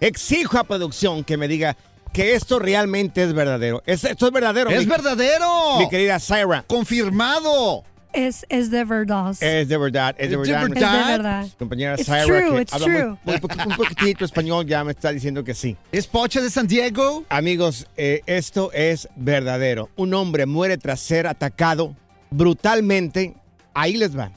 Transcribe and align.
exijo 0.00 0.58
a 0.58 0.64
producción 0.64 1.24
que 1.24 1.36
me 1.36 1.48
diga 1.48 1.76
que 2.12 2.34
esto 2.34 2.58
realmente 2.58 3.22
es 3.22 3.32
verdadero. 3.34 3.82
Es- 3.86 4.04
esto 4.04 4.26
es 4.26 4.32
verdadero. 4.32 4.70
Es 4.70 4.80
mi- 4.80 4.86
verdadero. 4.86 5.78
Mi 5.78 5.88
querida 5.88 6.18
Syra. 6.18 6.64
Confirmado. 6.66 7.84
Es, 8.12 8.46
es 8.48 8.70
de 8.70 8.82
verdad. 8.84 9.32
Es 9.42 9.68
de 9.68 9.76
verdad, 9.76 10.14
es 10.16 10.30
de 10.30 10.36
Es 10.36 10.40
de 10.48 10.52
verdad. 10.54 10.62
Es 10.64 11.06
de 11.06 11.12
¿verdad? 11.18 11.46
Compañera 11.58 11.94
It's 11.96 12.06
Syra, 12.06 12.24
que 12.24 12.62
it's 12.62 12.72
habla 12.72 12.86
muy- 12.88 12.96
true. 13.02 13.18
muy 13.24 13.34
poqu- 13.36 13.66
un 13.66 13.76
poquitito 13.76 14.24
español, 14.24 14.64
ya 14.64 14.82
me 14.84 14.92
está 14.92 15.12
diciendo 15.12 15.44
que 15.44 15.52
sí. 15.52 15.76
¿Es 15.92 16.06
Pocha 16.06 16.40
de 16.40 16.48
San 16.48 16.66
Diego? 16.66 17.24
Amigos, 17.28 17.86
eh, 17.98 18.22
esto 18.24 18.70
es 18.72 19.06
verdadero. 19.16 19.90
Un 19.96 20.14
hombre 20.14 20.46
muere 20.46 20.78
tras 20.78 21.00
ser 21.00 21.26
atacado 21.26 21.94
brutalmente. 22.30 23.34
Ahí 23.74 23.98
les 23.98 24.16
va. 24.16 24.30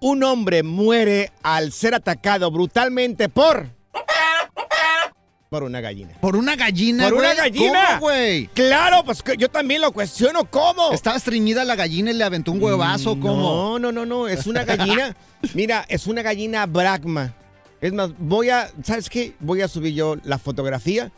Un 0.00 0.24
hombre 0.24 0.64
muere 0.64 1.30
al 1.44 1.70
ser 1.70 1.94
atacado 1.94 2.50
brutalmente 2.50 3.28
por... 3.28 3.68
Por 5.52 5.64
una 5.64 5.82
gallina. 5.82 6.14
¿Por 6.18 6.34
una 6.34 6.56
gallina, 6.56 7.10
¿Por 7.10 7.18
una 7.18 7.34
gallina? 7.34 7.84
¿Cómo, 7.88 8.00
güey? 8.00 8.46
Claro, 8.54 9.04
pues 9.04 9.22
que 9.22 9.36
yo 9.36 9.50
también 9.50 9.82
lo 9.82 9.92
cuestiono. 9.92 10.46
¿Cómo? 10.46 10.92
¿Estaba 10.92 11.18
estreñida 11.18 11.62
la 11.66 11.76
gallina 11.76 12.10
y 12.10 12.14
le 12.14 12.24
aventó 12.24 12.52
un 12.52 12.62
huevazo? 12.62 13.20
¿Cómo? 13.20 13.78
No, 13.78 13.78
no, 13.78 13.92
no, 13.92 14.06
no. 14.06 14.28
Es 14.28 14.46
una 14.46 14.64
gallina. 14.64 15.14
Mira, 15.52 15.84
es 15.88 16.06
una 16.06 16.22
gallina 16.22 16.64
Brahma. 16.64 17.34
Es 17.82 17.92
más, 17.92 18.12
voy 18.16 18.48
a. 18.48 18.70
¿Sabes 18.82 19.10
qué? 19.10 19.34
Voy 19.40 19.60
a 19.60 19.68
subir 19.68 19.92
yo 19.92 20.16
la 20.24 20.38
fotografía. 20.38 21.12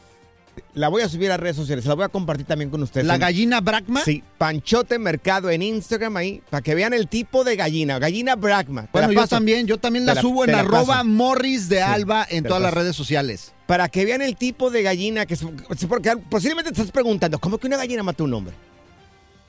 La 0.75 0.89
voy 0.89 1.03
a 1.03 1.09
subir 1.09 1.31
a 1.31 1.37
redes 1.37 1.57
sociales. 1.57 1.85
La 1.87 1.95
voy 1.95 2.05
a 2.05 2.09
compartir 2.09 2.47
también 2.47 2.71
con 2.71 2.83
ustedes. 2.83 3.07
¿La 3.07 3.19
gallina 3.19 3.61
Brahma? 3.61 4.03
Sí, 4.05 4.23
Panchote 4.39 4.99
Mercado 4.99 5.51
en 5.51 5.63
Instagram 5.63 6.17
ahí, 6.17 6.43
para 6.51 6.63
que 6.63 6.75
vean 6.75 6.93
el 6.93 7.09
tipo 7.09 7.45
de 7.45 7.57
gallina. 7.57 7.99
Gallina 7.99 8.35
Brahma. 8.37 8.89
Bueno, 8.93 9.13
yo 9.13 9.27
también, 9.27 9.67
yo 9.67 9.79
también 9.79 10.05
la 10.07 10.15
la- 10.15 10.21
subo 10.21 10.45
en 10.45 10.53
la 10.53 10.61
arroba 10.61 10.97
paso. 10.97 11.05
Morris 11.05 11.69
de 11.69 11.77
Sí, 11.77 11.83
Alba 11.83 12.27
en 12.29 12.45
todas 12.45 12.63
las 12.63 12.75
redes 12.75 12.97
sociales. 12.97 13.53
Para 13.67 13.89
que 13.89 14.05
vean 14.05 14.21
el 14.23 14.37
tipo 14.37 14.71
de 14.71 14.83
gallina 14.83 15.27
que 15.27 15.35
es. 15.35 15.45
Porque 15.89 16.17
posiblemente 16.29 16.71
te 16.73 16.81
estás 16.81 16.93
preguntando, 16.93 17.39
¿cómo 17.39 17.59
que 17.59 17.67
una 17.67 17.77
gallina 17.77 18.03
mata 18.03 18.23
a 18.23 18.27
un 18.27 18.35
hombre? 18.35 18.55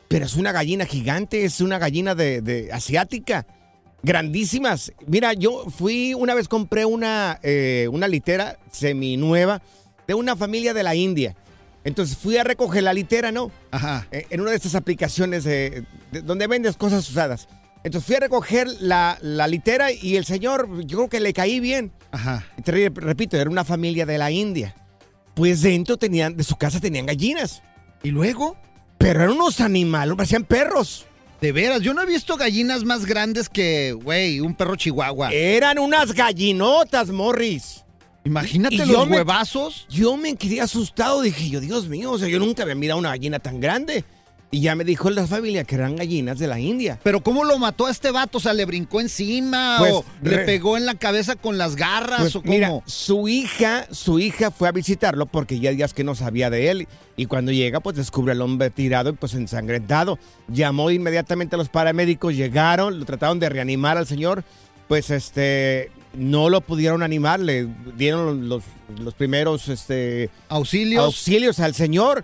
Pero 0.08 0.26
es 0.26 0.36
una 0.36 0.52
gallina 0.52 0.86
gigante, 0.86 1.44
es 1.46 1.60
una 1.62 1.80
gallina 1.80 2.14
de, 2.16 2.42
de- 2.42 2.72
asiática. 2.72 3.46
Grandísimas. 4.04 4.94
Mira, 5.08 5.34
yo 5.34 5.66
fui, 5.76 6.14
una 6.14 6.36
vez 6.36 6.48
compré 6.48 6.86
una, 6.86 7.40
eh, 7.42 7.88
una 7.92 8.08
litera 8.08 8.60
seminueva 8.72 9.62
de 10.08 10.14
una 10.14 10.36
familia 10.36 10.74
de 10.74 10.84
la 10.84 10.96
India. 10.96 11.36
Entonces 11.84 12.18
fui 12.18 12.38
a 12.38 12.44
recoger 12.44 12.82
la 12.84 12.94
litera, 12.94 13.32
¿no? 13.32 13.52
Ajá. 13.72 14.08
eh, 14.12 14.26
en 14.32 14.42
una 14.42 14.50
de 14.52 14.56
estas 14.58 14.76
aplicaciones 14.76 15.44
de, 15.44 15.84
de- 16.12 16.22
donde 16.22 16.48
vendes 16.48 16.78
cosas 16.78 17.08
usadas. 17.10 17.48
Entonces 17.84 18.08
fui 18.08 18.16
a 18.16 18.20
recoger 18.22 18.68
la, 18.80 19.20
la 19.22 19.48
litera 19.48 19.92
y 19.92 20.16
el 20.16 20.26
señor, 20.26 20.68
yo 20.86 20.98
creo 20.98 21.10
que 21.10 21.20
le 21.20 21.34
caí 21.34 21.60
bien. 21.60 21.92
Ajá. 22.12 22.44
Te 22.64 22.72
re- 22.72 22.92
repito, 22.94 23.38
era 23.38 23.50
una 23.50 23.64
familia 23.64 24.08
de 24.08 24.18
la 24.18 24.32
India. 24.32 24.74
Pues 25.36 25.62
dentro 25.62 25.98
tenían, 25.98 26.36
de 26.36 26.44
su 26.44 26.56
casa 26.56 26.80
tenían 26.80 27.06
gallinas. 27.06 27.62
¿Y 28.02 28.10
luego? 28.10 28.58
Pero 28.98 29.22
eran 29.24 29.36
unos 29.36 29.62
animales, 29.62 30.16
parecían 30.16 30.46
perros. 30.46 31.06
De 31.42 31.52
veras, 31.52 31.82
yo 31.82 31.94
no 31.94 32.02
he 32.02 32.06
visto 32.08 32.38
gallinas 32.38 32.84
más 32.86 33.06
grandes 33.06 33.50
que, 33.50 33.92
güey, 33.92 34.40
un 34.40 34.56
perro 34.56 34.76
chihuahua. 34.76 35.32
Eran 35.32 35.78
unas 35.78 36.14
gallinotas, 36.14 37.10
Morris. 37.12 37.85
Imagínate 38.26 38.76
y 38.76 38.78
los 38.80 38.90
yo 38.90 39.06
me- 39.06 39.18
huevazos. 39.18 39.86
Yo 39.90 40.18
me 40.18 40.36
quedé 40.36 40.60
asustado, 40.62 41.22
dije 41.22 41.50
yo, 41.50 41.60
Dios 41.62 41.88
mío, 41.88 42.12
o 42.12 42.18
sea, 42.20 42.28
yo 42.28 42.40
nunca 42.40 42.64
había 42.64 42.76
mirado 42.76 43.00
una 43.00 43.10
gallina 43.10 43.40
tan 43.40 43.60
grande. 43.60 44.04
Y 44.52 44.62
ya 44.62 44.76
me 44.76 44.86
dijo 44.86 45.10
la 45.10 45.28
familia 45.28 45.66
que 45.66 45.76
eran 45.76 45.98
gallinas 45.98 46.40
de 46.40 46.48
la 46.48 46.60
India. 46.60 46.98
Pero 47.04 47.22
¿cómo 47.22 47.44
lo 47.44 47.58
mató 47.60 47.88
a 47.88 47.92
este 47.92 48.12
vato? 48.12 48.38
O 48.38 48.42
sea, 48.42 48.54
¿le 48.54 48.64
brincó 48.64 49.02
encima 49.02 49.76
Pues, 49.80 49.92
o 49.94 50.06
le 50.22 50.30
re- 50.38 50.46
pegó 50.46 50.78
en 50.78 50.86
la 50.86 50.96
cabeza 50.96 51.36
con 51.36 51.58
las 51.58 51.76
garras 51.76 52.22
Pues, 52.22 52.36
o 52.38 52.42
cómo? 52.42 52.54
mira, 52.54 52.72
su 52.86 53.28
hija, 53.28 53.86
su 53.92 54.18
hija 54.20 54.52
fue 54.52 54.70
a 54.70 54.72
visitarlo 54.72 55.26
porque 55.26 55.60
ya 55.60 55.72
días 55.72 55.94
que 55.94 56.06
no 56.06 56.16
sabía 56.16 56.50
de 56.50 56.70
él. 56.70 56.88
Y 57.18 57.26
cuando 57.26 57.52
llega, 57.52 57.82
pues 57.82 57.98
descubre 57.98 58.32
al 58.32 58.42
hombre 58.42 58.70
tirado 58.70 59.10
y 59.10 59.14
pues 59.14 59.34
ensangrentado. 59.34 60.20
Llamó 60.48 60.90
inmediatamente 60.90 61.56
a 61.56 61.58
los 61.58 61.68
paramédicos, 61.70 62.34
llegaron, 62.36 62.98
lo 63.00 63.06
trataron 63.06 63.40
de 63.40 63.50
reanimar 63.50 63.98
al 63.98 64.08
señor. 64.08 64.44
Pues 64.88 65.10
este, 65.10 65.92
no 66.18 66.50
lo 66.50 66.62
pudieron 66.62 67.04
animar, 67.04 67.40
le 67.40 67.68
dieron 67.98 68.50
los, 68.50 68.64
los 69.00 69.14
primeros 69.14 69.68
este, 69.70 70.30
Auxilios. 70.50 71.04
auxilios 71.06 71.60
al 71.60 71.74
señor. 71.74 72.24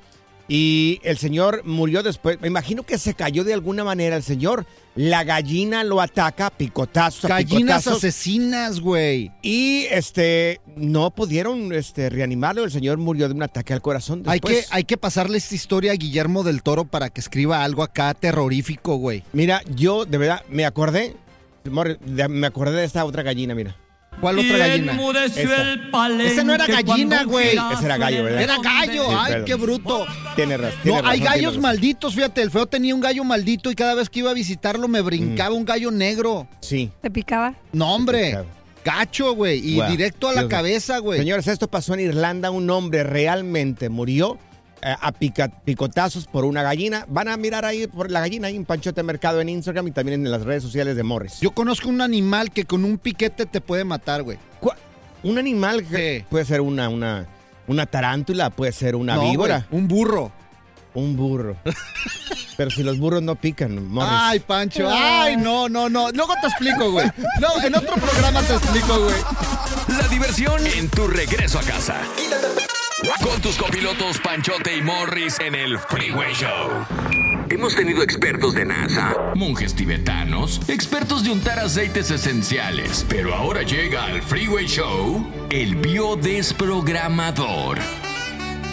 Y 0.54 1.00
el 1.04 1.18
señor 1.18 1.62
murió 1.64 2.04
después. 2.04 2.42
Me 2.42 2.50
imagino 2.50 2.84
que 2.84 2.98
se 2.98 3.14
cayó 3.14 3.46
de 3.46 3.54
alguna 3.54 3.86
manera 3.86 4.18
el 4.18 4.24
señor. 4.24 4.66
La 4.96 5.24
gallina 5.24 5.86
lo 5.86 6.02
ataca, 6.02 6.50
picotazos, 6.50 7.30
Gallinas 7.30 7.84
picotazos. 7.84 7.98
asesinas, 8.00 8.82
güey. 8.82 9.32
Y 9.42 9.86
este 9.92 10.60
no 10.76 11.12
pudieron 11.12 11.72
este, 11.72 12.10
reanimarlo. 12.10 12.66
El 12.66 12.72
señor 12.72 12.98
murió 12.98 13.30
de 13.30 13.34
un 13.34 13.44
ataque 13.44 13.72
al 13.72 13.82
corazón. 13.82 14.24
Hay 14.26 14.42
que, 14.42 14.50
después. 14.50 14.74
hay 14.74 14.84
que 14.84 14.98
pasarle 14.98 15.38
esta 15.38 15.56
historia 15.56 15.94
a 15.94 15.96
Guillermo 15.96 16.44
del 16.44 16.64
Toro 16.64 16.84
para 16.84 17.10
que 17.10 17.22
escriba 17.22 17.64
algo 17.64 17.82
acá 17.82 18.14
terrorífico, 18.14 18.98
güey. 18.98 19.24
Mira, 19.32 19.62
yo 19.74 20.04
de 20.04 20.18
verdad 20.18 20.44
me 20.50 20.66
acordé. 20.66 21.16
Me 21.64 22.48
acordé 22.48 22.76
de 22.76 22.84
esta 22.84 23.06
otra 23.06 23.24
gallina, 23.24 23.56
mira. 23.56 23.78
¿Cuál 24.20 24.40
otra 24.40 24.58
gallina? 24.58 24.98
Esta. 25.26 26.24
Ese 26.24 26.44
no 26.44 26.54
era 26.54 26.68
gallina, 26.68 27.24
güey. 27.24 27.58
Ese 27.74 27.86
era 27.86 27.98
gallo, 27.98 28.24
¿verdad? 28.24 28.42
Era 28.42 28.58
gallo. 28.62 29.06
Sí, 29.10 29.16
Ay, 29.18 29.32
perdón. 29.32 29.46
qué 29.46 29.56
bruto. 29.56 30.06
Tiene 30.36 30.58
razón. 30.58 30.78
No, 30.78 30.84
tiene 30.84 30.98
hay 31.00 31.20
razón, 31.20 31.34
gallos 31.34 31.58
malditos, 31.58 32.16
fíjate, 32.16 32.42
el 32.42 32.52
feo 32.52 32.66
tenía 32.68 32.94
un 32.94 33.02
gallo 33.02 33.24
maldito 33.24 33.72
y 33.72 33.76
cada 33.76 33.96
vez 33.96 34.10
que 34.10 34.20
iba 34.20 34.30
a 34.32 34.34
visitarlo 34.34 34.88
me 34.88 35.02
brincaba 35.02 35.56
un 35.56 35.66
gallo 35.66 35.90
negro. 35.92 36.48
Sí. 36.60 36.92
¿Te 37.02 37.10
picaba? 37.10 37.56
No, 37.72 37.96
hombre. 37.96 38.38
Gacho, 38.84 39.34
güey. 39.36 39.60
Y 39.64 39.76
Wow. 39.78 39.90
directo 39.90 40.28
a 40.30 40.34
la 40.34 40.42
Dios 40.42 40.50
cabeza, 40.52 40.98
güey. 41.00 41.20
Señores, 41.20 41.48
esto 41.48 41.68
pasó 41.68 41.94
en 41.94 42.00
Irlanda. 42.02 42.50
Un 42.52 42.70
hombre 42.70 43.04
realmente 43.04 43.90
murió 43.90 44.38
a 44.84 45.12
pica- 45.12 45.50
picotazos 45.64 46.26
por 46.28 46.46
una 46.46 46.64
gallina. 46.64 47.06
Van 47.10 47.28
a 47.28 47.38
mirar 47.38 47.66
ahí 47.66 47.88
por 47.88 48.10
la 48.12 48.20
gallina 48.22 48.48
ahí 48.48 48.56
en 48.56 48.66
Panchote 48.66 49.04
Mercado 49.04 49.42
en 49.42 49.50
Instagram 49.50 49.88
y 49.88 49.92
también 49.92 50.26
en 50.26 50.32
las 50.32 50.44
redes 50.44 50.64
sociales 50.64 50.96
de 50.96 51.04
Morris. 51.04 51.40
Yo 51.42 51.52
conozco 51.52 51.90
un 51.90 52.02
animal 52.02 52.52
que 52.52 52.66
con 52.66 52.84
un 52.86 52.98
piquete 52.98 53.46
te 53.46 53.62
puede 53.62 53.84
matar, 53.84 54.24
güey. 54.24 54.38
Un 55.24 55.38
animal 55.38 55.86
que 55.86 56.20
Sí. 56.22 56.26
puede 56.32 56.46
ser 56.46 56.62
una, 56.62 56.90
una, 56.90 57.28
una 57.68 57.86
tarántula, 57.86 58.50
puede 58.50 58.72
ser 58.72 58.96
una 58.96 59.16
No, 59.16 59.30
víbora, 59.30 59.68
güey, 59.70 59.82
un 59.84 59.88
burro. 59.88 60.32
un 60.96 61.16
burro. 61.16 61.58
Pero 62.58 62.72
si 62.72 62.82
los 62.84 62.98
burros 62.98 63.22
no 63.22 63.36
pican, 63.36 63.88
Morris. 63.88 64.10
Ay, 64.12 64.40
Pancho. 64.40 64.88
Ay, 64.92 65.38
no, 65.38 65.70
no, 65.70 65.90
no. 65.90 66.10
Luego 66.12 66.34
te 66.42 66.48
explico, 66.48 66.92
güey. 66.92 67.08
No, 67.40 67.64
en 67.64 67.76
otro 67.76 67.96
programa 67.96 68.42
te 68.42 68.54
explico, 68.56 69.00
güey. 69.00 69.16
La 70.00 70.08
diversión 70.08 70.66
en 70.66 70.90
tu 70.90 71.08
regreso 71.08 71.60
a 71.60 71.62
casa. 71.64 71.98
Con 73.02 73.42
tus 73.42 73.58
copilotos 73.58 74.20
Panchote 74.20 74.78
y 74.78 74.84
Morris 74.84 75.40
en 75.40 75.56
el 75.56 75.80
Freeway 75.80 76.36
Show. 76.36 76.86
Hemos 77.50 77.76
tenido 77.76 78.04
expertos 78.04 78.54
de 78.54 78.64
NASA, 78.64 79.32
monjes 79.34 79.74
tibetanos, 79.74 80.62
expertos 80.68 81.24
de 81.24 81.32
untar 81.32 81.58
aceites 81.58 82.12
esenciales, 82.12 83.04
pero 83.10 83.34
ahora 83.34 83.64
llega 83.64 84.06
al 84.06 84.22
Freeway 84.22 84.68
Show 84.68 85.26
el 85.50 85.78
biodesprogramador. 85.78 87.80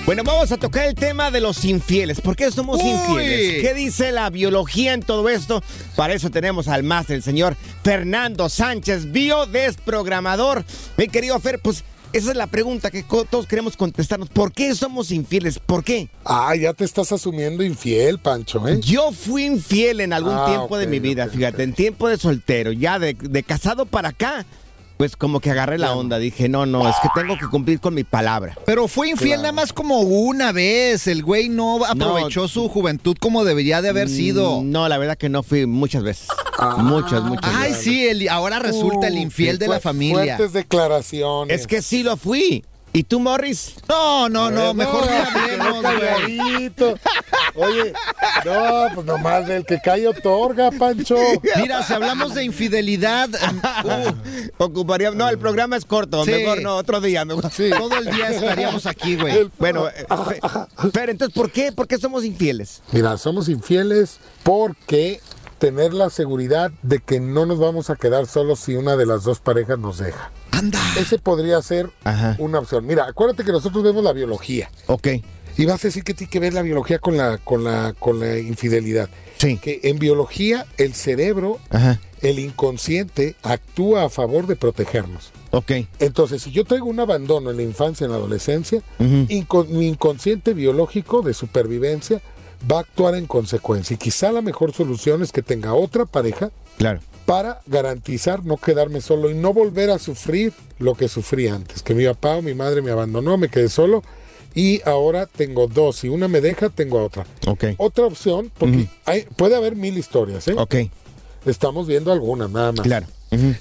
Bueno, 0.04 0.22
vamos 0.25 0.52
a 0.52 0.58
tocar 0.58 0.86
el 0.86 0.94
tema 0.94 1.30
de 1.30 1.40
los 1.40 1.64
infieles. 1.64 2.20
¿Por 2.20 2.36
qué 2.36 2.50
somos 2.50 2.82
Uy. 2.82 2.90
infieles? 2.90 3.62
¿Qué 3.62 3.72
dice 3.72 4.12
la 4.12 4.28
biología 4.28 4.92
en 4.92 5.00
todo 5.02 5.30
esto? 5.30 5.62
Para 5.96 6.12
eso 6.12 6.28
tenemos 6.30 6.69
al 6.69 6.82
máster, 6.82 7.16
el 7.16 7.22
señor 7.22 7.56
Fernando 7.82 8.50
Sánchez, 8.50 9.10
biodesprogramador. 9.10 10.66
Mi 10.98 11.08
querido 11.08 11.40
Fer, 11.40 11.60
pues 11.60 11.82
esa 12.12 12.31
es 12.31 12.37
la 12.37 12.46
pregunta 12.46 12.90
que 12.90 13.02
todos 13.02 13.46
queremos 13.46 13.76
contestarnos. 13.76 14.28
¿Por 14.28 14.52
qué 14.52 14.75
somos 14.75 15.10
infieles? 15.10 15.58
¿Por 15.58 15.84
qué? 15.84 16.08
Ah, 16.25 16.55
ya 16.56 16.72
te 16.75 16.84
estás 16.84 17.12
asumiendo 17.12 17.62
infiel, 17.62 18.19
Pancho, 18.19 18.66
¿eh? 18.69 18.81
Yo 18.81 19.12
fui 19.12 19.44
infiel 19.44 20.00
en 20.00 20.12
algún 20.12 20.34
Ah, 20.34 20.46
tiempo 20.49 20.78
de 20.78 20.87
mi 20.87 20.99
vida, 21.00 21.28
fíjate, 21.28 21.62
en 21.62 21.72
tiempo 21.75 22.08
de 22.08 22.16
soltero, 22.19 22.72
ya 22.72 22.99
de, 22.99 23.14
de 23.14 23.43
casado 23.43 23.87
para 23.87 24.10
acá. 24.10 24.46
Pues 24.98 25.16
como 25.16 25.38
que 25.38 25.50
agarré 25.52 25.78
la 25.78 25.94
onda, 25.94 26.18
dije, 26.18 26.48
no, 26.48 26.66
no, 26.66 26.88
es 26.88 26.96
que 27.00 27.08
tengo 27.14 27.38
que 27.38 27.46
cumplir 27.46 27.78
con 27.78 27.94
mi 27.94 28.02
palabra. 28.02 28.58
Pero 28.66 28.88
fue 28.88 29.08
infiel 29.10 29.28
Claro. 29.38 29.42
nada 29.42 29.52
más 29.52 29.72
como 29.72 30.00
una 30.00 30.50
vez. 30.50 31.06
El 31.06 31.22
güey 31.22 31.48
no 31.48 31.84
aprovechó 31.84 32.48
su 32.48 32.68
juventud 32.68 33.16
como 33.20 33.44
debería 33.44 33.80
de 33.80 33.90
haber 33.90 34.08
sido. 34.08 34.60
Mm, 34.60 34.70
No, 34.72 34.88
la 34.88 34.98
verdad 34.98 35.16
que 35.16 35.28
no 35.28 35.44
fui 35.44 35.66
muchas 35.66 36.02
veces. 36.02 36.26
Ah. 36.58 36.78
muchas, 36.82 37.22
muchas 37.22 37.54
Ay, 37.54 37.70
veces. 37.70 37.84
sí, 37.84 38.08
el- 38.08 38.28
ahora 38.28 38.58
resulta 38.58 39.06
el 39.06 39.16
infiel 39.18 39.52
sí, 39.54 39.58
de 39.60 39.68
la 39.68 39.78
familia. 39.78 40.36
Fuertes 40.36 40.52
declaraciones. 40.52 41.60
Es 41.60 41.66
que 41.68 41.80
sí 41.80 42.02
lo 42.02 42.16
fui. 42.16 42.64
¿Y 42.93 43.05
tú, 43.05 43.20
Morris? 43.20 43.75
No, 43.88 44.29
no, 44.29 44.50
no, 44.50 44.75
mejor 44.75 45.05
se 45.06 45.17
hablemos, 45.17 45.82
güey. 45.82 46.73
Oye, 47.55 47.93
no, 48.44 48.87
pues 48.94 49.06
nomás 49.06 49.46
del 49.46 49.64
que 49.64 49.81
cae 49.81 50.06
otorga, 50.06 50.70
Pancho. 50.70 51.17
Mira, 51.56 51.82
si 51.82 51.93
hablamos 51.93 52.35
de 52.35 52.44
infidelidad, 52.44 53.29
uh, 53.85 54.62
Ocuparía. 54.64 55.11
No, 55.11 55.29
el 55.29 55.38
programa 55.38 55.76
es 55.76 55.85
corto. 55.85 56.25
Sí. 56.25 56.31
Mejor 56.31 56.62
no, 56.62 56.76
otro 56.76 57.00
día. 57.00 57.25
mejor. 57.25 57.50
Sí. 57.50 57.70
todo 57.70 57.96
el 57.99 58.05
día 58.06 58.29
estaríamos 58.31 58.87
aquí, 58.87 59.17
güey. 59.17 59.50
Bueno, 59.58 59.88
eh, 59.88 60.06
Fer, 60.93 61.11
entonces, 61.11 61.35
¿por 61.35 61.50
qué? 61.50 61.73
¿Por 61.73 61.87
qué 61.87 61.99
somos 61.99 62.25
infieles? 62.25 62.82
Mira, 62.93 63.17
somos 63.19 63.49
infieles 63.49 64.19
porque 64.43 65.20
tener 65.58 65.93
la 65.93 66.11
seguridad 66.11 66.70
de 66.82 67.00
que 67.00 67.20
no 67.20 67.44
nos 67.44 67.58
vamos 67.58 67.90
a 67.90 67.96
quedar 67.96 68.26
solos 68.26 68.61
si 68.61 68.76
una 68.76 68.96
de 68.96 69.06
las 69.06 69.25
dos 69.25 69.40
parejas 69.40 69.79
nos 69.79 69.99
deja. 69.99 70.31
Anda. 70.58 70.81
Ese 70.99 71.19
podría 71.19 71.60
ser 71.62 71.90
Ajá. 72.05 72.37
una 72.38 72.58
opción. 72.58 72.87
Mira, 72.87 73.06
acuérdate 73.06 73.44
que 73.44 73.52
nosotros 73.52 73.82
vemos 73.84 74.02
la 74.05 74.12
biología. 74.12 74.70
Ok. 74.87 75.08
Y 75.56 75.64
vas 75.66 75.82
a 75.84 75.88
decir 75.88 76.05
que 76.05 76.14
tiene 76.14 76.31
que 76.31 76.38
ver 76.40 76.55
la 76.55 76.62
biología 76.62 76.99
con 76.99 77.16
la, 77.16 77.38
con 77.38 77.64
la, 77.64 77.94
con 77.99 78.20
la 78.20 78.38
infidelidad. 78.38 79.08
Sí. 79.38 79.56
Que 79.58 79.81
en 79.84 79.99
biología 79.99 80.66
el 80.76 80.94
cerebro, 80.94 81.58
Ajá. 81.70 82.00
el 82.22 82.38
inconsciente, 82.38 83.34
actúa 83.43 84.05
a 84.05 84.08
favor 84.08 84.46
de 84.46 84.56
protegernos. 84.56 85.31
Ok. 85.50 85.72
Entonces, 85.99 86.43
si 86.43 86.52
yo 86.52 86.64
traigo 86.64 86.87
un 86.87 87.00
abandono 87.00 87.50
en 87.50 87.56
la 87.56 87.62
infancia, 87.62 88.04
en 88.04 88.11
la 88.12 88.19
adolescencia, 88.19 88.82
inco- 89.00 89.66
mi 89.66 89.88
inconsciente 89.88 90.54
biológico 90.54 91.22
de 91.22 91.34
supervivencia 91.34 92.20
va 92.70 92.78
a 92.78 92.81
actuar 92.81 93.14
en 93.14 93.26
consecuencia. 93.26 93.94
Y 93.94 93.99
quizá 93.99 94.31
la 94.32 94.43
mejor 94.43 94.72
solución 94.72 95.22
es 95.22 95.32
que 95.32 95.43
tenga 95.43 95.75
otra 95.75 96.04
pareja 96.04 96.50
Claro. 96.76 97.00
Para 97.28 97.60
garantizar 97.66 98.42
no 98.46 98.56
quedarme 98.56 99.02
solo 99.02 99.30
y 99.30 99.34
no 99.34 99.52
volver 99.52 99.90
a 99.90 99.98
sufrir 99.98 100.54
lo 100.78 100.94
que 100.94 101.08
sufrí 101.08 101.46
antes. 101.48 101.82
Que 101.82 101.94
mi 101.94 102.06
papá 102.06 102.36
o 102.36 102.42
mi 102.42 102.54
madre 102.54 102.80
me 102.80 102.90
abandonó, 102.90 103.36
me 103.36 103.50
quedé 103.50 103.69
solo 103.69 104.02
y 104.54 104.80
ahora 104.88 105.26
tengo 105.26 105.66
dos. 105.66 105.96
Si 105.96 106.08
una 106.08 106.26
me 106.26 106.40
deja, 106.40 106.70
tengo 106.70 106.98
a 106.98 107.04
otra. 107.04 107.26
Ok. 107.46 107.64
Otra 107.76 108.06
opción, 108.06 108.50
porque 108.56 108.88
hay- 109.04 109.26
puede 109.36 109.56
haber 109.56 109.76
mil 109.76 109.98
historias, 109.98 110.48
¿eh? 110.48 110.54
Ok. 110.56 110.75
Estamos 111.44 111.86
viendo 111.86 112.12
alguna 112.12 112.48
nada 112.48 112.72
más. 112.72 112.80
Claro. 112.86 113.06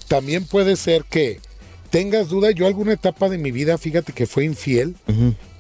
También 0.08 0.46
puede 0.46 0.78
ser 0.78 1.04
que 1.04 1.42
tengas 1.90 2.30
duda. 2.30 2.52
Yo 2.52 2.68
alguna 2.68 2.94
etapa 2.94 3.28
de 3.28 3.38
mi 3.38 3.52
vida, 3.52 3.78
fíjate 3.78 4.14
que 4.14 4.28
fue 4.28 4.46
infiel 4.46 4.96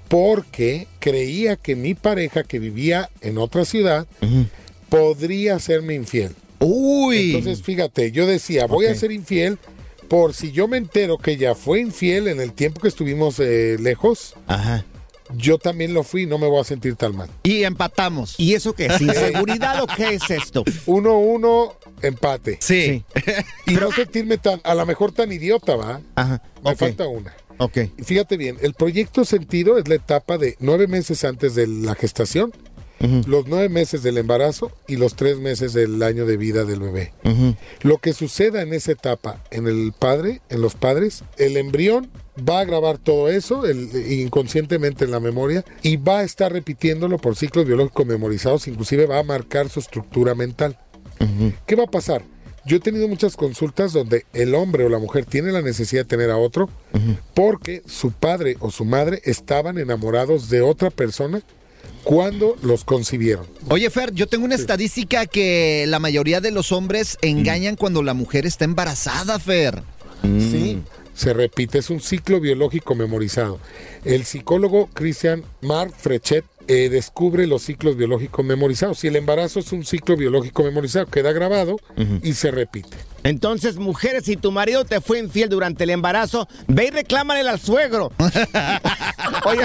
porque 0.07 0.88
creía 1.00 1.57
que 1.57 1.75
mi 1.75 1.94
pareja 1.94 2.44
que 2.45 2.59
vivía 2.59 3.09
en 3.19 3.38
otra 3.38 3.65
ciudad 3.65 4.07
podría 4.88 5.56
hacerme 5.56 5.94
infiel. 5.95 6.33
Uy. 6.59 7.36
Entonces, 7.36 7.62
fíjate, 7.62 8.12
yo 8.12 8.25
decía, 8.27 8.65
voy 8.68 8.86
a 8.88 8.95
ser 8.95 9.12
infiel 9.12 9.57
por 10.07 10.33
si 10.33 10.51
yo 10.51 10.68
me 10.68 10.77
entero 10.77 11.18
que 11.18 11.31
ella 11.31 11.54
fue 11.56 11.80
infiel 11.81 12.27
en 12.27 12.39
el 12.39 12.54
tiempo 12.54 12.80
que 12.81 12.88
estuvimos 12.88 13.39
eh, 13.39 13.75
lejos, 13.80 14.36
Ajá. 14.48 14.86
yo 15.36 15.57
también 15.57 15.94
lo 15.94 16.04
fui, 16.04 16.25
no 16.25 16.38
me 16.38 16.48
voy 16.48 16.62
a 16.62 16.63
sentir 16.63 16.95
tan 16.95 17.15
mal. 17.15 17.30
y 17.44 17.63
empatamos. 17.63 18.36
¿Y 18.38 18.54
eso 18.54 18.74
qué 18.74 18.86
es? 18.86 19.01
¿Inseguridad 19.01 19.83
o 19.83 19.88
qué 19.88 20.13
es 20.15 20.30
esto? 20.30 20.63
Uno, 20.86 21.19
uno, 21.19 21.74
empate. 22.01 22.57
Sí. 22.62 23.04
Y 23.65 23.74
no 23.74 23.92
sentirme 23.92 24.38
tan, 24.38 24.62
a 24.63 24.74
lo 24.75 24.86
mejor 24.86 25.12
tan 25.12 25.30
idiota, 25.31 25.75
¿va? 25.75 26.01
Ajá. 26.15 26.42
Me 26.63 26.75
falta 26.75 27.06
una. 27.07 27.36
Ok. 27.57 27.80
Fíjate 28.04 28.38
bien, 28.38 28.57
el 28.62 28.74
proyecto 28.75 29.25
sentido 29.25 29.77
es 29.77 29.88
la 29.89 29.95
etapa 29.95 30.38
de 30.38 30.56
nueve 30.59 30.88
meses 30.88 31.24
antes 31.25 31.54
de 31.56 31.68
la 31.68 31.95
gestación, 31.95 32.54
los 32.99 33.47
nueve 33.47 33.69
meses 33.69 34.01
del 34.03 34.17
embarazo 34.17 34.71
y 34.88 34.95
los 34.95 35.15
tres 35.15 35.38
meses 35.38 35.73
del 35.73 36.01
año 36.01 36.25
de 36.25 36.38
vida 36.38 36.65
del 36.65 36.79
bebé. 36.79 37.13
Lo 37.83 37.97
que 37.99 38.13
suceda 38.13 38.61
en 38.61 38.73
esa 38.73 38.91
etapa 38.91 39.44
en 39.51 39.67
el 39.67 39.94
padre, 39.97 40.41
en 40.49 40.61
los 40.61 40.75
padres, 40.75 41.23
el 41.38 41.57
embrión 41.57 42.09
va 42.38 42.59
a 42.59 42.65
grabar 42.65 42.97
todo 42.97 43.29
eso 43.29 43.65
el- 43.65 44.11
inconscientemente 44.11 45.06
en 45.06 45.11
la 45.11 45.19
memoria 45.19 45.63
y 45.81 45.97
va 45.97 46.19
a 46.19 46.23
estar 46.23 46.51
repitiéndolo 46.51 47.18
por 47.18 47.35
ciclos 47.35 47.66
biológicos 47.66 48.06
memorizados, 48.06 48.68
inclusive 48.68 49.06
va 49.06 49.19
a 49.19 49.23
marcar 49.23 49.69
su 49.69 49.80
estructura 49.80 50.35
mental. 50.35 50.77
¿Qué 51.66 51.75
va 51.75 51.83
a 51.85 51.92
pasar? 51.92 52.23
Yo 52.66 52.77
he 52.77 52.80
tenido 52.81 53.07
muchas 53.07 53.35
consultas 53.37 53.94
donde 53.94 54.25
el 54.33 54.54
hombre 54.54 54.83
o 54.83 54.89
la 54.89 54.99
mujer 54.99 55.25
tiene 55.25 55.51
la 55.54 55.61
necesidad 55.61 56.01
de 56.01 56.09
tener 56.09 56.30
a 56.31 56.37
otro 56.37 56.69
porque 57.33 57.81
su 57.85 58.11
padre 58.11 58.57
o 58.59 58.71
su 58.71 58.83
madre 58.85 59.21
estaban 59.23 59.77
enamorados 59.77 60.49
de 60.49 60.61
otra 60.61 60.89
persona 60.89 61.42
cuando 62.07 62.56
los 62.61 62.85
concibieron. 62.85 63.45
Oye, 63.68 63.90
Fer, 63.90 64.14
yo 64.14 64.28
tengo 64.28 64.45
una 64.45 64.56
estadística 64.56 65.26
que 65.26 65.83
la 65.90 65.99
mayoría 65.99 66.40
de 66.40 66.52
los 66.52 66.71
hombres 66.71 67.18
engañan 67.21 67.76
cuando 67.76 68.02
la 68.02 68.14
mujer 68.14 68.45
está 68.45 68.64
embarazada, 68.64 69.37
Fer. 69.40 69.83
Sí, 70.21 70.80
se 71.14 71.33
repite, 71.33 71.80
es 71.80 71.90
un 71.90 71.99
ciclo 71.99 72.40
biológico 72.40 72.95
memorizado. 72.95 73.59
El 74.06 74.23
psicólogo 74.23 74.87
Christian 74.94 75.44
Mark 75.59 75.94
Frechet 75.97 76.45
eh, 76.69 76.87
descubre 76.87 77.45
los 77.45 77.64
ciclos 77.64 77.97
biológicos 77.97 78.45
memorizados. 78.45 78.99
Si 78.99 79.07
el 79.07 79.18
embarazo 79.18 79.59
es 79.59 79.73
un 79.73 79.83
ciclo 79.83 80.16
biológico 80.16 80.64
memorizado, 80.64 81.07
queda 81.07 81.33
grabado 81.33 81.76
y 82.23 82.33
se 82.33 82.52
repite. 82.52 82.95
Entonces, 83.28 83.76
mujeres, 83.76 84.24
si 84.24 84.38
tu 84.38 84.54
marido 84.54 84.86
te 84.86 85.02
fue 85.02 85.19
infiel 85.19 85.50
durante 85.50 85.84
el 85.84 85.90
embarazo, 85.90 86.48
ve 86.68 86.86
y 86.86 86.92
reclámale 86.92 87.48
al 87.48 87.60
suegro. 87.60 88.12
Oye, 89.46 89.64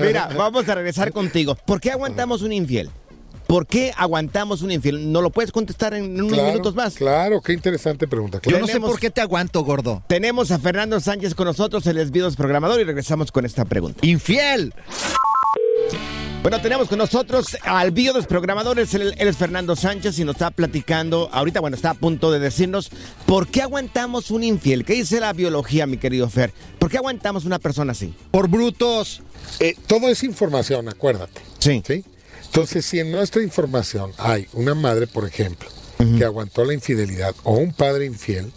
mira, 0.00 0.30
vamos 0.34 0.66
a 0.70 0.74
regresar 0.74 1.12
contigo. 1.12 1.54
¿Por 1.66 1.82
qué 1.82 1.90
aguantamos 1.90 2.40
un 2.40 2.52
infiel? 2.52 2.88
¿Por 3.46 3.66
qué 3.66 3.92
aguantamos 3.94 4.62
un 4.62 4.70
infiel? 4.70 5.12
¿No 5.12 5.20
lo 5.20 5.28
puedes 5.30 5.52
contestar 5.52 5.92
en 5.92 6.18
unos 6.18 6.32
Claro, 6.32 6.48
minutos 6.48 6.74
más? 6.74 6.94
Claro, 6.94 7.42
qué 7.42 7.52
interesante 7.52 8.08
pregunta. 8.08 8.40
Yo 8.46 8.58
no 8.58 8.66
sé 8.66 8.80
por 8.80 8.98
qué 8.98 9.10
te 9.10 9.20
aguanto, 9.20 9.62
gordo. 9.64 10.02
Tenemos 10.06 10.50
a 10.50 10.58
Fernando 10.58 10.98
Sánchez 10.98 11.34
con 11.34 11.46
nosotros, 11.46 11.86
el 11.86 11.96
desvío 11.96 12.30
programador, 12.32 12.80
y 12.80 12.84
regresamos 12.84 13.30
con 13.32 13.44
esta 13.44 13.66
pregunta. 13.66 14.06
Infiel. 14.06 14.72
Bueno, 16.42 16.60
tenemos 16.62 16.88
con 16.88 16.98
nosotros 16.98 17.58
al 17.64 17.90
bio 17.90 18.12
desprogramador, 18.14 18.78
es 18.78 18.94
el- 18.94 19.14
él 19.18 19.28
es 19.28 19.36
Fernando 19.36 19.76
Sánchez 19.76 20.18
y 20.18 20.24
nos 20.24 20.36
está 20.36 20.50
platicando, 20.50 21.28
ahorita 21.32 21.60
bueno, 21.60 21.76
está 21.76 21.90
a 21.90 21.94
punto 21.94 22.30
de 22.30 22.38
decirnos 22.38 22.90
por 23.26 23.48
qué 23.48 23.60
aguantamos 23.62 24.30
un 24.30 24.44
infiel. 24.44 24.84
¿Qué 24.84 24.94
dice 24.94 25.20
la 25.20 25.32
biología, 25.32 25.86
mi 25.86 25.98
querido 25.98 26.28
Fer? 26.30 26.52
¿Por 26.78 26.90
qué 26.90 26.96
aguantamos 26.96 27.44
una 27.44 27.58
persona 27.58 27.92
así? 27.92 28.14
Por 28.30 28.48
brutos. 28.48 29.20
Eh, 29.60 29.74
todo 29.86 30.08
es 30.08 30.22
información, 30.22 30.88
acuérdate. 30.88 31.40
Sí. 31.58 31.82
¿sí? 31.86 32.04
Entonces, 32.46 32.86
si 32.86 33.00
en 33.00 33.10
nuestra 33.12 33.42
información 33.42 34.12
hay 34.16 34.46
una 34.54 34.74
madre, 34.74 35.06
por 35.06 35.26
ejemplo, 35.26 35.68
que 36.16 36.24
aguantó 36.24 36.64
la 36.64 36.72
infidelidad 36.72 37.34
o 37.42 37.54
un 37.54 37.72
padre 37.74 38.06
infiel, 38.06 38.52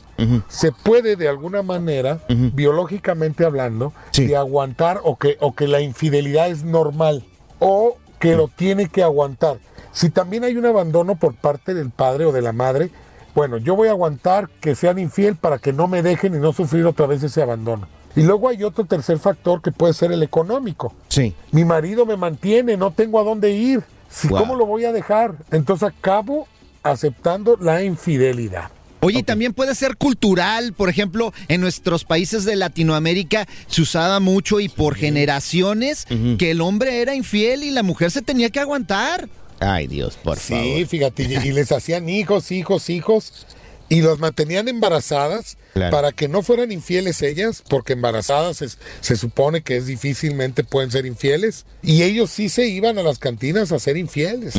se 0.48 0.72
puede 0.72 1.16
de 1.16 1.28
alguna 1.28 1.64
manera, 1.64 2.24
biológicamente 2.30 3.44
hablando, 3.44 3.92
Sí. 4.12 4.28
de 4.28 4.38
aguantar 4.38 5.02
o 5.04 5.18
que, 5.18 5.36
o 5.42 5.56
que 5.56 5.68
la 5.68 5.82
infidelidad 5.82 6.50
es 6.50 6.64
normal 6.64 7.26
o 7.62 7.98
que 8.20 8.36
lo 8.36 8.48
tiene 8.50 8.89
que 8.89 9.03
aguantar. 9.03 9.60
Si 9.94 10.10
también 10.10 10.44
hay 10.44 10.58
un 10.58 10.65
abandono 10.65 11.15
por 11.15 11.36
parte 11.36 11.74
del 11.74 11.91
padre 11.91 12.25
o 12.25 12.32
de 12.32 12.41
la 12.41 12.51
madre, 12.51 12.89
bueno, 13.36 13.58
yo 13.58 13.75
voy 13.75 13.88
a 13.88 13.91
aguantar 13.91 14.50
que 14.60 14.75
sean 14.75 15.00
infiel 15.00 15.36
para 15.36 15.60
que 15.60 15.72
no 15.72 15.88
me 15.88 16.01
dejen 16.01 16.36
y 16.36 16.39
no 16.39 16.51
sufrir 16.51 16.86
otra 16.86 17.06
vez 17.06 17.24
ese 17.24 17.41
abandono. 17.41 17.88
Y 18.15 18.24
luego 18.24 18.50
hay 18.50 18.63
otro 18.63 18.86
tercer 18.86 19.20
factor 19.20 19.62
que 19.62 19.72
puede 19.72 19.94
ser 19.94 20.12
el 20.12 20.24
económico. 20.24 20.94
Sí. 21.08 21.34
Mi 21.51 21.63
marido 21.63 22.06
me 22.06 22.18
mantiene, 22.18 22.75
no 22.75 22.91
tengo 22.91 23.20
a 23.20 23.24
dónde 23.24 23.51
ir. 23.51 23.84
Si, 24.10 24.27
Wow. 24.27 24.39
¿Cómo 24.39 24.56
lo 24.56 24.65
voy 24.65 24.84
a 24.86 24.91
dejar? 24.91 25.36
Entonces 25.51 25.88
acabo 25.88 26.48
aceptando 26.84 27.58
la 27.62 27.84
infidelidad. 27.84 28.70
Oye, 29.01 29.24
también 29.24 29.53
puede 29.53 29.74
ser 29.75 29.98
cultural, 29.98 30.74
por 30.74 30.88
ejemplo, 30.89 31.34
en 31.48 31.60
nuestros 31.62 32.03
países 32.05 32.46
de 32.46 32.55
Latinoamérica 32.55 33.48
se 33.67 33.81
usaba 33.81 34.20
mucho 34.20 34.60
y 34.60 34.70
por 34.70 34.96
generaciones 34.96 36.05
que 36.38 36.51
el 36.51 36.62
hombre 36.62 37.01
era 37.01 37.15
infiel 37.15 37.63
y 37.63 37.72
la 37.72 37.84
mujer 37.84 38.12
se 38.12 38.22
tenía 38.22 38.50
que 38.50 38.60
aguantar. 38.60 39.27
Ay, 39.60 39.88
Dios, 39.88 40.17
por 40.24 40.38
Sí, 40.39 40.53
favor. 40.53 40.86
fíjate, 40.88 41.24
y, 41.24 41.48
y 41.50 41.51
les 41.51 41.72
hacían 41.72 42.10
hijos, 42.10 42.51
hijos, 42.51 42.89
hijos, 42.89 43.46
y 43.89 44.01
los 44.01 44.20
mantenían 44.20 44.67
embarazadas 44.67 45.58
Claro. 45.74 45.91
para 45.91 46.12
que 46.12 46.27
no 46.27 46.41
fueran 46.43 46.72
infieles 46.72 47.22
ellas, 47.22 47.63
porque 47.70 47.93
embarazadas 47.93 48.62
es- 48.62 48.77
se 49.00 49.15
supone 49.15 49.62
que 49.62 49.77
es 49.77 49.86
difícilmente 49.86 50.63
pueden 50.63 50.91
ser 50.91 51.05
infieles, 51.05 51.65
y 51.81 52.03
ellos 52.03 52.29
sí 52.29 52.50
se 52.50 52.67
iban 52.67 52.98
a 52.98 53.03
las 53.03 53.20
cantinas 53.20 53.72
a 53.72 53.79
ser 53.79 53.96
infieles. 53.98 54.53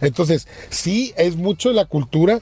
Entonces, 0.00 0.46
sí, 0.70 1.12
es 1.16 1.36
mucho 1.36 1.72
la 1.72 1.84
cultura, 1.86 2.40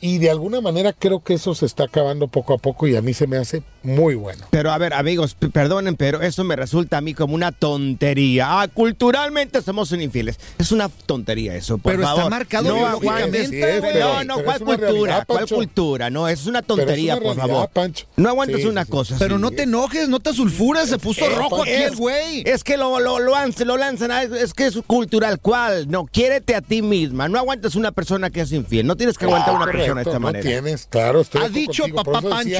y 0.00 0.18
de 0.18 0.30
alguna 0.30 0.60
manera 0.60 0.92
creo 0.92 1.20
que 1.20 1.34
eso 1.34 1.54
se 1.54 1.66
está 1.66 1.84
acabando 1.84 2.28
poco 2.28 2.54
a 2.54 2.58
poco, 2.58 2.86
y 2.86 2.96
a 2.96 3.02
mí 3.02 3.14
se 3.14 3.26
me 3.26 3.36
hace 3.36 3.62
muy 3.86 4.14
bueno. 4.14 4.44
Pero 4.50 4.70
a 4.72 4.78
ver, 4.78 4.92
amigos, 4.94 5.34
perdonen, 5.52 5.96
pero 5.96 6.20
eso 6.22 6.44
me 6.44 6.56
resulta 6.56 6.98
a 6.98 7.00
mí 7.00 7.14
como 7.14 7.34
una 7.34 7.52
tontería. 7.52 8.60
Ah, 8.60 8.68
culturalmente 8.68 9.62
somos 9.62 9.90
infieles. 9.92 10.38
Es 10.58 10.72
una 10.72 10.88
tontería 10.88 11.54
eso, 11.54 11.78
por 11.78 11.92
Pero 11.92 12.04
está 12.08 12.28
marcado 12.28 12.68
no 12.68 12.74
biológicamente, 12.76 13.38
aguantes. 13.38 13.48
Sí, 13.50 13.62
es, 13.62 13.80
güey. 13.80 13.92
pero- 13.92 14.14
no, 14.14 14.24
no, 14.24 14.44
¿cuál 14.44 14.56
es 14.56 14.62
una 14.62 14.76
cultura? 14.76 14.90
realidad, 14.92 15.24
¿Cuál 15.26 15.38
Pancho. 15.40 15.54
cultura? 15.54 16.10
No, 16.10 16.28
es 16.28 16.46
una 16.46 16.58
es 16.60 16.66
tontería, 16.66 17.16
por 17.18 17.36
favor. 17.36 17.68
Pancho. 17.70 18.06
No 18.16 18.28
aguantes 18.28 18.56
Sí, 18.62 18.66
una 18.66 18.84
sí, 18.84 18.90
cosa. 18.90 19.16
Pero 19.18 19.38
no 19.38 19.50
te 19.50 19.62
enojes, 19.62 20.08
no 20.08 20.20
te 20.20 20.32
sulfuras, 20.32 20.88
se 20.88 20.98
puso 20.98 21.28
rojo 21.30 21.62
aquí 21.62 21.70
el 21.72 21.96
güey. 21.96 22.42
Es 22.46 22.64
que 22.64 22.76
lo, 22.76 22.98
lo, 23.00 23.18
lo, 23.18 23.34
han- 23.34 23.54
lo 23.64 23.76
lanzan, 23.76 24.10
a- 24.10 24.22
es 24.22 24.52
que 24.54 24.66
es 24.66 24.78
cultural. 24.86 25.38
¿Cuál? 25.40 25.88
No, 25.90 26.06
quiérete 26.06 26.54
a 26.54 26.60
ti 26.60 26.82
misma. 26.82 27.28
No 27.28 27.38
aguantes 27.38 27.74
una 27.76 27.92
persona 27.92 28.30
que 28.30 28.40
es 28.40 28.52
infiel. 28.52 28.86
No 28.86 28.96
tienes 28.96 29.18
que 29.18 29.24
aguantar 29.26 29.50
a 29.50 29.56
una 29.56 29.64
Correcto, 29.66 29.78
persona 29.78 30.00
de 30.02 30.10
esta 30.10 30.18
no 30.18 30.26
manera. 30.26 30.44
tienes, 30.48 30.86
claro. 30.90 31.22
Ha 31.40 31.48
dicho 31.48 31.84
papá 31.94 32.20
decía- 32.38 32.58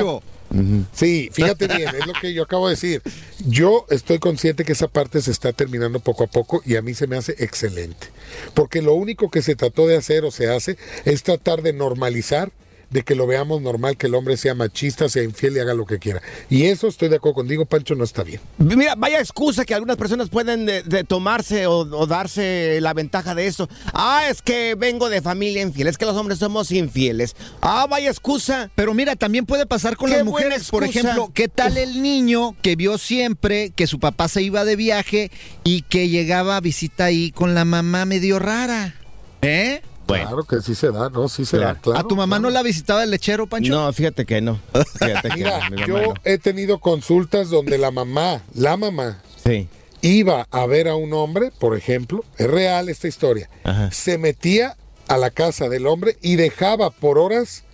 Sí, 0.93 1.31
fíjate 1.33 1.69
bien, 1.69 1.89
es 1.95 2.07
lo 2.07 2.13
que 2.15 2.33
yo 2.33 2.43
acabo 2.43 2.69
de 2.69 2.75
decir. 2.75 3.03
Yo 3.47 3.87
estoy 3.91 4.19
consciente 4.19 4.65
que 4.65 4.73
esa 4.73 4.89
parte 4.89 5.21
se 5.21 5.31
está 5.31 5.53
terminando 5.53 6.01
poco 6.01 6.25
a 6.25 6.27
poco 6.27 6.63
y 6.65 6.77
a 6.77 6.83
mí 6.83 6.95
se 6.95 7.07
me 7.07 7.17
hace 7.17 7.35
excelente. 7.39 8.09
Porque 8.55 8.83
lo 8.83 8.95
único 8.95 9.31
que 9.31 9.43
se 9.43 9.57
trató 9.57 9.87
de 9.87 9.97
hacer 9.97 10.25
o 10.25 10.31
se 10.31 10.49
hace 10.49 10.77
es 11.05 11.23
tratar 11.23 11.63
de 11.63 11.73
normalizar, 11.73 12.51
de 12.91 13.03
que 13.03 13.15
lo 13.15 13.27
veamos 13.27 13.63
normal, 13.63 13.97
que 13.97 14.07
el 14.07 14.15
hombre 14.15 14.37
sea 14.37 14.55
machista, 14.55 15.09
sea 15.09 15.23
infiel 15.23 15.57
y 15.57 15.61
haga 15.61 15.75
lo 15.75 15.87
que 15.87 15.99
quiera. 15.99 16.23
Y 16.49 16.65
eso 16.65 16.87
estoy 16.89 17.09
de 17.09 17.17
acuerdo 17.17 17.37
contigo, 17.37 17.67
Pancho, 17.67 17.95
no 17.95 18.05
está 18.05 18.23
bien. 18.23 18.41
Mira, 18.59 18.95
vaya 18.97 19.19
excusa 19.19 19.65
que 19.65 19.75
algunas 19.75 19.97
personas 19.97 20.29
pueden 20.29 20.67
de, 20.67 20.83
de 20.83 21.05
tomarse 21.05 21.67
o, 21.67 21.79
o 21.79 22.07
darse 22.07 22.81
la 22.81 22.95
ventaja 22.95 23.35
de 23.35 23.47
eso. 23.47 23.69
Ah, 23.93 24.25
es 24.31 24.43
que 24.43 24.75
vengo 24.77 25.09
de 25.09 25.21
familia 25.21 25.63
infiel, 25.63 25.89
es 25.89 25.99
que 25.99 26.07
los 26.07 26.17
hombres 26.17 26.39
somos 26.39 26.71
infieles. 26.71 27.35
Ah, 27.61 27.87
vaya 27.89 28.11
excusa. 28.11 28.71
Pero 28.75 28.95
mira, 28.95 29.17
también 29.17 29.47
puede 29.47 29.67
pasar 29.67 29.97
con 29.97 30.11
Qué 30.11 30.17
las 30.17 30.25
mujeres. 30.25 30.71
Por 30.71 30.85
ejemplo, 30.85 31.31
¿qué 31.35 31.49
tal 31.49 31.77
el 31.77 32.03
niño 32.03 32.57
que 32.63 32.77
vio 32.77 32.99
siempre 32.99 33.71
que 33.71 33.87
su 33.87 33.99
papá 33.99 34.29
se 34.29 34.43
iba 34.43 34.65
de 34.65 34.77
viaje 34.77 35.31
y 35.65 35.83
que 35.83 36.09
llegaba 36.09 36.57
a 36.57 36.61
visita 36.61 37.07
ahí 37.07 37.33
con 37.33 37.55
la 37.55 37.65
mamá 37.65 38.05
medio 38.05 38.39
rara? 38.39 38.95
¿Eh? 39.43 39.83
Claro 40.07 40.45
que 40.45 40.61
sí 40.63 40.75
se 40.75 40.91
da, 40.93 41.11
¿no? 41.11 41.29
Sí 41.29 41.45
se 41.45 41.57
Claro. 41.59 41.75
da, 41.75 41.81
claro. 41.81 41.99
¿A 42.01 42.09
tu 42.09 42.15
mamá 42.17 42.39
no 42.39 42.51
la 42.51 42.63
visitaba 42.63 43.03
el 43.05 43.11
lechero, 43.11 43.47
Pancho? 43.47 43.73
No, 43.73 43.93
fíjate 43.93 44.25
que 44.25 44.41
no. 44.41 44.61
Fíjate 44.99 45.29
que 45.31 45.37
Mira, 45.37 45.59
no, 45.59 45.71
mi 45.77 45.81
mamá 45.83 45.87
yo 45.87 46.03
no. 46.09 46.15
he 46.25 46.39
tenido 46.39 46.79
consultas 46.79 47.51
donde 47.51 47.77
la 47.79 47.91
mamá, 47.91 48.43
la 48.55 48.77
mamá, 48.77 49.21
Sí. 49.45 49.69
iba 50.03 50.47
a 50.51 50.67
ver 50.67 50.89
a 50.89 50.95
un 50.97 51.13
hombre, 51.13 51.51
por 51.59 51.77
ejemplo, 51.77 52.25
es 52.39 52.47
real 52.49 52.89
esta 52.89 53.09
historia, 53.09 53.51
Ajá. 53.65 53.91
se 53.91 54.19
metía 54.19 54.77
a 55.09 55.17
la 55.19 55.31
casa 55.31 55.69
del 55.69 55.87
hombre 55.87 56.17
y 56.23 56.37
dejaba 56.37 56.91
por 56.91 57.19
horas 57.19 57.65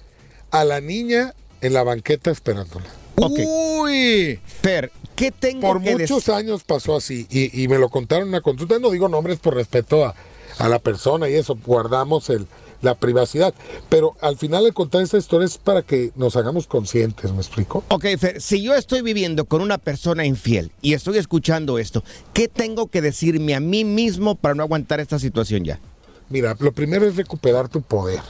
a 0.51 0.65
la 0.65 0.81
niña 0.81 1.35
en 1.61 1.73
la 1.75 1.83
banqueta 1.83 2.31
esperándola. 2.31 2.87
Uy. 3.17 4.41
Fer, 4.63 4.91
¿qué 5.15 5.31
tengo 5.31 5.61
Por 5.61 5.83
que 5.83 5.93
muchos 5.93 6.25
decir? 6.25 6.35
años 6.35 6.65
pasó 6.65 6.97
así 6.97 7.27
y, 7.31 7.63
y 7.63 7.69
me 7.69 7.79
lo 7.79 7.89
contaron 7.89 8.25
en 8.25 8.29
una 8.31 8.41
consulta. 8.41 8.79
No 8.79 8.91
digo 8.91 9.09
nombres 9.09 9.39
por 9.39 9.55
respeto 9.55 10.05
a, 10.05 10.15
a 10.59 10.69
la 10.69 10.79
persona 10.79 11.29
y 11.29 11.35
eso, 11.35 11.59
guardamos 11.65 12.31
el, 12.31 12.47
la 12.83 12.95
privacidad. 12.95 13.55
Pero 13.89 14.17
al 14.21 14.37
final 14.37 14.67
el 14.67 14.75
contar 14.75 15.03
esta 15.03 15.17
historia 15.17 15.47
es 15.47 15.57
para 15.57 15.83
que 15.83 16.13
nos 16.17 16.37
hagamos 16.37 16.67
conscientes, 16.67 17.33
¿me 17.33 17.39
explico? 17.39 17.85
Ok, 17.89 18.07
Fer, 18.19 18.41
si 18.41 18.63
yo 18.63 18.75
estoy 18.75 19.03
viviendo 19.03 19.47
con 19.47 19.63
una 19.63 19.79
persona 19.79 20.27
infiel 20.27 20.73
y 20.83 20.93
estoy 20.93 21.19
escuchando 21.19 21.79
esto, 21.79 22.05
¿qué 22.33 22.49
tengo 22.49 22.89
que 22.89 23.01
decirme 23.01 23.55
a 23.55 23.61
mí 23.61 23.85
mismo 23.85 24.35
para 24.35 24.55
no 24.55 24.63
aguantar 24.63 25.01
esta 25.01 25.19
situación 25.19 25.65
ya? 25.65 25.81
Mira, 26.29 26.57
lo 26.59 26.73
primero 26.73 27.07
es 27.07 27.17
recuperar 27.17 27.69
tu 27.69 27.83
poder, 27.83 28.21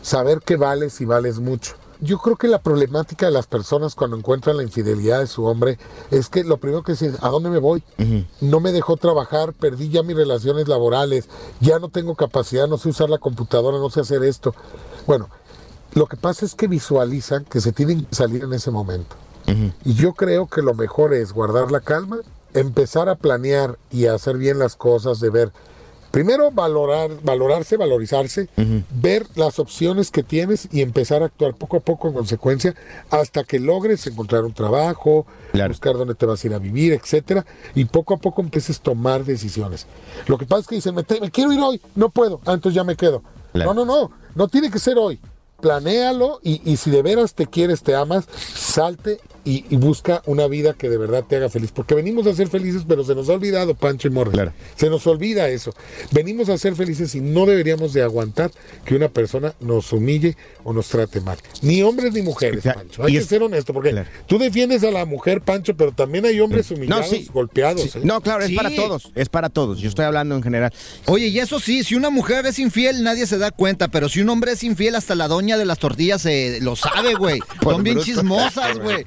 saber 0.00 0.40
que 0.44 0.56
vales 0.56 1.00
y 1.00 1.04
vales 1.04 1.38
mucho. 1.38 1.74
Yo 2.02 2.18
creo 2.18 2.34
que 2.34 2.48
la 2.48 2.60
problemática 2.60 3.26
de 3.26 3.32
las 3.32 3.46
personas 3.46 3.94
cuando 3.94 4.16
encuentran 4.16 4.56
la 4.56 4.64
infidelidad 4.64 5.20
de 5.20 5.28
su 5.28 5.44
hombre 5.44 5.78
es 6.10 6.28
que 6.28 6.42
lo 6.42 6.56
primero 6.56 6.82
que 6.82 6.92
dicen, 6.92 7.16
¿a 7.20 7.28
dónde 7.28 7.48
me 7.48 7.60
voy? 7.60 7.84
No 8.40 8.58
me 8.58 8.72
dejó 8.72 8.96
trabajar, 8.96 9.52
perdí 9.52 9.88
ya 9.88 10.02
mis 10.02 10.16
relaciones 10.16 10.66
laborales, 10.66 11.28
ya 11.60 11.78
no 11.78 11.90
tengo 11.90 12.16
capacidad, 12.16 12.66
no 12.66 12.76
sé 12.76 12.88
usar 12.88 13.08
la 13.08 13.18
computadora, 13.18 13.78
no 13.78 13.88
sé 13.88 14.00
hacer 14.00 14.24
esto. 14.24 14.52
Bueno, 15.06 15.28
lo 15.94 16.06
que 16.06 16.16
pasa 16.16 16.44
es 16.44 16.56
que 16.56 16.66
visualizan 16.66 17.44
que 17.44 17.60
se 17.60 17.70
tienen 17.70 18.04
que 18.04 18.14
salir 18.16 18.42
en 18.42 18.52
ese 18.52 18.72
momento. 18.72 19.14
Y 19.84 19.94
yo 19.94 20.14
creo 20.14 20.48
que 20.48 20.60
lo 20.60 20.74
mejor 20.74 21.14
es 21.14 21.32
guardar 21.32 21.70
la 21.70 21.80
calma, 21.80 22.18
empezar 22.52 23.08
a 23.08 23.14
planear 23.14 23.78
y 23.92 24.06
a 24.06 24.14
hacer 24.14 24.38
bien 24.38 24.58
las 24.58 24.74
cosas, 24.74 25.20
de 25.20 25.30
ver, 25.30 25.52
primero 26.12 26.52
valorar, 26.52 27.10
valorarse, 27.24 27.76
valorizarse, 27.76 28.48
ver 28.90 29.26
las 29.34 29.58
opciones 29.58 30.12
que 30.12 30.22
tienes 30.22 30.68
y 30.70 30.82
empezar 30.82 31.22
a 31.22 31.26
actuar 31.26 31.54
poco 31.54 31.78
a 31.78 31.80
poco 31.80 32.06
en 32.06 32.14
consecuencia 32.14 32.74
hasta 33.10 33.42
que 33.42 33.58
logres 33.58 34.06
encontrar 34.06 34.44
un 34.44 34.52
trabajo, 34.52 35.26
Claro. 35.50 35.70
buscar 35.70 35.96
dónde 35.96 36.14
te 36.14 36.24
vas 36.24 36.42
a 36.44 36.46
ir 36.46 36.54
a 36.54 36.58
vivir, 36.58 36.92
etcétera, 36.92 37.44
y 37.74 37.84
poco 37.86 38.14
a 38.14 38.18
poco 38.18 38.40
empieces 38.42 38.78
a 38.78 38.82
tomar 38.82 39.24
decisiones. 39.24 39.86
Lo 40.26 40.38
que 40.38 40.46
pasa 40.46 40.60
es 40.60 40.66
que 40.68 40.74
dicen, 40.76 40.94
me, 40.94 41.04
quiero 41.30 41.52
ir 41.52 41.60
hoy, 41.60 41.80
no 41.94 42.10
puedo, 42.10 42.40
ah, 42.46 42.52
entonces 42.52 42.74
ya 42.76 42.84
me 42.84 42.94
quedo. 42.94 43.22
Claro. 43.52 43.74
No, 43.74 43.84
no, 43.84 44.00
no, 44.00 44.10
no 44.34 44.48
tiene 44.48 44.70
que 44.70 44.78
ser 44.78 44.96
hoy. 44.98 45.18
Planéalo 45.62 46.40
y, 46.42 46.60
y 46.70 46.76
si 46.76 46.90
de 46.90 47.00
veras 47.02 47.34
te 47.34 47.46
quieres, 47.46 47.82
te 47.82 47.94
amas, 47.94 48.26
salte 48.54 49.18
y, 49.44 49.64
y 49.70 49.76
busca 49.76 50.22
una 50.26 50.46
vida 50.46 50.74
que 50.74 50.88
de 50.88 50.98
verdad 50.98 51.24
te 51.28 51.36
haga 51.36 51.48
feliz. 51.48 51.70
Porque 51.72 51.94
venimos 51.94 52.26
a 52.26 52.34
ser 52.34 52.48
felices, 52.48 52.82
pero 52.86 53.04
se 53.04 53.14
nos 53.14 53.28
ha 53.28 53.32
olvidado, 53.32 53.74
Pancho 53.74 54.08
y 54.08 54.10
Morris. 54.10 54.34
Claro. 54.34 54.52
Se 54.76 54.90
nos 54.90 55.06
olvida 55.06 55.48
eso. 55.48 55.72
Venimos 56.10 56.48
a 56.48 56.58
ser 56.58 56.74
felices 56.76 57.14
y 57.14 57.20
no 57.20 57.46
deberíamos 57.46 57.92
de 57.92 58.02
aguantar 58.02 58.50
que 58.84 58.94
una 58.96 59.08
persona 59.08 59.54
nos 59.60 59.92
humille 59.92 60.36
o 60.64 60.72
nos 60.72 60.88
trate 60.88 61.20
mal. 61.20 61.38
Ni 61.62 61.82
hombres 61.82 62.12
ni 62.12 62.22
mujeres. 62.22 62.62
Pancho. 62.64 63.04
Hay 63.04 63.12
Y 63.12 63.14
que 63.14 63.22
es- 63.22 63.26
ser 63.26 63.42
honesto, 63.42 63.72
porque 63.72 63.90
Claro. 63.90 64.08
tú 64.26 64.38
defiendes 64.38 64.84
a 64.84 64.90
la 64.90 65.04
mujer, 65.06 65.40
Pancho, 65.42 65.76
pero 65.76 65.92
también 65.92 66.26
hay 66.26 66.38
hombres 66.40 66.70
humillados, 66.70 67.10
golpeados. 67.32 67.82
Sí. 67.82 67.98
¿eh? 67.98 68.02
No, 68.04 68.20
claro, 68.20 68.42
es 68.42 68.48
Sí. 68.50 68.56
para 68.56 68.74
todos, 68.74 69.10
es 69.14 69.28
para 69.28 69.48
todos. 69.48 69.78
Yo 69.78 69.88
estoy 69.88 70.04
hablando 70.04 70.34
en 70.36 70.42
general. 70.42 70.72
Oye, 71.06 71.28
y 71.28 71.38
eso 71.38 71.58
sí, 71.60 71.82
si 71.84 71.94
una 71.94 72.10
mujer 72.10 72.46
es 72.46 72.58
infiel, 72.58 73.02
nadie 73.02 73.26
se 73.26 73.38
da 73.38 73.50
cuenta, 73.50 73.88
pero 73.88 74.08
si 74.08 74.20
un 74.20 74.28
hombre 74.28 74.52
es 74.52 74.62
infiel, 74.62 74.94
hasta 74.94 75.14
la 75.14 75.28
doña 75.28 75.51
de 75.56 75.64
las 75.64 75.78
tortillas 75.78 76.22
se 76.22 76.60
lo 76.60 76.76
sabe, 76.76 77.14
güey. 77.14 77.40
Son 77.62 77.82
bien 77.82 78.00
chismosas, 78.00 78.78
güey. 78.78 79.04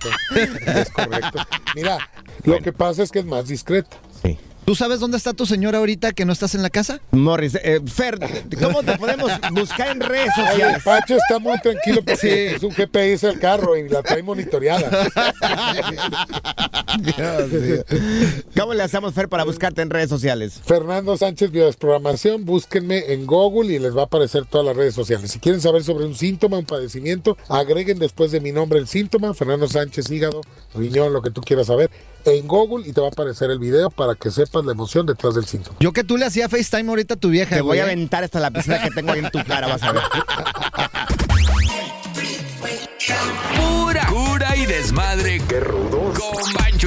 Es 0.66 0.90
correcto. 0.90 1.40
Mira, 1.75 2.10
lo 2.44 2.60
que 2.60 2.74
pasa 2.74 3.04
es 3.04 3.12
que 3.12 3.20
es 3.20 3.25
más 3.25 3.48
discreta. 3.48 3.98
Sí. 4.24 4.38
¿Tú 4.65 4.74
sabes 4.74 5.00
dónde 5.00 5.17
está 5.17 5.34
tu 5.34 5.45
señora 5.45 5.77
ahorita 5.77 6.13
que 6.13 6.25
no 6.25 6.34
estás 6.34 6.55
en 6.55 6.63
la 6.63 6.72
casa? 6.72 7.00
Morris, 7.12 7.53
eh, 7.53 7.81
Fer, 7.86 8.17
¿cómo 8.60 8.81
te 8.81 8.98
podemos 8.98 9.31
buscar 9.51 9.89
en 9.89 10.00
redes 10.00 10.31
Oye, 10.39 10.48
sociales? 10.48 10.84
Pacho 10.84 11.17
está 11.17 11.38
muy 11.38 11.60
tranquilo 11.60 12.01
porque 12.03 12.55
es 12.55 12.63
un 12.63 12.72
GPS 12.72 13.29
el 13.29 13.39
carro 13.39 13.77
y 13.77 13.88
la 13.88 14.01
trae 14.01 14.24
monitoreada. 14.24 14.89
¿Cómo 18.57 18.74
le 18.74 18.81
hacemos, 18.81 19.13
Fer, 19.13 19.29
para 19.29 19.43
buscarte 19.43 19.84
en 19.84 19.91
redes 19.91 20.10
sociales? 20.10 20.60
Fernando 20.65 21.15
Sánchez 21.15 21.51
Biodesprogramación, 21.51 22.43
búsquenme 22.43 23.13
en 23.13 23.27
Google 23.27 23.72
y 23.72 23.77
les 23.77 23.95
va 23.95 24.01
a 24.01 24.05
aparecer 24.05 24.45
todas 24.45 24.65
las 24.65 24.75
redes 24.75 24.95
sociales. 24.95 25.29
Si 25.29 25.38
quieren 25.38 25.62
saber 25.62 25.84
sobre 25.84 26.05
un 26.05 26.15
síntoma, 26.15 26.57
un 26.57 26.65
padecimiento, 26.65 27.38
agreguen 27.50 28.00
después 28.00 28.31
de 28.31 28.39
mi 28.41 28.51
nombre 28.51 28.79
el 28.79 28.88
síntoma, 28.88 29.36
Fernando 29.36 29.67
Sánchez 29.67 30.10
Hígado, 30.10 30.41
riñón, 30.74 31.13
lo 31.13 31.22
que 31.22 31.29
tú 31.29 31.41
quieras 31.41 31.67
saber, 31.67 31.91
en 32.25 32.48
Google 32.48 32.88
y 32.88 32.94
te 32.94 33.01
va 33.01 33.08
a 33.08 33.10
aparecer 33.12 33.51
el 33.51 33.60
video 33.60 33.89
para 33.89 34.15
que 34.15 34.32
sepas 34.32 34.65
la 34.65 34.72
emoción 34.72 35.05
detrás 35.05 35.36
del 35.36 35.46
síntoma. 35.46 35.77
Yo 35.79 35.94
que 35.94 36.03
tú 36.03 36.17
le 36.17 36.25
hacía 36.25 36.50
FaceTime 36.50 36.89
ahorita 36.89 37.13
a 37.13 37.17
tu 37.17 37.29
vieja. 37.29 37.55
Te 37.55 37.62
voy 37.62 37.77
a 37.77 37.82
¿eh? 37.82 37.84
aventar 37.84 38.24
hasta 38.24 38.39
la 38.39 38.51
piscina 38.51 38.82
que 38.82 38.89
tengo 38.91 39.12
ahí 39.12 39.20
en 39.20 39.32
tu 39.32 39.44
cara, 39.44 39.67
vas 39.67 39.84
a 39.84 39.91
ver. 39.91 40.03
Pura 43.55 44.08
cura 44.08 44.55
y 44.55 44.65
desmadre. 44.65 45.41
Qué 45.48 45.60
rudos. 45.60 46.20
Comba 46.20 46.64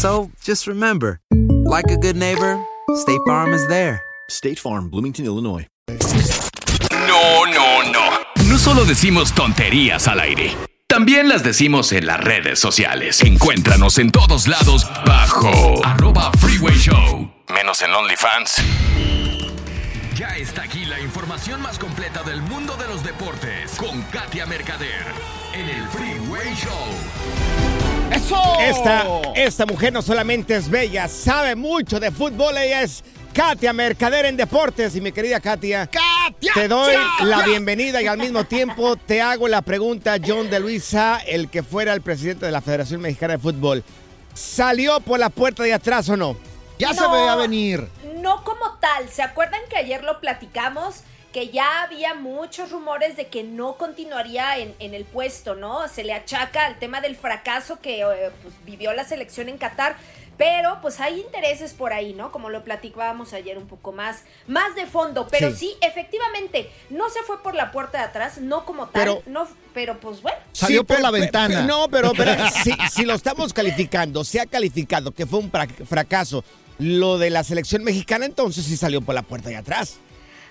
So 0.00 0.30
just 0.42 0.66
remember, 0.66 1.20
like 1.30 1.90
a 1.90 1.96
good 1.98 2.16
neighbor, 2.16 2.58
State 2.94 3.20
Farm 3.26 3.52
is 3.52 3.68
there. 3.68 4.00
State 4.30 4.58
Farm, 4.58 4.88
Bloomington, 4.88 5.26
Illinois. 5.26 5.66
No, 6.90 7.44
no, 7.44 7.82
no. 7.92 8.00
No 8.48 8.56
solo 8.56 8.86
decimos 8.86 9.34
tonterías 9.34 10.08
al 10.08 10.20
aire. 10.20 10.56
También 10.86 11.28
las 11.28 11.42
decimos 11.42 11.92
en 11.92 12.06
las 12.06 12.18
redes 12.18 12.58
sociales. 12.58 13.20
Encuéntranos 13.20 13.98
en 13.98 14.10
todos 14.10 14.48
lados 14.48 14.88
bajo 15.04 15.84
arroba 15.84 16.32
Freeway 16.32 16.78
Show. 16.78 17.30
Menos 17.50 17.82
en 17.82 17.92
OnlyFans. 17.92 18.54
Ya 20.16 20.34
está 20.38 20.62
aquí 20.62 20.86
la 20.86 20.98
información 20.98 21.60
más 21.60 21.78
completa 21.78 22.22
del 22.22 22.40
mundo 22.40 22.74
de 22.78 22.88
los 22.88 23.04
deportes 23.04 23.72
con 23.76 24.00
Katia 24.04 24.46
Mercader 24.46 25.04
en 25.52 25.68
el 25.68 25.86
Freeway 25.88 26.54
Show. 26.54 27.79
¡Eso! 28.12 28.40
Esta, 28.60 29.06
esta 29.34 29.66
mujer 29.66 29.92
no 29.92 30.02
solamente 30.02 30.56
es 30.56 30.68
bella, 30.68 31.08
sabe 31.08 31.54
mucho 31.56 32.00
de 32.00 32.10
fútbol, 32.10 32.56
ella 32.56 32.82
es 32.82 33.02
Katia 33.32 33.72
Mercader 33.72 34.26
en 34.26 34.36
Deportes. 34.36 34.96
Y 34.96 35.00
mi 35.00 35.12
querida 35.12 35.40
Katia, 35.40 35.86
¡Katia! 35.86 36.52
te 36.54 36.68
doy 36.68 36.94
¡Katia! 36.94 37.24
la 37.26 37.42
bienvenida 37.44 38.02
y 38.02 38.06
al 38.06 38.18
mismo 38.18 38.44
tiempo 38.44 38.96
te 38.96 39.22
hago 39.22 39.48
la 39.48 39.62
pregunta, 39.62 40.16
John 40.24 40.50
de 40.50 40.60
Luisa, 40.60 41.20
el 41.26 41.48
que 41.48 41.62
fuera 41.62 41.92
el 41.92 42.02
presidente 42.02 42.46
de 42.46 42.52
la 42.52 42.60
Federación 42.60 43.00
Mexicana 43.00 43.34
de 43.34 43.38
Fútbol, 43.38 43.84
¿salió 44.34 45.00
por 45.00 45.18
la 45.18 45.30
puerta 45.30 45.62
de 45.62 45.72
atrás 45.74 46.08
o 46.08 46.16
no? 46.16 46.36
Ya 46.78 46.92
se 46.94 47.00
No. 47.02 47.12
veía 47.12 47.36
venir. 47.36 47.88
No 48.16 48.42
como 48.42 48.72
tal. 48.80 49.08
¿Se 49.10 49.22
acuerdan 49.22 49.60
que 49.68 49.76
ayer 49.76 50.02
lo 50.02 50.18
platicamos? 50.20 51.02
Que 51.32 51.50
ya 51.50 51.82
había 51.82 52.14
muchos 52.14 52.70
rumores 52.72 53.16
de 53.16 53.28
que 53.28 53.44
no 53.44 53.74
continuaría 53.76 54.58
en, 54.58 54.74
en 54.80 54.94
el 54.94 55.04
puesto, 55.04 55.54
¿no? 55.54 55.86
Se 55.88 56.02
le 56.02 56.12
achaca 56.12 56.66
al 56.66 56.78
tema 56.80 57.00
del 57.00 57.14
fracaso 57.16 57.78
que 57.80 58.00
eh, 58.00 58.30
pues, 58.42 58.54
vivió 58.64 58.92
la 58.92 59.04
selección 59.04 59.48
en 59.48 59.56
Qatar. 59.58 59.96
Pero 60.36 60.78
pues 60.80 61.00
hay 61.00 61.20
intereses 61.20 61.74
por 61.74 61.92
ahí, 61.92 62.14
¿no? 62.14 62.32
Como 62.32 62.48
lo 62.48 62.64
platicábamos 62.64 63.34
ayer 63.34 63.58
un 63.58 63.66
poco 63.68 63.92
más, 63.92 64.22
más 64.46 64.74
de 64.74 64.86
fondo. 64.86 65.28
Pero 65.30 65.50
Sí. 65.50 65.56
sí, 65.56 65.74
efectivamente, 65.82 66.70
no 66.88 67.10
se 67.10 67.20
fue 67.22 67.42
por 67.42 67.54
la 67.54 67.70
puerta 67.72 67.98
de 67.98 68.04
atrás, 68.04 68.38
no 68.38 68.64
como 68.64 68.86
tal, 68.88 69.02
Pero- 69.02 69.22
no, 69.26 69.46
pero 69.74 70.00
pues 70.00 70.22
bueno. 70.22 70.38
Salió 70.52 70.82
por 70.82 70.96
pero- 70.96 71.02
la 71.08 71.12
pero- 71.12 71.22
ventana. 71.22 71.62
No, 71.62 71.88
pero, 71.90 72.12
pero 72.16 72.32
si, 72.64 72.72
si 72.90 73.04
lo 73.04 73.12
estamos 73.14 73.52
calificando, 73.52 74.24
se 74.24 74.40
ha 74.40 74.46
calificado 74.46 75.12
que 75.12 75.26
fue 75.26 75.40
un 75.40 75.50
fra- 75.50 75.68
fracaso 75.86 76.42
lo 76.78 77.18
de 77.18 77.28
la 77.28 77.44
selección 77.44 77.84
mexicana, 77.84 78.24
entonces 78.24 78.64
sí 78.64 78.78
salió 78.78 79.02
por 79.02 79.14
la 79.14 79.22
puerta 79.22 79.50
de 79.50 79.56
atrás. 79.58 79.98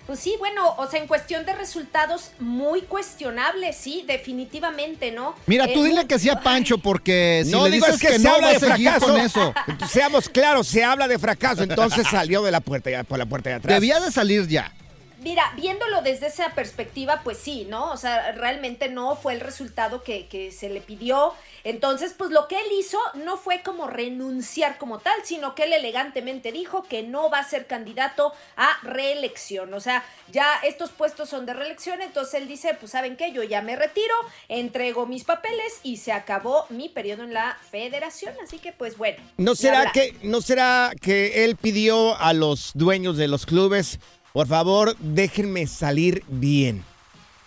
Pues 0.10 0.22
sí, 0.22 0.34
bueno, 0.40 0.74
o 0.78 0.90
sea, 0.90 1.00
en 1.00 1.06
cuestión 1.06 1.46
de 1.46 1.54
resultados, 1.54 2.32
muy 2.40 2.82
cuestionables, 2.82 3.76
sí, 3.78 4.04
definitivamente, 4.08 5.12
¿no? 5.12 5.36
Mira, 5.46 5.68
tú 5.72 5.86
Eh, 5.86 5.90
dile 5.90 6.08
que 6.08 6.18
sí 6.18 6.32
a 6.32 6.40
Pancho 6.40 6.80
porque 6.80 7.44
si 7.46 7.52
no 7.52 7.66
le 7.66 7.76
digo 7.76 7.86
dices 7.86 8.02
es 8.02 8.08
que, 8.08 8.14
que, 8.16 8.20
se 8.20 8.24
no 8.28 8.34
habla 8.34 8.48
va 8.48 8.50
a 8.50 8.54
de 8.54 8.60
seguir 8.60 8.90
fracaso. 8.90 9.06
con 9.06 9.22
eso. 9.22 9.54
Seamos 9.88 10.28
claros, 10.28 10.66
se 10.66 10.84
habla 10.84 11.08
de 11.08 11.20
fracaso, 11.20 11.62
entonces 11.62 12.08
salió 12.08 12.42
de 12.42 12.50
la 12.50 12.60
puerta 12.60 13.04
por 13.04 13.20
la 13.20 13.28
puerta 13.28 13.52
de 13.52 13.56
atrás. 13.58 13.76
Debía 13.76 14.00
de 14.00 14.12
salir 14.12 14.48
ya. 14.48 14.74
Mira, 15.22 15.44
viéndolo 15.56 16.02
desde 16.02 16.26
esa 16.26 16.56
perspectiva, 16.56 17.22
pues 17.24 17.38
sí, 17.38 17.68
¿no? 17.70 17.92
O 17.92 17.98
sea, 17.98 18.32
realmente 18.32 18.90
no 18.90 19.16
fue 19.16 19.34
el 19.34 19.42
resultado 19.42 20.02
que, 20.02 20.26
que 20.26 20.52
se 20.52 20.70
le 20.70 20.82
pidió. 20.82 21.36
Entonces, 21.64 22.14
pues 22.18 22.32
lo 22.32 22.48
que 22.48 22.56
él 22.56 22.68
hizo 22.78 22.98
no 23.16 23.38
fue 23.38 23.62
como 23.62 23.88
renunciar 23.88 24.78
como 24.78 25.00
tal, 25.00 25.20
sino 25.24 25.56
que 25.56 25.64
él 25.64 25.74
elegantemente 25.74 26.52
dijo 26.52 26.84
que 26.84 27.04
no 27.04 27.30
va 27.30 27.40
a 27.40 27.50
ser 27.50 27.68
candidato 27.68 28.34
a 28.56 28.78
reelección. 28.84 29.74
O 29.74 29.80
sea, 29.80 30.04
ya 30.32 30.48
estos 30.64 30.92
puestos 30.92 31.30
son 31.30 31.46
de 31.46 31.54
reelección, 31.54 32.02
entonces 32.02 32.36
él 32.36 32.48
dice, 32.48 32.76
pues 32.80 32.92
saben 32.92 33.18
qué, 33.18 33.32
yo 33.32 33.44
ya 33.44 33.62
me 33.62 33.76
retiro, 33.76 34.14
entrego 34.48 35.06
mis 35.06 35.24
papeles 35.24 35.80
y 35.84 35.98
se 35.98 36.12
acabó 36.12 36.66
mi 36.70 36.90
periodo 36.90 37.24
en 37.24 37.34
la 37.34 37.58
federación. 37.70 38.34
Así 38.44 38.60
que, 38.60 38.72
pues 38.72 38.98
bueno. 38.98 39.18
¿No 39.38 39.56
será, 39.56 39.92
que, 39.92 40.16
¿No 40.24 40.42
será 40.42 40.92
que 41.02 41.46
él 41.46 41.56
pidió 41.56 42.18
a 42.18 42.34
los 42.34 42.72
dueños 42.74 43.18
de 43.18 43.28
los 43.28 43.46
clubes, 43.46 44.00
por 44.34 44.48
favor, 44.48 44.96
déjenme 45.00 45.68
salir 45.68 46.24
bien? 46.28 46.84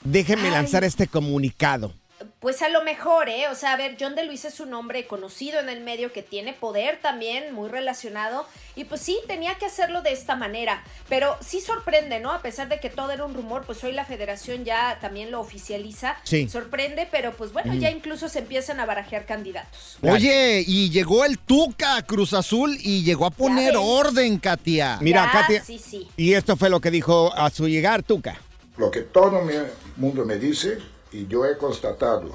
Déjenme 0.02 0.48
Ay. 0.48 0.52
lanzar 0.52 0.84
este 0.84 1.06
comunicado. 1.06 1.94
Pues 2.42 2.60
a 2.60 2.68
lo 2.68 2.82
mejor, 2.82 3.28
¿eh? 3.28 3.46
O 3.52 3.54
sea, 3.54 3.72
a 3.72 3.76
ver, 3.76 3.96
John 3.98 4.16
de 4.16 4.24
Luis 4.24 4.44
es 4.44 4.58
un 4.58 4.74
hombre 4.74 5.06
conocido 5.06 5.60
en 5.60 5.68
el 5.68 5.80
medio 5.80 6.12
que 6.12 6.22
tiene 6.24 6.52
poder 6.52 6.98
también, 7.00 7.54
muy 7.54 7.68
relacionado. 7.70 8.46
Y 8.74 8.82
pues 8.82 9.00
sí, 9.00 9.16
tenía 9.28 9.54
que 9.54 9.66
hacerlo 9.66 10.02
de 10.02 10.10
esta 10.10 10.34
manera. 10.34 10.82
Pero 11.08 11.36
sí 11.40 11.60
sorprende, 11.60 12.18
¿no? 12.18 12.32
A 12.32 12.42
pesar 12.42 12.68
de 12.68 12.80
que 12.80 12.90
todo 12.90 13.12
era 13.12 13.24
un 13.24 13.34
rumor, 13.34 13.62
pues 13.64 13.84
hoy 13.84 13.92
la 13.92 14.04
federación 14.04 14.64
ya 14.64 14.98
también 15.00 15.30
lo 15.30 15.38
oficializa. 15.40 16.16
Sí. 16.24 16.48
Sorprende, 16.48 17.06
pero 17.12 17.32
pues 17.32 17.52
bueno, 17.52 17.74
Mm. 17.74 17.78
ya 17.78 17.90
incluso 17.90 18.28
se 18.28 18.40
empiezan 18.40 18.80
a 18.80 18.86
barajear 18.86 19.24
candidatos. 19.24 19.98
Oye, 20.02 20.64
y 20.66 20.90
llegó 20.90 21.24
el 21.24 21.38
Tuca 21.38 21.94
a 21.94 22.02
Cruz 22.02 22.32
Azul 22.34 22.76
y 22.80 23.04
llegó 23.04 23.26
a 23.26 23.30
poner 23.30 23.74
orden, 23.78 24.38
Katia. 24.38 24.98
Mira, 25.00 25.26
Ya, 25.26 25.40
Katia. 25.42 25.64
sí, 25.64 25.78
sí. 25.78 26.08
Y 26.16 26.32
esto 26.34 26.56
fue 26.56 26.70
lo 26.70 26.80
que 26.80 26.90
dijo 26.90 27.32
a 27.36 27.50
su 27.50 27.68
llegar 27.68 28.02
Tuca. 28.02 28.36
Lo 28.78 28.90
que 28.90 29.02
todo 29.02 29.42
mi 29.42 29.54
mundo 29.96 30.24
me 30.24 30.38
dice, 30.38 30.78
y 31.12 31.26
yo 31.26 31.46
he 31.46 31.56
constatado, 31.56 32.30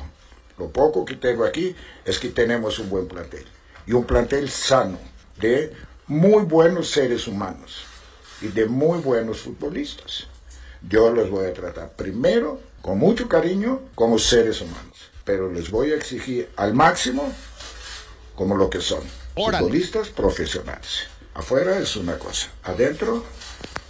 lo 0.57 0.69
poco 0.69 1.05
que 1.05 1.15
tengo 1.15 1.43
aquí, 1.43 1.75
es 2.05 2.19
que 2.19 2.29
tenemos 2.29 2.79
un 2.79 2.89
buen 2.89 3.07
plantel. 3.07 3.45
Y 3.85 3.93
un 3.93 4.05
plantel 4.05 4.49
sano, 4.49 4.97
de 5.39 5.73
muy 6.07 6.43
buenos 6.43 6.89
seres 6.89 7.27
humanos 7.27 7.83
y 8.41 8.47
de 8.47 8.65
muy 8.65 8.99
buenos 8.99 9.41
futbolistas. 9.41 10.27
Yo 10.87 11.11
los 11.11 11.29
voy 11.29 11.45
a 11.45 11.53
tratar 11.53 11.91
primero 11.93 12.59
con 12.81 12.97
mucho 12.97 13.27
cariño 13.27 13.81
como 13.95 14.19
seres 14.19 14.61
humanos, 14.61 15.11
pero 15.25 15.51
les 15.51 15.69
voy 15.69 15.91
a 15.91 15.95
exigir 15.95 16.49
al 16.55 16.73
máximo 16.73 17.31
como 18.35 18.55
lo 18.55 18.69
que 18.69 18.81
son. 18.81 19.01
Órale. 19.35 19.63
Futbolistas 19.63 20.09
profesionales. 20.09 21.07
Afuera 21.33 21.77
es 21.77 21.95
una 21.95 22.17
cosa, 22.17 22.49
adentro 22.63 23.23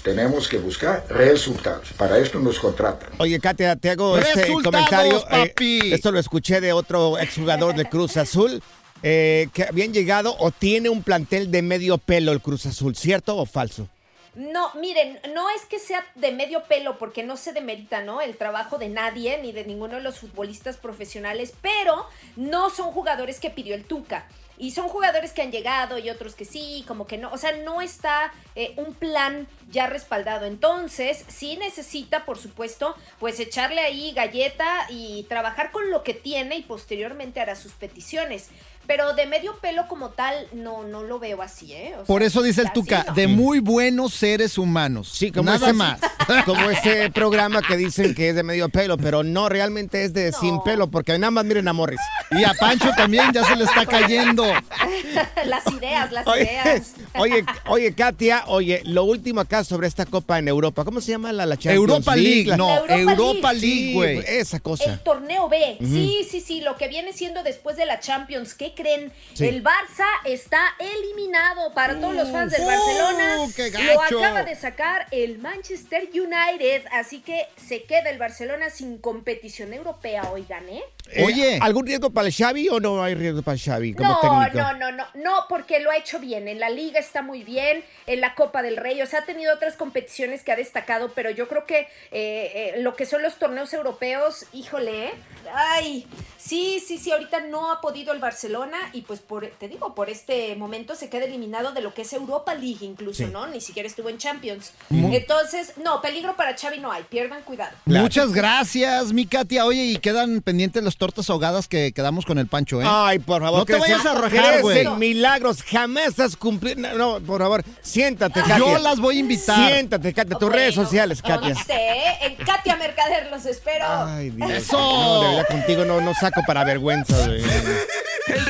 tenemos 0.04 0.48
que 0.48 0.58
buscar 0.58 1.06
resultados. 1.10 1.92
Para 1.94 2.18
esto 2.18 2.40
nos 2.40 2.60
contratan. 2.60 3.10
Oye, 3.18 3.40
Katia, 3.40 3.76
te 3.76 3.90
hago 3.90 4.18
este 4.18 4.52
comentario. 4.52 5.18
eh, 5.30 5.48
papi. 5.48 5.94
esto 5.94 6.12
lo 6.12 6.20
escuché 6.20 6.62
de 6.62 6.74
otro 6.74 7.18
exjugador 7.18 7.76
de 7.76 7.86
Cruz 7.86 8.18
Azul, 8.18 8.62
eh, 9.04 9.50
que 9.54 9.64
habían 9.64 9.94
llegado 9.94 10.36
o 10.40 10.52
tiene 10.52 10.90
un 10.90 11.04
plantel 11.04 11.52
de 11.52 11.62
medio 11.62 11.98
pelo 11.98 12.32
el 12.32 12.42
Cruz 12.42 12.66
Azul, 12.66 12.96
¿cierto 12.96 13.38
o 13.38 13.46
falso? 13.46 13.88
No, 14.36 14.70
miren, 14.80 15.20
no 15.34 15.50
es 15.50 15.66
que 15.66 15.80
sea 15.80 16.06
de 16.14 16.32
medio 16.32 16.64
pelo, 16.66 17.00
porque 17.00 17.24
no 17.24 17.38
se 17.38 17.54
demerita, 17.54 18.04
¿no? 18.04 18.22
El 18.22 18.38
trabajo 18.38 18.78
de 18.78 18.88
nadie, 18.88 19.40
ni 19.42 19.52
de 19.52 19.66
ninguno 19.66 19.96
de 19.96 20.02
los 20.02 20.20
futbolistas 20.20 20.78
profesionales, 20.78 21.54
pero 21.60 22.06
no 22.36 22.70
son 22.70 22.92
jugadores 22.92 23.40
que 23.40 23.50
pidió 23.50 23.74
el 23.74 23.86
Tuca. 23.86 24.28
Y 24.58 24.72
son 24.72 24.88
jugadores 24.88 25.34
que 25.34 25.42
han 25.42 25.52
llegado 25.52 25.98
y 26.00 26.10
otros 26.10 26.36
que 26.36 26.46
sí, 26.46 26.84
como 26.88 27.06
que 27.06 27.18
no. 27.18 27.32
O 27.32 27.38
sea, 27.38 27.56
no 27.58 27.82
está 27.82 28.32
eh, 28.56 28.74
un 28.78 28.94
plan 28.94 29.48
ya 29.70 29.88
respaldado. 29.88 30.46
Entonces, 30.46 31.24
sí 31.28 31.58
necesita, 31.58 32.26
por 32.26 32.38
supuesto, 32.38 32.96
pues 33.20 33.40
echarle 33.40 33.82
ahí 33.82 34.14
galleta 34.14 34.88
y 34.90 35.24
trabajar 35.30 35.72
con 35.72 35.92
lo 35.92 36.04
que 36.04 36.14
tiene 36.14 36.58
y 36.58 36.64
posteriormente 36.64 37.40
hará 37.40 37.56
sus 37.56 37.74
peticiones. 37.74 38.50
Pero 38.88 39.14
de 39.14 39.26
medio 39.26 39.56
pelo 39.58 39.88
como 39.88 40.10
tal, 40.10 40.48
no, 40.54 40.84
no 40.84 41.04
lo 41.04 41.20
veo 41.20 41.42
así, 41.42 41.74
¿eh? 41.74 41.94
O 42.00 42.06
Por 42.06 42.24
eso 42.24 42.42
dice 42.42 42.62
el 42.62 42.68
así 42.68 42.74
Tuca, 42.74 43.04
no. 43.10 43.14
de 43.14 43.28
muy 43.28 43.60
buenos 43.60 44.14
seres 44.14 44.58
humanos. 44.58 45.10
Sí, 45.14 45.32
como 45.32 45.52
Nada 45.52 45.68
ese- 45.68 45.74
más. 45.74 46.00
Como 46.46 46.70
ese 46.70 47.10
programa 47.12 47.62
que 47.62 47.78
dicen 47.78 48.14
que 48.14 48.30
es 48.30 48.36
de 48.36 48.44
medio 48.44 48.68
pelo, 48.68 48.98
pero 48.98 49.24
no, 49.24 49.48
realmente 49.48 50.04
es 50.04 50.12
de 50.14 50.34
sin 50.34 50.62
pelo, 50.62 50.88
porque 50.92 51.18
nada 51.18 51.32
más 51.32 51.46
miren 51.46 51.68
a 51.70 51.74
Morris. 51.74 52.02
Y 52.32 52.44
a 52.44 52.54
Pancho 52.54 52.90
también 52.98 53.32
ya 53.32 53.46
se 53.46 53.56
le 53.56 53.64
está 53.64 53.86
cayendo. 53.86 54.44
las 55.46 55.66
ideas, 55.74 56.12
las 56.12 56.28
Oye, 56.28 56.44
ideas. 56.44 56.94
oye, 57.18 57.46
oye, 57.68 57.94
Katia, 57.96 58.44
oye, 58.48 58.82
lo 58.86 59.04
último 59.06 59.40
acá 59.42 59.64
sobre 59.64 59.88
esta 59.88 60.06
copa 60.06 60.38
en 60.40 60.48
Europa. 60.50 60.84
¿Cómo 60.84 61.00
se 61.00 61.12
llama 61.12 61.32
la, 61.32 61.46
la 61.46 61.56
Champions 61.56 61.76
Europa 61.78 62.16
League, 62.16 62.58
no, 62.58 62.70
Europa 62.86 62.94
Europa 62.96 63.54
League. 63.54 63.94
Güey. 63.94 64.24
Esa 64.28 64.60
cosa. 64.60 64.84
El 64.86 65.00
torneo 65.00 65.48
B. 65.48 65.78
Sí, 65.80 66.28
sí, 66.30 66.42
sí. 66.42 66.60
Lo 66.62 66.76
que 66.76 66.88
viene 66.90 67.14
siendo 67.14 67.42
después 67.44 67.78
de 67.78 67.86
la 67.86 68.02
Champions. 68.02 68.54
¿Qué 68.54 68.74
creen? 68.78 69.12
Sí. 69.34 69.48
El 69.48 69.64
Barça 69.64 70.06
está 70.24 70.62
eliminado 70.80 71.74
para 71.74 72.00
todos 72.00 72.16
los 72.16 72.32
fans 72.32 72.52
del 72.54 72.62
Uh, 72.62 72.66
Barcelona. 72.68 73.38
qué 73.56 73.72
Lo 73.94 74.02
acaba 74.02 74.44
de 74.44 74.56
sacar 74.56 75.08
el 75.12 75.40
Manchester 75.40 76.08
United. 76.14 76.86
Así 76.92 77.20
que 77.20 77.48
se 77.58 77.84
queda 77.84 78.10
el 78.10 78.18
Barcelona 78.20 78.70
sin 78.70 78.98
competición 79.00 79.74
europea. 79.74 80.24
Oigan, 80.32 80.70
¿eh? 80.70 80.84
Eh, 81.12 81.24
Oye. 81.26 81.60
¿Algún 81.62 81.86
riesgo 81.88 82.10
para 82.12 82.28
el 82.28 82.34
Xavi 82.34 82.70
o 82.70 82.80
no 82.80 83.02
hay 83.04 83.16
riesgo 83.16 83.42
para 83.42 83.56
el 83.56 83.62
Xavi 83.62 83.94
como 83.94 84.10
No, 84.10 84.20
técnico? 84.20 84.58
no, 84.74 84.74
no, 84.74 84.92
no, 84.92 85.06
no, 85.16 85.46
porque 85.50 85.80
lo 85.80 85.90
ha 85.92 85.98
hecho 85.98 86.20
bien. 86.20 86.48
En 86.48 86.60
la 86.60 86.70
liga 86.70 87.00
está 87.00 87.22
muy 87.22 87.44
bien, 87.44 87.84
en 88.06 88.22
la 88.22 88.36
Copa 88.36 88.62
del 88.62 88.78
Rey, 88.78 89.02
o 89.02 89.06
sea, 89.08 89.20
ha 89.22 89.26
tenido 89.26 89.54
otras 89.54 89.76
competiciones 89.76 90.44
que 90.44 90.52
ha 90.52 90.56
destacado, 90.56 91.12
pero 91.16 91.32
yo 91.32 91.48
creo 91.48 91.66
que 91.66 91.80
eh, 91.80 91.88
eh, 92.12 92.74
lo 92.80 92.96
que 92.96 93.06
son 93.06 93.22
los 93.22 93.36
torneos 93.40 93.74
europeos, 93.74 94.46
híjole, 94.54 95.08
¿eh? 95.08 95.14
ay, 95.54 96.06
sí, 96.38 96.84
sí, 96.86 96.98
sí, 96.98 97.12
ahorita 97.12 97.40
no 97.42 97.72
ha 97.72 97.80
podido 97.82 98.12
el 98.14 98.20
Barcelona 98.20 98.67
y 98.94 99.02
pues 99.02 99.20
por, 99.20 99.48
te 99.48 99.68
digo, 99.68 99.94
por 99.96 100.10
este 100.10 100.56
momento 100.56 100.96
se 100.96 101.10
queda 101.10 101.26
eliminado 101.26 101.72
de 101.72 101.82
lo 101.82 101.94
que 101.94 102.04
es 102.04 102.14
Europa 102.14 102.54
League 102.54 102.86
incluso, 102.86 103.26
Sí. 103.26 103.30
¿no? 103.32 103.48
Ni 103.48 103.62
siquiera 103.62 103.88
estuvo 103.88 104.10
en 104.10 104.18
Champions. 104.18 104.72
Entonces, 104.90 105.74
no, 105.84 106.02
peligro 106.02 106.36
para 106.36 106.56
Xavi 106.58 106.80
no 106.80 106.92
hay, 106.92 107.04
pierdan 107.04 107.42
cuidado. 107.44 107.72
Muchas 107.86 108.32
gracias, 108.32 109.14
mi 109.14 109.26
Katia. 109.26 109.66
Oye, 109.66 109.86
y 109.86 109.98
quedan 109.98 110.42
pendientes 110.42 110.84
las 110.84 110.98
tortas 110.98 111.30
ahogadas 111.30 111.68
que 111.68 111.92
quedamos 111.92 112.26
con 112.26 112.38
el 112.38 112.48
Pancho, 112.48 112.82
¿eh? 112.82 112.86
Ay, 112.88 113.20
por 113.20 113.42
favor. 113.42 113.60
No 113.60 113.66
te 113.66 113.76
vayas 113.76 114.06
a 114.06 114.14
rajar, 114.14 114.62
güey. 114.62 114.88
milagros. 114.98 115.64
Jamás 115.64 116.20
has 116.20 116.36
cumplido. 116.36 116.80
No, 116.80 117.20
no, 117.20 117.26
por 117.26 117.42
favor, 117.42 117.64
siéntate, 117.82 118.42
Katia. 118.42 118.58
Yo 118.58 118.78
las 118.80 119.00
voy 119.00 119.18
a 119.18 119.20
invitar. 119.20 119.72
Siéntate, 119.72 120.14
Katia. 120.14 120.38
Tus 120.38 120.52
redes 120.52 120.76
no, 120.78 120.84
sociales, 120.84 121.22
Katia. 121.22 121.38
¿Dónde 121.38 121.54
esté? 121.54 122.26
En 122.26 122.36
Katia 122.36 122.76
Mercader 122.76 123.30
los 123.32 123.46
espero. 123.46 123.86
Ay, 123.88 124.30
Dios. 124.32 124.52
¡Eso! 124.52 124.78
No, 124.78 125.22
de 125.22 125.28
verdad, 125.30 125.48
contigo 125.50 125.86
no, 125.86 126.02
no 126.02 126.14
saco 126.14 126.42
para 126.46 126.64
vergüenza, 126.64 127.26
güey. 127.26 127.42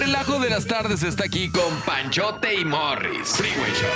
El 0.08 0.14
relajo 0.14 0.40
de 0.40 0.50
las 0.50 0.66
tardes 0.66 1.04
está 1.04 1.26
aquí 1.26 1.50
con 1.50 1.82
Panchote 1.86 2.56
y 2.56 2.64
Morris. 2.64 3.28
Freeway 3.28 3.72
Show. 3.74 3.90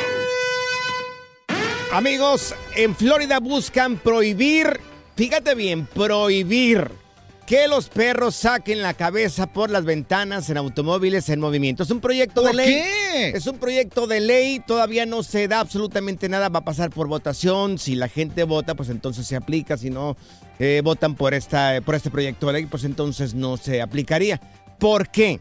Amigos, 1.93 2.53
en 2.75 2.93
Florida 2.97 3.39
buscan 3.39 3.97
prohibir, 3.97 4.81
fíjate 5.15 5.55
bien, 5.55 5.85
prohibir 5.85 6.91
que 7.47 7.69
los 7.69 7.87
perros 7.87 8.35
saquen 8.35 8.81
la 8.81 8.93
cabeza 8.93 9.47
por 9.53 9.69
las 9.69 9.85
ventanas 9.85 10.49
en 10.49 10.57
automóviles 10.57 11.29
en 11.29 11.39
movimiento. 11.39 11.83
Es 11.83 11.91
un 11.91 12.01
proyecto 12.01 12.41
de 12.41 12.47
¿Por 12.47 12.55
ley. 12.55 12.67
qué? 12.73 13.29
Es 13.29 13.47
un 13.47 13.57
proyecto 13.57 14.05
de 14.05 14.19
ley, 14.19 14.59
todavía 14.59 15.05
no 15.05 15.23
se 15.23 15.47
da 15.47 15.61
absolutamente 15.61 16.27
nada, 16.27 16.49
va 16.49 16.59
a 16.59 16.65
pasar 16.65 16.89
por 16.89 17.07
votación. 17.07 17.77
Si 17.77 17.95
la 17.95 18.09
gente 18.09 18.43
vota, 18.43 18.75
pues 18.75 18.89
entonces 18.89 19.25
se 19.25 19.37
aplica. 19.37 19.77
Si 19.77 19.89
no 19.89 20.17
eh, 20.59 20.81
votan 20.83 21.15
por, 21.15 21.33
esta, 21.33 21.79
por 21.85 21.95
este 21.95 22.11
proyecto 22.11 22.47
de 22.47 22.53
ley, 22.53 22.65
pues 22.65 22.83
entonces 22.83 23.33
no 23.33 23.55
se 23.55 23.81
aplicaría. 23.81 24.41
¿Por 24.77 25.07
qué? 25.07 25.39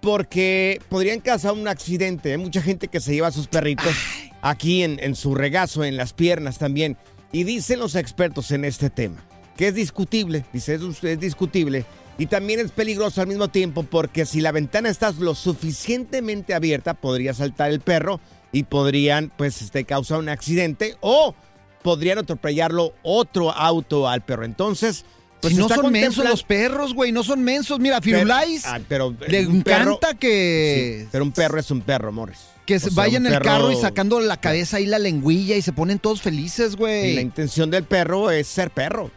Porque 0.00 0.80
podrían 0.88 1.20
causar 1.20 1.52
un 1.52 1.68
accidente. 1.68 2.32
Hay 2.32 2.38
mucha 2.38 2.62
gente 2.62 2.88
que 2.88 3.00
se 3.00 3.12
lleva 3.12 3.28
a 3.28 3.32
sus 3.32 3.48
perritos 3.48 3.94
aquí 4.40 4.82
en, 4.82 4.98
en 5.02 5.14
su 5.14 5.34
regazo, 5.34 5.84
en 5.84 5.96
las 5.96 6.12
piernas 6.12 6.58
también. 6.58 6.96
Y 7.32 7.44
dicen 7.44 7.78
los 7.78 7.94
expertos 7.94 8.50
en 8.50 8.64
este 8.64 8.90
tema 8.90 9.22
que 9.60 9.68
es 9.68 9.74
discutible, 9.74 10.42
dice, 10.54 10.76
es, 10.76 11.04
es 11.04 11.20
discutible. 11.20 11.84
Y 12.16 12.24
también 12.24 12.60
es 12.60 12.70
peligroso 12.70 13.20
al 13.20 13.26
mismo 13.26 13.48
tiempo 13.48 13.82
porque 13.82 14.24
si 14.24 14.40
la 14.40 14.52
ventana 14.52 14.88
está 14.88 15.12
lo 15.12 15.34
suficientemente 15.34 16.54
abierta, 16.54 16.94
podría 16.94 17.34
saltar 17.34 17.70
el 17.70 17.80
perro 17.80 18.20
y 18.52 18.62
podrían, 18.62 19.30
pues, 19.36 19.60
este, 19.60 19.84
causar 19.84 20.18
un 20.18 20.30
accidente 20.30 20.96
o 21.00 21.34
podrían 21.82 22.16
atropellarlo 22.16 22.94
otro 23.02 23.50
auto 23.50 24.08
al 24.08 24.22
perro. 24.22 24.46
Entonces, 24.46 25.04
pues 25.40 25.54
si 25.54 25.58
no 25.60 25.68
son 25.68 25.90
mensos 25.92 26.24
los 26.24 26.42
perros, 26.42 26.94
güey, 26.94 27.12
no 27.12 27.22
son 27.22 27.42
mensos. 27.42 27.78
Mira, 27.78 28.00
Firulais 28.00 28.62
Ah, 28.66 28.78
pero 28.88 29.14
le 29.28 29.46
perro- 29.46 29.50
encanta 29.94 30.14
que, 30.14 31.00
Sí, 31.02 31.08
pero 31.12 31.24
un 31.24 31.32
perro 31.32 31.58
es 31.60 31.70
un 31.70 31.80
perro, 31.80 32.12
Morris. 32.12 32.38
que 32.66 32.76
O 32.76 32.80
se 32.80 32.86
sea, 32.90 32.94
vaya 32.96 33.18
un 33.18 33.26
en 33.26 33.32
el 33.32 33.38
perro- 33.38 33.44
carro 33.50 33.72
y 33.72 33.76
sacando 33.76 34.20
la 34.20 34.36
cabeza 34.38 34.76
ahí 34.76 34.86
la 34.86 34.98
lengüilla 34.98 35.56
y 35.56 35.62
se 35.62 35.72
ponen 35.72 35.98
todos 35.98 36.20
felices, 36.22 36.74
Y 36.74 36.76
güey. 36.76 37.14
la 37.14 37.20
intención 37.22 37.70
del 37.70 37.84
perro 37.84 38.30
es 38.30 38.46
ser 38.46 38.70
perro. 38.70 39.10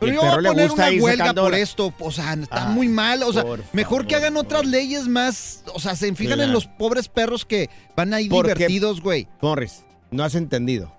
Y 0.00 0.06
Pero 0.06 0.10
el 0.10 0.14
yo 0.16 0.20
voy 0.22 0.30
a 0.30 0.40
le 0.40 0.48
poner 0.48 0.68
gusta 0.68 0.88
una 0.90 1.02
huelga 1.02 1.24
sacando 1.24 1.42
por 1.44 1.54
esto. 1.54 1.94
O 2.00 2.10
sea, 2.10 2.34
está 2.34 2.68
Ay, 2.68 2.74
muy 2.74 2.88
mal. 2.88 3.22
O 3.22 3.32
sea, 3.32 3.44
mejor 3.72 4.06
que 4.06 4.16
hagan 4.16 4.36
otras 4.36 4.66
leyes 4.66 5.06
más. 5.08 5.62
O 5.72 5.80
sea, 5.80 5.94
se 5.96 6.08
fijan 6.14 6.34
Claro. 6.36 6.42
en 6.42 6.52
los 6.52 6.66
pobres 6.66 7.08
perros 7.08 7.44
que 7.46 7.70
van 7.96 8.12
ahí 8.12 8.28
Porque- 8.28 8.54
divertidos, 8.54 9.00
güey. 9.00 9.28
Morris, 9.40 9.84
no 10.10 10.22
has 10.24 10.34
entendido. 10.34 10.92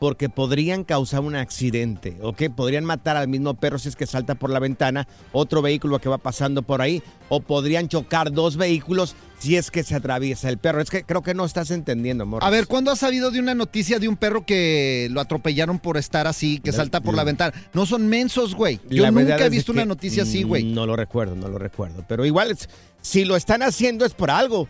Porque 0.00 0.28
podrían 0.28 0.82
causar 0.82 1.20
un 1.20 1.36
accidente, 1.36 2.16
¿ok? 2.22 2.44
Podrían 2.56 2.84
matar 2.84 3.16
al 3.16 3.28
mismo 3.28 3.54
perro 3.54 3.78
si 3.78 3.88
es 3.90 3.96
que 3.96 4.06
salta 4.06 4.34
por 4.34 4.50
la 4.50 4.58
ventana, 4.58 5.06
otro 5.30 5.62
vehículo 5.62 6.00
que 6.00 6.08
va 6.08 6.18
pasando 6.18 6.62
por 6.62 6.82
ahí, 6.82 7.02
o 7.28 7.40
podrían 7.40 7.86
chocar 7.86 8.32
dos 8.32 8.56
vehículos 8.56 9.14
si 9.38 9.56
es 9.56 9.70
que 9.70 9.82
se 9.82 9.94
atraviesa 9.94 10.48
el 10.48 10.58
perro. 10.58 10.80
Es 10.80 10.90
que 10.90 11.04
creo 11.04 11.22
que 11.22 11.34
no 11.34 11.44
estás 11.44 11.70
entendiendo, 11.70 12.26
Morris. 12.26 12.46
A 12.46 12.50
ver, 12.50 12.66
¿cuándo 12.66 12.90
has 12.90 12.98
sabido 12.98 13.30
de 13.30 13.40
una 13.40 13.54
noticia 13.54 13.98
de 13.98 14.08
un 14.08 14.16
perro 14.16 14.44
que 14.44 15.08
lo 15.10 15.20
atropellaron 15.20 15.78
por 15.78 15.96
estar 15.96 16.26
así, 16.26 16.60
que 16.60 16.72
salta 16.72 17.00
por 17.00 17.14
la 17.14 17.24
ventana? 17.24 17.52
No 17.74 17.86
son 17.86 18.08
mensos, 18.08 18.54
güey. 18.54 18.80
Yo 18.88 19.02
La 19.02 19.10
nunca 19.10 19.44
he 19.44 19.50
visto 19.50 19.70
una 19.70 19.84
noticia 19.84 20.22
así, 20.22 20.44
mm, 20.44 20.48
güey. 20.48 20.64
No 20.64 20.86
lo 20.86 20.96
recuerdo, 20.96 21.36
no 21.36 21.48
lo 21.48 21.58
recuerdo. 21.58 22.04
Pero 22.08 22.24
igual, 22.24 22.56
si 23.02 23.24
lo 23.24 23.36
están 23.36 23.62
haciendo 23.62 24.04
es 24.04 24.14
por 24.14 24.30
algo. 24.30 24.66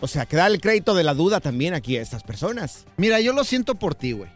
O 0.00 0.06
sea, 0.06 0.26
que 0.26 0.36
da 0.36 0.46
el 0.46 0.60
crédito 0.60 0.94
de 0.94 1.04
la 1.04 1.14
duda 1.14 1.40
también 1.40 1.72
aquí 1.72 1.96
a 1.96 2.02
estas 2.02 2.22
personas. 2.22 2.84
Mira, 2.98 3.20
yo 3.20 3.32
lo 3.32 3.44
siento 3.44 3.74
por 3.76 3.94
ti, 3.94 4.12
güey. 4.12 4.35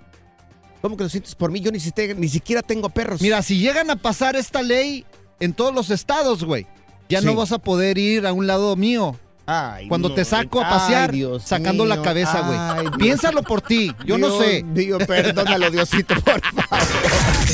¿Cómo 0.83 0.97
que 0.97 1.03
lo 1.05 1.09
sientes 1.11 1.35
por 1.35 1.51
mí? 1.51 1.61
Yo 1.61 1.71
ni, 1.71 1.81
siquiera- 1.81 2.15
ni 2.15 2.29
siquiera 2.29 2.63
tengo 2.63 2.89
perros. 2.91 3.21
Mira, 3.21 3.43
si 3.43 3.59
llegan 3.59 3.91
a 3.91 3.97
pasar 3.97 4.37
esta 4.37 4.63
ley 4.63 5.05
en 5.39 5.53
todos 5.53 5.75
los 5.75 5.91
estados, 5.91 6.45
güey, 6.45 6.67
ya 7.09 7.21
Sí. 7.21 7.27
no 7.27 7.35
vas 7.35 7.53
a 7.53 7.59
poder 7.59 7.99
ir 7.99 8.27
a 8.27 8.33
un 8.33 8.47
lado 8.47 8.75
mío. 8.77 9.17
Ay, 9.47 9.89
Cuando 9.89 10.11
no, 10.11 10.15
te 10.15 10.25
saco 10.25 10.61
a 10.61 10.67
ay, 10.67 10.71
pasear, 10.71 11.11
Dios 11.13 11.43
sacando 11.43 11.85
la 11.85 12.01
cabeza, 12.03 12.41
güey. 12.43 12.91
Piénsalo 12.99 13.43
por 13.43 13.61
ti, 13.63 13.93
yo 14.07 14.17
no 14.17 14.39
sé. 14.39 14.65
Dios, 14.73 15.03
perdónalo, 15.07 15.71
Diosito, 15.71 16.15
por 16.23 16.41
favor. 16.41 16.87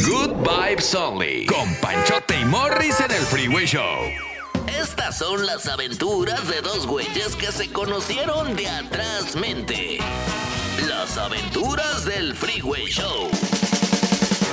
Good 0.07 0.35
Vibes 0.47 0.95
Only. 0.95 1.47
Con 1.47 1.75
Panchote 1.77 2.39
y 2.39 2.45
Morris 2.45 3.01
en 3.01 3.11
el 3.13 3.23
Freeway 3.23 3.65
Show. 3.67 3.83
Estas 4.79 5.17
son 5.19 5.47
las 5.47 5.67
aventuras 5.69 6.47
de 6.49 6.61
dos 6.61 6.87
güeyes 6.87 7.35
que 7.37 7.51
se 7.51 7.73
conocieron 7.73 8.55
de 8.57 8.69
atrás 8.69 9.35
mente. 9.35 9.99
Las 10.85 11.17
aventuras 11.17 12.05
del 12.05 12.35
Freeway 12.35 12.85
Show. 12.87 13.31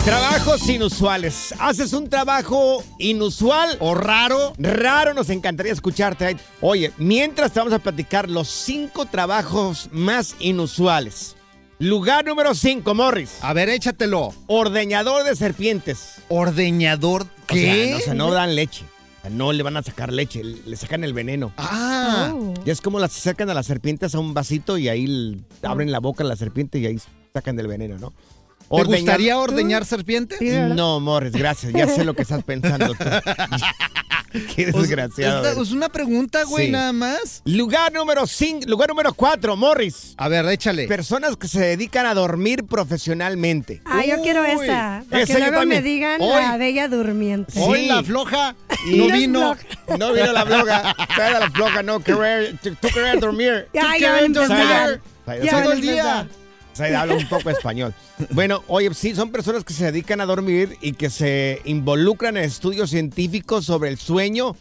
Trabajos 0.05 0.69
inusuales. 0.69 1.53
¿Haces 1.59 1.91
un 1.91 2.09
trabajo 2.09 2.81
inusual? 2.97 3.75
¿O 3.79 3.93
raro? 3.93 4.53
Raro, 4.57 5.13
nos 5.13 5.29
encantaría 5.29 5.73
escucharte. 5.73 6.37
Oye, 6.61 6.93
mientras 6.97 7.51
te 7.51 7.59
vamos 7.59 7.73
a 7.73 7.79
platicar 7.79 8.29
los 8.29 8.47
cinco 8.47 9.05
trabajos 9.05 9.89
más 9.91 10.35
inusuales. 10.39 11.35
Lugar 11.79 12.25
número 12.25 12.55
cinco, 12.55 12.93
Morris. 12.93 13.39
A 13.41 13.51
ver, 13.51 13.67
échatelo. 13.67 14.33
Ordeñador 14.47 15.25
de 15.25 15.35
serpientes. 15.35 16.21
¿Ordeñador 16.29 17.27
O 17.49 17.53
sea, 17.53 17.89
no, 17.91 17.97
o 17.97 17.99
sea, 17.99 18.13
no 18.13 18.31
dan 18.31 18.55
leche. 18.55 18.85
No 19.31 19.53
le 19.53 19.63
van 19.63 19.77
a 19.77 19.83
sacar 19.83 20.11
leche, 20.11 20.43
le 20.43 20.75
sacan 20.75 21.03
el 21.03 21.13
veneno. 21.13 21.53
Ah. 21.57 22.31
Oh. 22.33 22.53
Ya 22.65 22.73
es 22.73 22.81
como 22.81 22.99
las 22.99 23.11
sacan 23.13 23.49
a 23.49 23.53
las 23.53 23.65
serpientes 23.65 24.13
a 24.15 24.19
un 24.19 24.33
vasito 24.33 24.77
y 24.77 24.89
ahí 24.89 25.41
abren 25.61 25.91
la 25.91 25.99
boca 25.99 26.23
a 26.23 26.27
la 26.27 26.35
serpiente 26.35 26.79
y 26.79 26.85
ahí 26.85 26.97
sacan 27.33 27.55
del 27.55 27.67
veneno, 27.67 27.97
¿no? 27.99 28.09
¿Te 28.11 28.67
Ordeñar- 28.69 28.97
gustaría 28.97 29.37
ordeñar 29.37 29.85
serpientes? 29.85 30.39
No, 30.75 30.99
Morris, 30.99 31.33
gracias. 31.33 31.73
Ya 31.73 31.87
sé 31.87 32.03
lo 32.05 32.13
que 32.15 32.23
estás 32.23 32.43
pensando 32.43 32.93
tú. 32.93 33.03
Qué 34.55 34.65
desgraciado. 34.67 35.61
Es, 35.61 35.71
una 35.71 35.89
pregunta, 35.89 36.43
güey, 36.43 36.65
Sí. 36.67 36.71
nada 36.71 36.91
más. 36.93 37.41
Lugar 37.45 37.93
número 37.93 38.25
5, 38.27 38.65
lugar 38.67 38.89
número 38.89 39.13
4, 39.13 39.55
Morris. 39.55 40.13
A 40.17 40.27
ver, 40.27 40.45
échale. 40.47 40.87
Personas 40.87 41.37
que 41.37 41.47
se 41.47 41.59
dedican 41.61 42.05
a 42.05 42.13
dormir 42.13 42.65
profesionalmente. 42.65 43.81
Ah, 43.85 44.03
yo 44.05 44.21
quiero 44.21 44.43
esa. 44.45 45.03
Para 45.09 45.23
esa 45.23 45.33
que 45.35 45.39
luego 45.39 45.65
me 45.65 45.81
digan 45.81 46.21
Hoy- 46.21 46.41
la 46.41 46.57
bella 46.57 46.87
durmiente. 46.87 47.51
Sí. 47.53 47.59
Hoy 47.61 47.87
la 47.87 48.03
floja. 48.03 48.55
Y 48.85 48.97
no 48.97 49.07
vino. 49.15 49.55
No 49.97 50.11
vino 50.11 50.33
la 50.33 50.43
bloga. 50.43 50.93
Toda 51.15 51.39
la 51.39 51.47
bloga 51.47 51.83
no 51.83 52.01
querer, 52.01 52.57
tú 52.61 52.87
querer 52.93 53.17
dormir. 53.19 53.67
Ya, 53.73 53.93
ya 53.97 55.61
Todo 55.63 55.71
el 55.71 55.81
día. 55.81 56.27
Empezar. 56.73 56.87
Se 56.89 56.95
habla 56.95 57.15
un 57.15 57.27
poco 57.29 57.49
español. 57.49 57.93
Bueno, 58.31 58.63
oye, 58.67 58.93
sí, 58.93 59.15
son 59.15 59.31
personas 59.31 59.63
que 59.63 59.73
se 59.73 59.85
dedican 59.85 60.21
a 60.21 60.25
dormir 60.25 60.77
y 60.81 60.93
que 60.93 61.09
se 61.09 61.61
involucran 61.65 62.37
en 62.37 62.43
estudios 62.43 62.89
científicos 62.89 63.65
sobre 63.65 63.89
el 63.89 63.97
sueño 63.97 64.55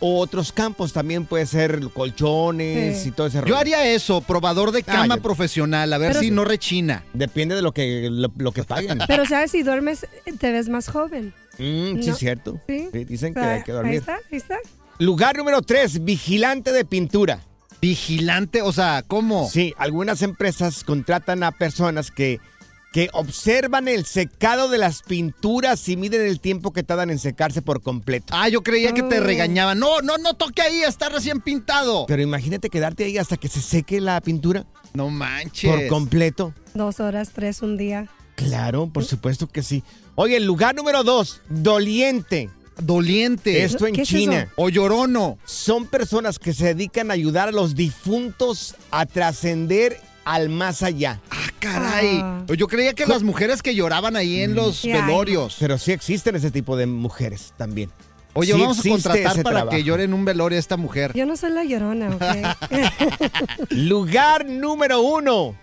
o 0.00 0.18
otros 0.18 0.52
campos. 0.52 0.92
También 0.92 1.24
puede 1.24 1.46
ser 1.46 1.80
colchones 1.94 3.02
Sí. 3.02 3.08
y 3.08 3.12
todo 3.12 3.26
ese 3.28 3.40
rollo. 3.40 3.54
Yo 3.54 3.58
haría 3.58 3.86
eso, 3.86 4.20
probador 4.20 4.72
de 4.72 4.82
cama 4.82 5.14
Ah, 5.14 5.16
yo- 5.16 5.22
profesional, 5.22 5.92
a 5.92 5.98
ver 5.98 6.10
Pero 6.10 6.20
si 6.20 6.30
no 6.30 6.44
rechina. 6.44 7.04
Depende 7.12 7.54
de 7.54 7.62
lo 7.62 7.72
que, 7.72 8.08
lo, 8.10 8.30
lo 8.36 8.52
que 8.52 8.64
paguen. 8.64 8.98
Pero, 9.06 9.24
¿sabes? 9.26 9.50
Si 9.50 9.62
duermes, 9.62 10.06
te 10.38 10.52
ves 10.52 10.68
más 10.68 10.88
joven. 10.88 11.32
Mm, 11.58 12.00
sí, 12.02 12.06
No. 12.08 12.12
es 12.12 12.18
cierto. 12.18 12.60
Sí. 12.68 12.88
Sí, 12.92 13.04
dicen 13.04 13.32
O 13.32 13.34
que 13.34 13.40
sea, 13.40 13.52
hay 13.54 13.62
que 13.62 13.70
Ahí 13.70 13.76
dormir. 13.76 13.94
está, 13.94 14.14
ahí 14.16 14.36
está. 14.36 14.58
Lugar 14.98 15.36
número 15.36 15.62
tres, 15.62 16.04
vigilante 16.04 16.72
de 16.72 16.84
pintura. 16.84 17.40
Vigilante, 17.84 18.62
o 18.62 18.72
sea, 18.72 19.02
¿cómo? 19.06 19.46
Sí, 19.50 19.74
algunas 19.76 20.22
empresas 20.22 20.84
contratan 20.84 21.42
a 21.42 21.52
personas 21.52 22.10
que, 22.10 22.40
que 22.94 23.10
observan 23.12 23.88
el 23.88 24.06
secado 24.06 24.70
de 24.70 24.78
las 24.78 25.02
pinturas 25.02 25.86
y 25.90 25.98
miden 25.98 26.22
el 26.22 26.40
tiempo 26.40 26.72
que 26.72 26.82
tardan 26.82 27.10
en 27.10 27.18
secarse 27.18 27.60
por 27.60 27.82
completo. 27.82 28.32
Ah, 28.34 28.48
yo 28.48 28.62
creía 28.62 28.94
que 28.94 29.02
te 29.02 29.20
regañaban. 29.20 29.78
No, 29.78 30.00
no, 30.00 30.16
no 30.16 30.32
toque 30.32 30.62
ahí, 30.62 30.80
está 30.80 31.10
recién 31.10 31.42
pintado. 31.42 32.06
Pero 32.06 32.22
imagínate 32.22 32.70
quedarte 32.70 33.04
ahí 33.04 33.18
hasta 33.18 33.36
que 33.36 33.48
se 33.48 33.60
seque 33.60 34.00
la 34.00 34.18
pintura 34.22 34.64
No 34.94 35.10
manches. 35.10 35.70
por 35.70 35.86
completo. 35.88 36.54
Dos 36.72 37.00
horas, 37.00 37.32
tres, 37.34 37.60
un 37.60 37.76
día. 37.76 38.08
Claro, 38.34 38.88
por 38.90 39.04
supuesto 39.04 39.46
que 39.46 39.62
sí. 39.62 39.84
Oye, 40.14 40.38
el 40.38 40.46
lugar 40.46 40.74
número 40.74 41.04
dos, 41.04 41.42
doliente. 41.50 42.48
Doliente. 42.80 43.62
Esto 43.64 43.86
en 43.86 43.94
¿Qué 43.94 44.02
es 44.02 44.08
China. 44.08 44.40
eso? 44.42 44.52
O 44.56 44.68
llorono. 44.68 45.38
Son 45.44 45.86
personas 45.86 46.38
que 46.38 46.52
se 46.52 46.66
dedican 46.74 47.10
a 47.10 47.14
ayudar 47.14 47.48
a 47.48 47.52
los 47.52 47.74
difuntos 47.74 48.74
a 48.90 49.06
trascender 49.06 50.00
al 50.24 50.48
más 50.48 50.82
allá. 50.82 51.20
Ah, 51.30 51.46
caray. 51.60 52.18
Ah. 52.22 52.44
Yo 52.56 52.66
creía 52.66 52.94
que 52.94 53.06
las 53.06 53.22
mujeres 53.22 53.62
que 53.62 53.74
lloraban 53.74 54.16
ahí 54.16 54.40
en 54.40 54.54
los 54.54 54.82
Ya, 54.82 55.04
velorios. 55.06 55.56
Pero 55.60 55.78
sí 55.78 55.92
existen 55.92 56.34
ese 56.36 56.50
tipo 56.50 56.76
de 56.76 56.86
mujeres 56.86 57.52
también. 57.56 57.90
Oye, 58.36 58.52
Sí 58.54 58.60
vamos 58.60 58.80
a 58.80 58.88
contratar 58.88 59.22
para 59.42 59.42
trabajo. 59.42 59.70
que 59.70 59.84
llore 59.84 60.02
en 60.04 60.12
un 60.14 60.24
velorio 60.24 60.56
a 60.56 60.60
esta 60.60 60.76
mujer. 60.76 61.12
Yo 61.14 61.24
no 61.24 61.36
soy 61.36 61.50
la 61.52 61.62
llorona, 61.62 62.08
¿ok? 62.16 62.22
Lugar 63.70 64.44
número 64.46 65.00
uno. 65.00 65.54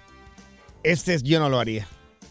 Este 0.84 1.14
es, 1.16 1.24
yo 1.24 1.40
no 1.40 1.50
lo 1.50 1.60
haría. 1.60 1.88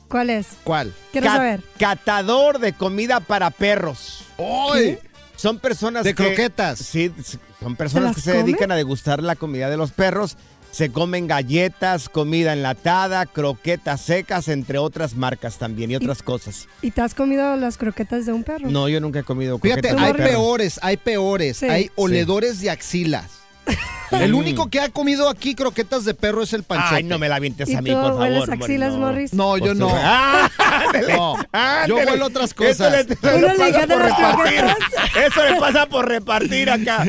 ¿Cuál 0.09 0.31
es? 0.31 0.47
¿Cuál? 0.65 0.93
Quiero 1.13 1.27
Ca- 1.27 1.37
saber. 1.37 1.63
Catador 1.79 2.59
de 2.59 2.73
comida 2.73 3.21
para 3.21 3.51
perros. 3.51 4.25
¡Ay! 4.73 4.99
Son 5.37 5.59
personas 5.59 6.05
De 6.05 6.15
que- 6.15 6.23
croquetas. 6.25 6.79
Sí, 6.79 7.13
son 7.61 7.77
personas 7.77 8.15
que 8.15 8.21
se 8.23 8.33
dedican 8.33 8.71
a 8.73 8.77
degustar 8.77 9.23
la 9.23 9.37
comida 9.37 9.71
de 9.71 9.77
los 9.77 9.91
perros. 9.93 10.37
Se 10.71 10.93
comen 10.93 11.27
galletas, 11.27 12.09
comida 12.09 12.53
enlatada, 12.53 13.27
croquetas 13.27 14.03
secas, 14.03 14.47
entre 14.47 14.79
otras 14.79 15.15
marcas 15.15 15.59
también 15.59 15.91
y 15.91 15.97
otras 15.97 16.23
cosas. 16.23 16.69
¿Y 16.81 16.93
te 16.93 17.01
has 17.01 17.13
comido 17.15 17.57
las 17.57 17.77
croquetas 17.77 18.25
de 18.27 18.33
un 18.33 18.45
perro? 18.45 18.71
No, 18.71 18.89
yo 18.89 19.01
nunca 19.01 19.19
he 19.21 19.23
comido 19.25 19.59
Fíjate, 19.59 19.81
croquetas 19.89 20.01
de 20.01 20.07
hay 20.07 20.13
perro. 20.13 20.29
peores, 20.31 20.79
hay 20.83 20.97
peores. 20.97 21.57
Sí. 21.57 21.67
Hay 21.67 21.91
oledores 21.97 22.61
de 22.61 22.71
axilas. 22.71 23.40
El 24.11 24.35
único 24.35 24.69
que 24.69 24.81
ha 24.81 24.89
comido 24.89 25.29
aquí 25.29 25.55
croquetas 25.55 26.05
de 26.05 26.15
perro 26.15 26.43
es 26.43 26.53
el 26.53 26.65
panchote. 26.65 26.97
Ay, 26.97 27.03
no 27.05 27.19
me 27.21 27.29
la 27.29 27.39
vientes 27.39 27.69
¿Y 27.69 27.77
a 27.77 27.81
mí, 27.81 27.93
por 27.93 28.19
favor. 28.19 28.51
axilas, 28.53 28.93
no. 28.95 28.99
Morris? 28.99 29.33
No, 29.33 29.57
yo 29.57 29.73
no. 29.75 29.89
¡Ah! 29.95 30.51
yo 31.87 31.95
huelo 31.97 32.27
otras 32.27 32.47
Eso 32.51 32.57
cosas. 32.57 32.93
le, 32.93 33.01
eso 33.15 33.19
Uno 33.23 33.33
le 33.33 33.41
le 33.41 33.49
pasa 33.57 33.69
encanta 33.69 33.95
por 33.95 34.03
las 34.05 34.19
repartir. 34.19 34.61
croquetas. 34.61 35.27
Eso 35.27 35.45
le 35.45 35.61
pasa 35.61 35.87
por 35.87 36.09
repartir 36.09 36.71
acá. 36.71 37.09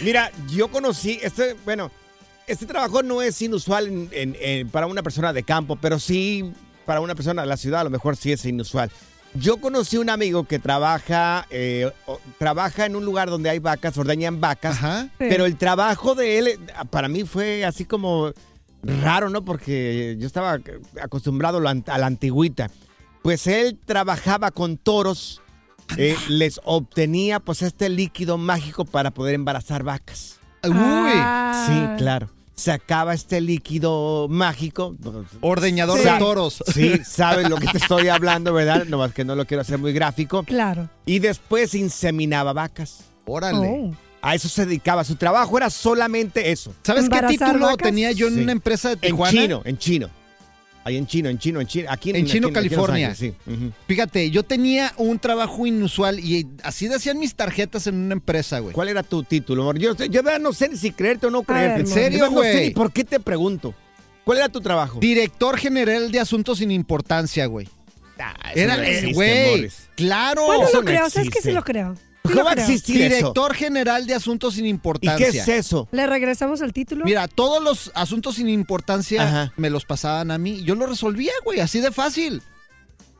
Mira, 0.00 0.32
yo 0.52 0.66
conocí, 0.68 1.20
este, 1.22 1.54
bueno, 1.64 1.92
este 2.48 2.66
trabajo 2.66 3.04
no 3.04 3.22
es 3.22 3.40
inusual 3.40 3.86
en- 3.86 4.08
en- 4.10 4.36
en- 4.40 4.68
para 4.68 4.86
una 4.88 5.02
persona 5.04 5.32
de 5.32 5.44
campo, 5.44 5.76
pero 5.80 6.00
sí 6.00 6.52
para 6.86 7.00
una 7.00 7.14
persona 7.14 7.42
de 7.42 7.48
la 7.48 7.56
ciudad 7.56 7.82
a 7.82 7.84
lo 7.84 7.90
mejor 7.90 8.16
sí 8.16 8.32
es 8.32 8.44
inusual. 8.44 8.90
Yo 9.34 9.56
conocí 9.58 9.96
un 9.96 10.10
amigo 10.10 10.44
que 10.44 10.58
trabaja, 10.58 11.46
eh, 11.50 11.90
trabaja 12.38 12.84
en 12.84 12.96
un 12.96 13.04
lugar 13.04 13.30
donde 13.30 13.48
hay 13.48 13.58
vacas, 13.60 13.96
ordeñan 13.96 14.40
vacas, 14.40 14.76
Ajá. 14.76 15.02
Sí. 15.04 15.08
pero 15.28 15.46
el 15.46 15.56
trabajo 15.56 16.14
de 16.14 16.38
él 16.38 16.60
para 16.90 17.08
mí 17.08 17.24
fue 17.24 17.64
así 17.64 17.86
como 17.86 18.32
raro, 18.82 19.30
¿no? 19.30 19.42
Porque 19.44 20.16
yo 20.18 20.26
estaba 20.26 20.58
acostumbrado 21.00 21.58
a 21.58 21.60
la 21.62 21.72
ant- 21.74 21.88
a 21.88 21.96
la 21.98 22.06
antigüita. 22.06 22.70
Pues 23.22 23.46
él 23.46 23.78
trabajaba 23.86 24.50
con 24.50 24.76
toros, 24.76 25.40
eh, 25.96 26.16
les 26.28 26.60
obtenía 26.64 27.40
pues 27.40 27.62
este 27.62 27.88
líquido 27.88 28.36
mágico 28.36 28.84
para 28.84 29.12
poder 29.12 29.34
embarazar 29.34 29.82
vacas. 29.82 30.40
Uy, 30.64 30.72
Ah. 30.74 31.64
Sí, 31.66 31.96
claro. 32.02 32.28
Sacaba 32.54 33.14
este 33.14 33.40
líquido 33.40 34.26
mágico. 34.28 34.94
ordeñador 35.40 35.98
Sí. 35.98 36.04
de 36.08 36.18
toros. 36.18 36.62
Sí, 36.72 36.92
sabes 37.04 37.48
lo 37.48 37.56
que 37.56 37.66
te 37.68 37.78
estoy 37.78 38.08
hablando, 38.08 38.52
¿verdad? 38.52 38.84
Nomás 38.86 39.12
que 39.12 39.24
no 39.24 39.34
lo 39.34 39.46
quiero 39.46 39.62
hacer 39.62 39.78
muy 39.78 39.92
gráfico. 39.92 40.42
Claro. 40.44 40.88
Y 41.06 41.18
después 41.18 41.74
inseminaba 41.74 42.52
vacas. 42.52 43.04
Órale. 43.26 43.68
Oh. 43.68 43.94
A 44.20 44.34
eso 44.36 44.48
se 44.48 44.66
dedicaba. 44.66 45.02
Su 45.02 45.16
trabajo 45.16 45.56
era 45.56 45.68
solamente 45.70 46.52
eso. 46.52 46.72
¿Sabes 46.84 47.02
qué 47.08 47.16
¿Embarazar 47.16 47.48
título 47.48 47.66
vacas? 47.66 47.88
tenía 47.88 48.12
yo 48.12 48.28
en 48.28 48.34
Sí. 48.36 48.40
una 48.42 48.52
empresa 48.52 48.94
de 48.94 49.08
En 49.08 49.16
chino, 49.24 49.62
en 49.64 49.78
chino. 49.78 50.10
Ahí 50.84 50.96
en 50.96 51.06
chino, 51.06 51.28
en 51.28 51.38
chino, 51.38 51.60
en 51.60 51.66
chino. 51.66 51.88
Aquí 51.90 52.10
En 52.10 52.26
Chino, 52.26 52.48
aquí 52.48 52.58
aquí 52.58 52.68
Los 52.68 52.74
California. 52.78 53.08
Ángeles, 53.10 53.34
sí. 53.46 53.72
Fíjate, 53.86 54.30
yo 54.30 54.42
tenía 54.42 54.92
un 54.96 55.18
trabajo 55.18 55.64
inusual 55.66 56.18
y 56.18 56.46
así 56.64 56.88
decían 56.88 57.18
mis 57.18 57.34
tarjetas 57.36 57.86
en 57.86 57.94
una 57.96 58.14
empresa, 58.14 58.58
güey. 58.58 58.74
¿Cuál 58.74 58.88
era 58.88 59.02
tu 59.04 59.22
título, 59.22 59.62
amor? 59.62 59.78
Yo, 59.78 59.94
yo 59.94 60.06
de 60.08 60.22
verdad 60.22 60.40
no 60.40 60.52
sé 60.52 60.68
ni 60.68 60.76
si 60.76 60.90
creerte 60.90 61.26
o 61.28 61.30
no 61.30 61.44
creerte. 61.44 61.80
¿En 61.82 61.86
serio, 61.86 62.20
verdad 62.20 62.34
No 62.34 62.42
sé 62.42 62.52
güey? 62.52 62.68
ni 62.68 62.74
por 62.74 62.92
qué 62.92 63.04
te 63.04 63.20
pregunto. 63.20 63.74
¿Cuál 64.24 64.38
era 64.38 64.48
tu 64.48 64.60
trabajo? 64.60 64.98
Director 65.00 65.56
general 65.56 66.10
de 66.10 66.18
asuntos 66.20 66.58
sin 66.58 66.70
importancia, 66.70 67.46
güey. 67.46 67.68
Ah, 68.18 68.52
Era, 68.54 68.76
no 68.76 69.12
güey, 69.14 69.50
Morris. 69.50 69.88
claro. 69.96 70.46
Bueno, 70.46 70.64
lo 70.72 70.80
no 70.80 70.84
creo. 70.84 71.10
¿Sabes 71.10 71.28
que 71.30 71.40
sí 71.40 71.50
lo 71.52 71.62
creo? 71.64 71.96
¿Cómo 72.22 72.34
lo 72.36 72.44
va 72.44 72.52
a 72.52 72.54
eso? 72.54 72.92
Director 72.92 73.54
general 73.54 74.06
de 74.06 74.14
asuntos 74.14 74.54
sin 74.54 74.66
¿Y 74.66 74.70
importancia. 74.70 75.30
qué 75.30 75.38
es 75.38 75.48
eso? 75.48 75.88
¿Le 75.92 76.06
regresamos 76.06 76.60
el 76.60 76.72
título? 76.72 77.04
Mira, 77.04 77.28
todos 77.28 77.62
los 77.62 77.90
asuntos 77.94 78.36
sin 78.36 78.48
importancia 78.48 79.22
Ajá. 79.22 79.52
me 79.56 79.70
los 79.70 79.84
pasaban 79.84 80.30
a 80.30 80.38
mí 80.38 80.62
yo 80.62 80.74
los 80.74 80.88
resolvía, 80.88 81.32
güey, 81.44 81.60
así 81.60 81.80
de 81.80 81.90
fácil. 81.90 82.42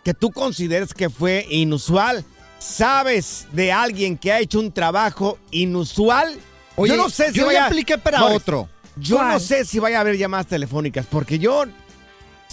que 0.06 0.14
tú 0.14 0.32
consideres 0.32 0.94
que 0.94 1.10
fue 1.10 1.46
inusual? 1.50 2.24
¿Sabes 2.60 3.48
de 3.52 3.72
alguien 3.74 4.18
que 4.18 4.32
ha 4.32 4.40
hecho 4.40 4.60
un 4.60 4.72
trabajo 4.72 5.38
inusual? 5.52 6.38
Oye, 6.78 6.96
yo 6.96 6.98
no 7.04 7.10
sé 7.10 7.32
si 7.32 7.40
yo 7.40 7.48
vaya- 7.48 7.60
ya 7.60 7.66
apliqué 7.68 7.98
para 7.98 8.20
Morris, 8.20 8.38
otro. 8.38 8.70
Yo 8.98 9.22
no 9.24 9.40
sé 9.40 9.66
si 9.66 9.80
vaya 9.80 9.98
a 9.98 10.02
haber 10.02 10.18
llamadas 10.18 10.48
telefónicas, 10.48 11.06
porque 11.06 11.38
yo 11.40 11.66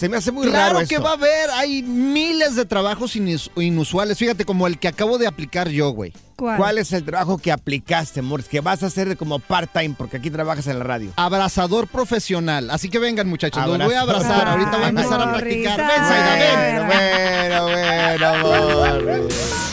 se 0.03 0.09
me 0.09 0.17
hace 0.17 0.33
muy 0.33 0.47
Claro 0.49 0.73
raro 0.73 0.85
que 0.85 0.95
esto. 0.95 1.01
va 1.05 1.11
a 1.11 1.13
haber, 1.13 1.49
hay 1.51 1.81
miles 1.81 2.57
de 2.57 2.65
trabajos 2.65 3.15
inus- 3.15 3.49
inusuales. 3.55 4.17
Fíjate, 4.17 4.43
como 4.43 4.67
el 4.67 4.77
que 4.77 4.89
acabo 4.89 5.17
de 5.17 5.27
aplicar 5.27 5.69
yo, 5.69 5.91
güey. 5.91 6.11
¿Cuál? 6.35 6.57
¿Cuál 6.57 6.77
es 6.77 6.91
el 6.91 7.05
trabajo 7.05 7.37
que 7.37 7.53
aplicaste, 7.53 8.21
Morris? 8.21 8.49
Que 8.49 8.59
vas 8.59 8.83
a 8.83 8.87
hacer 8.87 9.15
como 9.15 9.39
part-time, 9.39 9.95
porque 9.97 10.17
aquí 10.17 10.29
trabajas 10.29 10.67
en 10.67 10.79
la 10.79 10.83
radio. 10.83 11.13
Abrazador 11.15 11.87
profesional. 11.87 12.69
Así 12.69 12.89
que 12.89 12.99
vengan, 12.99 13.29
muchachos, 13.29 13.65
los 13.65 13.77
voy 13.81 13.93
a 13.93 14.01
abrazar. 14.01 14.45
Ahorita 14.45 14.71
voy 14.75 14.83
a 14.83 14.89
empezar 14.89 15.21
a 15.21 15.31
practicar. 15.37 15.77
Ven, 15.77 16.05
Zaida, 16.05 16.35
ven. 16.35 16.87
Bueno, 16.87 17.63
bueno, 17.63 19.07
bueno. 19.07 19.27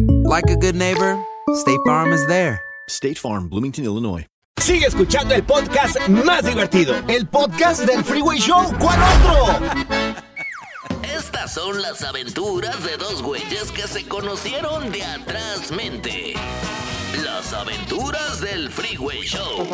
like 0.31 0.49
a 0.49 0.55
good 0.55 0.75
neighbor, 0.75 1.21
State 1.55 1.81
Farm 1.85 2.13
is 2.13 2.25
there. 2.25 2.61
State 2.87 3.17
Farm, 3.17 3.49
Bloomington, 3.49 3.83
Illinois. 3.83 4.25
Sigue 4.61 4.85
escuchando 4.85 5.35
el 5.35 5.43
podcast 5.43 5.97
más 6.07 6.45
divertido. 6.45 6.95
El 7.09 7.27
podcast 7.27 7.81
del 7.81 8.01
Freeway 8.01 8.39
Show. 8.39 8.63
¿Cuál 8.79 8.97
otro? 9.03 9.67
Estas 11.03 11.53
son 11.53 11.81
las 11.81 12.01
aventuras 12.03 12.81
de 12.81 12.95
dos 12.95 13.21
güeyes 13.21 13.71
que 13.73 13.81
se 13.81 14.07
conocieron 14.07 14.89
de 14.91 15.03
atrás 15.03 15.69
mente. 15.71 16.33
Las 17.25 17.51
aventuras 17.51 18.39
del 18.39 18.69
Freeway 18.69 19.23
Show. 19.23 19.67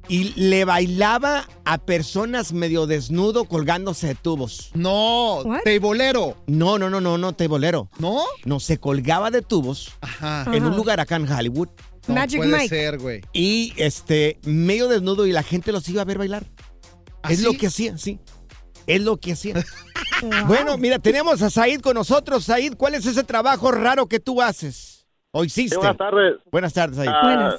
y 0.08 0.32
le 0.40 0.64
bailaba 0.64 1.48
a 1.64 1.78
personas 1.78 2.52
medio 2.52 2.86
desnudo 2.86 3.44
colgándose 3.44 4.08
de 4.08 4.14
tubos. 4.14 4.70
No, 4.74 5.40
What? 5.42 5.60
teibolero. 5.64 6.36
No, 6.46 6.78
no, 6.78 6.90
no, 6.90 7.00
no, 7.00 7.18
no, 7.18 7.32
teibolero. 7.34 7.88
¿No? 7.98 8.22
No, 8.44 8.60
se 8.60 8.78
colgaba 8.78 9.30
de 9.30 9.42
tubos 9.42 9.92
Ajá. 10.00 10.44
en 10.52 10.64
un 10.64 10.76
lugar 10.76 11.00
acá 11.00 11.16
en 11.16 11.30
Hollywood 11.30 11.68
No 12.08 12.14
Magic 12.14 12.38
puede 12.40 12.52
Mike. 12.56 12.68
ser, 12.68 12.98
güey. 12.98 13.20
y 13.32 13.72
este 13.76 14.38
medio 14.44 14.88
desnudo 14.88 15.26
y 15.26 15.32
la 15.32 15.42
gente 15.42 15.72
los 15.72 15.88
iba 15.88 16.02
a 16.02 16.04
ver 16.04 16.18
bailar. 16.18 16.44
Es 17.28 17.38
¿Así? 17.38 17.42
lo 17.44 17.52
que 17.54 17.68
hacía, 17.68 17.96
sí. 17.98 18.18
Es 18.86 19.00
lo 19.00 19.16
que 19.18 19.32
hacía. 19.32 19.54
Bueno, 20.46 20.78
mira, 20.78 21.00
tenemos 21.00 21.42
a 21.42 21.50
Said 21.50 21.80
con 21.80 21.94
nosotros. 21.94 22.44
Said, 22.44 22.74
¿cuál 22.76 22.94
es 22.94 23.04
ese 23.06 23.24
trabajo 23.24 23.72
raro 23.72 24.06
que 24.06 24.20
tú 24.20 24.40
haces? 24.40 25.04
¿O 25.32 25.42
hiciste? 25.42 25.76
buenas 25.76 25.96
tardes. 25.96 26.34
Buenas 26.52 26.72
tardes, 26.72 26.96
Said. 26.96 27.08
Ah, 27.08 27.20
Buenas. 27.24 27.54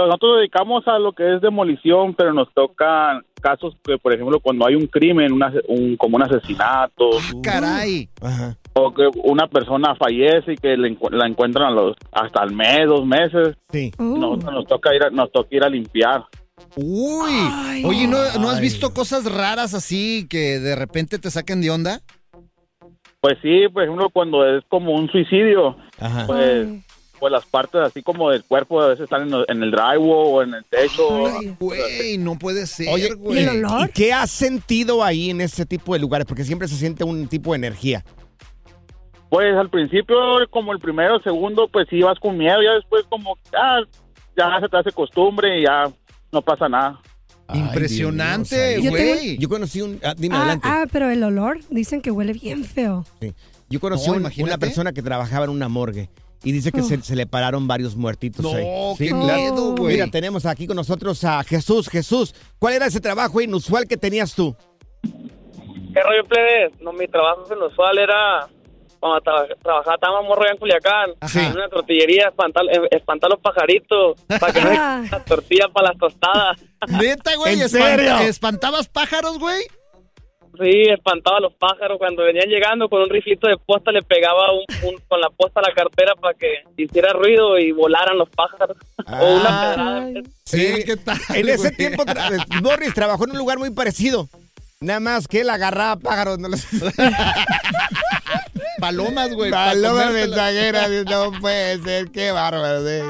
Nosotros 0.00 0.30
nos 0.32 0.38
dedicamos 0.40 0.88
a 0.88 0.98
lo 0.98 1.12
que 1.12 1.34
es 1.34 1.40
demolición, 1.40 2.14
pero 2.14 2.32
nos 2.32 2.52
tocan 2.54 3.22
casos 3.40 3.74
que, 3.84 3.98
por 3.98 4.12
ejemplo, 4.12 4.40
cuando 4.40 4.66
hay 4.66 4.74
un 4.74 4.86
crimen, 4.86 5.32
una- 5.32 5.52
un, 5.68 5.96
como 5.96 6.16
un 6.16 6.22
asesinato, 6.22 7.10
Ah, 7.18 7.32
caray. 7.42 8.08
Ajá. 8.22 8.56
o 8.74 8.94
que 8.94 9.06
una 9.24 9.46
persona 9.48 9.94
fallece 9.96 10.52
y 10.54 10.56
que 10.56 10.76
le 10.76 10.96
la 11.10 11.26
encuentran 11.26 11.66
a 11.66 11.70
los, 11.70 11.96
hasta 12.10 12.42
el 12.44 12.52
mes, 12.54 12.86
dos 12.86 13.04
meses, 13.04 13.56
Sí. 13.70 13.92
Uh, 13.98 14.16
nosotros 14.18 14.52
nos 14.54 14.66
toca 14.66 14.94
ir 14.94 15.02
a, 15.04 15.10
nos 15.10 15.30
toca 15.30 15.48
ir 15.54 15.62
a 15.64 15.68
limpiar. 15.68 16.24
Uy. 16.76 17.30
Ay. 17.32 17.82
Oye, 17.84 18.06
¿no, 18.06 18.16
¿no 18.40 18.48
has 18.48 18.60
visto 18.60 18.94
cosas 18.94 19.30
raras 19.30 19.74
así 19.74 20.26
que 20.28 20.58
de 20.60 20.74
repente 20.76 21.18
te 21.18 21.30
saquen 21.30 21.60
de 21.60 21.70
onda? 21.70 22.00
Pues 23.20 23.36
sí, 23.42 23.68
por 23.72 23.82
ejemplo, 23.84 24.08
cuando 24.10 24.44
es 24.46 24.64
como 24.68 24.92
un 24.94 25.08
suicidio, 25.10 25.76
Ajá. 26.00 26.26
pues, 26.26 26.66
Ay. 26.68 26.82
Pues 27.22 27.30
las 27.30 27.46
partes 27.46 27.80
así 27.80 28.02
como 28.02 28.30
del 28.30 28.42
cuerpo 28.42 28.82
a 28.82 28.88
veces 28.88 29.04
están 29.04 29.28
en, 29.28 29.32
el- 29.34 29.44
en 29.46 29.62
el 29.62 29.70
drywall 29.70 30.26
o 30.26 30.42
en 30.42 30.54
el 30.54 30.64
techo. 30.64 31.28
Ay. 31.28 31.54
Güey, 31.60 32.18
no 32.18 32.36
puede 32.36 32.66
ser, 32.66 32.88
Oye, 32.88 33.10
¿Y 33.30 33.38
el 33.38 33.48
olor? 33.64 33.88
¿y 33.88 33.92
qué 33.92 34.12
has 34.12 34.28
sentido 34.28 35.04
ahí 35.04 35.30
en 35.30 35.40
ese 35.40 35.64
tipo 35.64 35.92
de 35.92 36.00
lugares? 36.00 36.26
Porque 36.26 36.42
siempre 36.42 36.66
se 36.66 36.74
siente 36.74 37.04
un 37.04 37.28
tipo 37.28 37.52
de 37.52 37.58
energía. 37.58 38.04
Pues 39.30 39.56
al 39.56 39.70
principio, 39.70 40.16
como 40.50 40.72
el 40.72 40.80
primero, 40.80 41.20
segundo, 41.22 41.68
pues 41.72 41.86
sí 41.88 42.02
vas 42.02 42.18
con 42.18 42.36
miedo, 42.36 42.56
ya 42.60 42.72
después 42.72 43.04
como, 43.08 43.38
ah, 43.56 43.82
ya 44.36 44.58
se 44.60 44.68
te 44.68 44.76
hace 44.78 44.90
costumbre 44.90 45.60
y 45.60 45.64
ya 45.64 45.84
no 46.32 46.42
pasa 46.42 46.68
nada. 46.68 47.00
Ay, 47.46 47.60
Impresionante, 47.60 48.82
Yo 48.82 48.90
güey. 48.90 49.38
Yo 49.38 49.48
conocí 49.48 49.80
un... 49.80 50.00
ah, 50.02 50.14
dime 50.18 50.34
Ah, 50.34 50.40
adelante. 50.40 50.68
ah, 50.68 50.84
pero 50.90 51.08
el 51.08 51.22
olor, 51.22 51.60
dicen 51.70 52.02
que 52.02 52.10
huele 52.10 52.32
bien 52.32 52.64
feo. 52.64 53.04
Sí. 53.20 53.32
Yo 53.70 53.78
conocí 53.78 54.10
No, 54.10 54.16
un- 54.16 54.26
una 54.42 54.58
persona 54.58 54.92
que 54.92 55.02
trabajaba 55.02 55.44
en 55.44 55.50
una 55.52 55.68
morgue 55.68 56.10
y 56.44 56.52
dice 56.52 56.72
que 56.72 56.82
se, 56.82 57.14
le 57.16 57.26
pararon 57.26 57.66
varios 57.68 57.94
muertitos 57.96 58.42
No, 58.44 58.50
ahí. 58.54 58.64
qué 58.98 59.08
claro. 59.08 59.24
miedo, 59.36 59.74
güey. 59.76 59.94
Mira, 59.94 60.06
tenemos 60.08 60.44
aquí 60.46 60.66
con 60.66 60.76
nosotros 60.76 61.22
a 61.24 61.42
Jesús. 61.44 61.88
Jesús, 61.88 62.34
¿cuál 62.58 62.74
era 62.74 62.86
ese 62.86 63.00
trabajo 63.00 63.40
inusual 63.40 63.86
que 63.86 63.96
tenías 63.96 64.34
tú? 64.34 64.56
¿Qué 65.02 66.00
rollo, 66.02 66.24
plebe? 66.28 66.70
No, 66.80 66.92
mi 66.92 67.06
trabajo 67.06 67.44
inusual 67.54 67.98
era 67.98 68.48
cuando 68.98 69.20
tra- 69.20 69.56
trabajaba, 69.62 69.94
estábamos 69.96 70.28
morro 70.28 70.48
en 70.48 70.56
Culiacán, 70.58 71.10
Ajá. 71.20 71.46
en 71.48 71.52
una 71.52 71.68
tortillería, 71.68 72.28
espantar, 72.28 72.64
eh, 72.72 72.88
espantar 72.92 73.30
los 73.30 73.40
pajaritos 73.40 74.16
para 74.40 74.52
que 74.52 74.60
no 74.60 74.70
las 75.10 75.24
tortillas 75.24 75.68
para 75.72 75.88
las 75.88 75.98
tostadas. 75.98 76.56
Neta, 76.88 77.34
güey. 77.36 77.60
¿En 77.60 77.68
serio? 77.68 78.18
¿Espantabas 78.20 78.88
pájaros, 78.88 79.38
güey? 79.38 79.62
Sí, 80.60 80.82
espantaba 80.90 81.38
a 81.38 81.40
los 81.40 81.54
pájaros. 81.54 81.96
Cuando 81.98 82.22
venían 82.24 82.46
llegando 82.48 82.88
con 82.88 83.00
un 83.02 83.08
riflito 83.08 83.48
de 83.48 83.56
posta, 83.56 83.90
le 83.90 84.02
pegaba 84.02 84.52
un, 84.52 84.64
un- 84.88 85.00
con 85.08 85.18
la 85.20 85.30
posta 85.30 85.60
a 85.60 85.68
la 85.68 85.74
cartera 85.74 86.14
para 86.14 86.34
que 86.34 86.62
hiciera 86.76 87.12
ruido 87.14 87.58
y 87.58 87.72
volaran 87.72 88.18
los 88.18 88.28
pájaros. 88.28 88.76
o 89.06 89.36
una 89.36 89.48
Ah. 89.48 89.74
pedrada. 89.74 89.98
Ay. 90.04 90.22
Sí, 90.44 90.84
¿qué 90.84 90.96
tal? 90.98 91.18
En 91.34 91.48
ese 91.48 91.68
güey? 91.68 91.76
tiempo, 91.76 92.04
tra- 92.04 92.46
Boris 92.62 92.92
trabajó 92.94 93.24
en 93.24 93.30
un 93.32 93.38
lugar 93.38 93.58
muy 93.58 93.70
parecido. 93.70 94.28
Nada 94.80 95.00
más 95.00 95.26
que 95.28 95.40
él 95.42 95.50
agarraba 95.50 95.96
pájaros. 95.96 96.38
No 96.38 96.48
los... 96.48 96.66
Palomas, 98.78 99.32
güey. 99.34 99.50
pa' 99.50 99.66
Paloma 99.66 100.04
comértelas. 100.06 100.52
mensajera. 100.52 100.88
No 101.04 101.32
puede 101.40 101.78
ser. 101.82 102.10
Qué 102.10 102.30
bárbaro. 102.32 102.86
sí. 102.86 103.00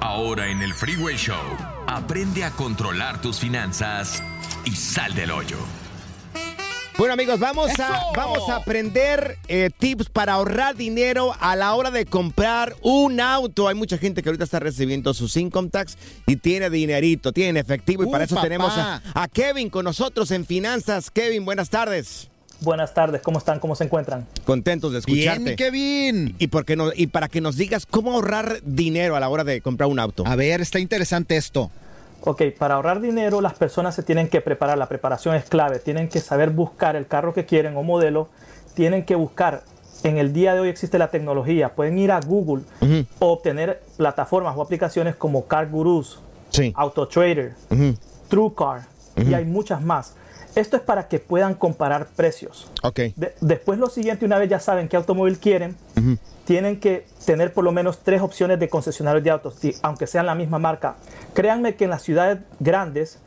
Ahora 0.00 0.48
en 0.48 0.62
el 0.62 0.72
Freeway 0.74 1.16
Show, 1.16 1.36
aprende 1.86 2.44
a 2.44 2.50
controlar 2.52 3.20
tus 3.20 3.38
finanzas 3.38 4.22
y 4.64 4.70
sal 4.72 5.14
del 5.14 5.30
hoyo. 5.30 5.58
Bueno 7.00 7.14
amigos, 7.14 7.40
vamos 7.40 7.70
a, 7.70 7.72
¡Eso! 7.72 8.12
vamos 8.14 8.46
a 8.50 8.56
aprender 8.56 9.38
eh, 9.48 9.70
tips 9.78 10.10
para 10.10 10.34
ahorrar 10.34 10.76
dinero 10.76 11.34
a 11.40 11.56
la 11.56 11.72
hora 11.74 11.90
de 11.90 12.04
comprar 12.04 12.76
un 12.82 13.20
auto. 13.20 13.68
Hay 13.68 13.74
mucha 13.74 13.96
gente 13.96 14.22
que 14.22 14.28
ahorita 14.28 14.44
está 14.44 14.60
recibiendo 14.60 15.14
sus 15.14 15.34
income 15.38 15.70
tax 15.70 15.96
y 16.26 16.36
tiene 16.36 16.68
dinerito, 16.68 17.32
tiene 17.32 17.58
efectivo 17.58 18.02
y 18.02 18.06
Uh, 18.06 18.10
para 18.10 18.24
eso 18.24 18.34
papá. 18.34 18.46
tenemos 18.46 18.76
a, 18.76 19.00
a 19.14 19.28
Kevin 19.28 19.70
con 19.70 19.86
nosotros 19.86 20.30
en 20.30 20.44
finanzas. 20.44 21.10
Kevin, 21.10 21.46
buenas 21.46 21.70
tardes. 21.70 22.28
Buenas 22.60 22.92
tardes, 22.92 23.22
¿cómo 23.22 23.38
están? 23.38 23.60
¿Cómo 23.60 23.74
se 23.76 23.84
encuentran? 23.84 24.26
Contentos 24.44 24.92
de 24.92 24.98
escucharte. 24.98 25.42
Bien, 25.42 25.56
Kevin. 25.56 26.36
Y, 26.38 26.48
porque 26.48 26.76
no, 26.76 26.90
y 26.94 27.06
para 27.06 27.28
que 27.28 27.40
nos 27.40 27.56
digas 27.56 27.86
cómo 27.86 28.12
ahorrar 28.12 28.60
dinero 28.62 29.16
a 29.16 29.20
la 29.20 29.30
hora 29.30 29.42
de 29.44 29.62
comprar 29.62 29.88
un 29.88 30.00
auto. 30.00 30.24
A 30.26 30.36
ver, 30.36 30.60
está 30.60 30.78
interesante 30.78 31.38
esto. 31.38 31.70
Ok, 32.22 32.42
para 32.58 32.74
ahorrar 32.74 33.00
dinero 33.00 33.40
las 33.40 33.54
personas 33.54 33.94
se 33.94 34.02
tienen 34.02 34.28
que 34.28 34.40
preparar, 34.42 34.76
la 34.76 34.88
preparación 34.88 35.34
es 35.34 35.44
clave, 35.44 35.78
tienen 35.78 36.08
que 36.08 36.20
saber 36.20 36.50
buscar 36.50 36.94
el 36.96 37.06
carro 37.06 37.32
que 37.32 37.46
quieren 37.46 37.76
o 37.76 37.82
modelo, 37.82 38.28
tienen 38.74 39.04
que 39.04 39.14
buscar, 39.14 39.62
en 40.02 40.18
el 40.18 40.32
día 40.32 40.54
de 40.54 40.60
hoy 40.60 40.68
existe 40.68 40.98
la 40.98 41.08
tecnología, 41.08 41.70
pueden 41.70 41.98
ir 41.98 42.12
a 42.12 42.20
Google 42.20 42.64
o 43.18 43.32
obtener 43.32 43.82
plataformas 43.96 44.54
o 44.56 44.62
aplicaciones 44.62 45.16
como 45.16 45.46
Car 45.46 45.68
Gurus, 45.70 46.20
Sí. 46.50 46.72
AutoTrader, 46.76 47.54
Ujú. 47.70 47.94
TrueCar 48.28 48.82
y 49.16 49.34
hay 49.34 49.44
muchas 49.44 49.80
más. 49.82 50.14
Esto 50.54 50.76
es 50.76 50.82
para 50.82 51.08
que 51.08 51.18
puedan 51.20 51.54
comparar 51.54 52.06
precios. 52.16 52.70
Ok. 52.82 53.00
De- 53.16 53.34
después 53.40 53.78
lo 53.78 53.88
siguiente, 53.88 54.24
una 54.24 54.38
vez 54.38 54.48
ya 54.50 54.60
saben 54.60 54.88
qué 54.88 54.96
automóvil 54.96 55.38
quieren, 55.38 55.76
tienen 56.44 56.80
que 56.80 57.06
tener 57.24 57.52
por 57.52 57.64
lo 57.64 57.72
menos 57.72 58.00
tres 58.02 58.20
opciones 58.22 58.58
de 58.58 58.68
concesionarios 58.68 59.22
de 59.22 59.30
autos, 59.30 59.56
aunque 59.82 60.06
sean 60.06 60.26
la 60.26 60.34
misma 60.34 60.58
marca. 60.58 60.96
Créanme 61.34 61.76
que 61.76 61.84
en 61.84 61.90
las 61.90 62.02
ciudades 62.02 62.38
grandes 62.58 63.18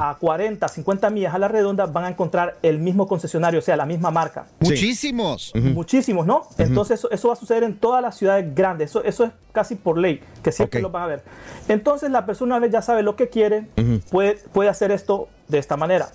a 0.00 0.16
40, 0.18 0.66
50 0.68 1.10
millas 1.10 1.34
a 1.34 1.38
la 1.38 1.46
redonda 1.46 1.84
van 1.86 2.04
a 2.04 2.08
encontrar 2.08 2.56
el 2.62 2.78
mismo 2.78 3.06
concesionario, 3.06 3.58
o 3.58 3.62
sea, 3.62 3.76
la 3.76 3.84
misma 3.84 4.10
marca. 4.10 4.46
Muchísimos. 4.60 5.52
Muchísimos, 5.54 6.26
¿no? 6.26 6.46
Entonces 6.56 6.98
eso, 6.98 7.10
eso 7.10 7.28
va 7.28 7.34
a 7.34 7.36
suceder 7.36 7.64
en 7.64 7.76
todas 7.76 8.00
las 8.00 8.16
ciudades 8.16 8.54
grandes. 8.54 8.90
Eso, 8.90 9.04
eso 9.04 9.24
es 9.24 9.32
casi 9.52 9.74
por 9.74 9.98
ley, 9.98 10.20
que 10.42 10.50
siempre 10.50 10.80
lo 10.80 10.90
van 10.90 11.02
a 11.02 11.06
ver. 11.06 11.22
Entonces 11.68 12.10
la 12.10 12.24
persona 12.24 12.54
una 12.56 12.60
vez 12.60 12.72
ya 12.72 12.80
sabe 12.80 13.02
lo 13.02 13.16
que 13.16 13.28
quiere, 13.28 13.66
puede, 14.10 14.36
puede 14.52 14.70
hacer 14.70 14.92
esto 14.92 15.28
de 15.48 15.58
esta 15.58 15.76
manera. 15.76 16.08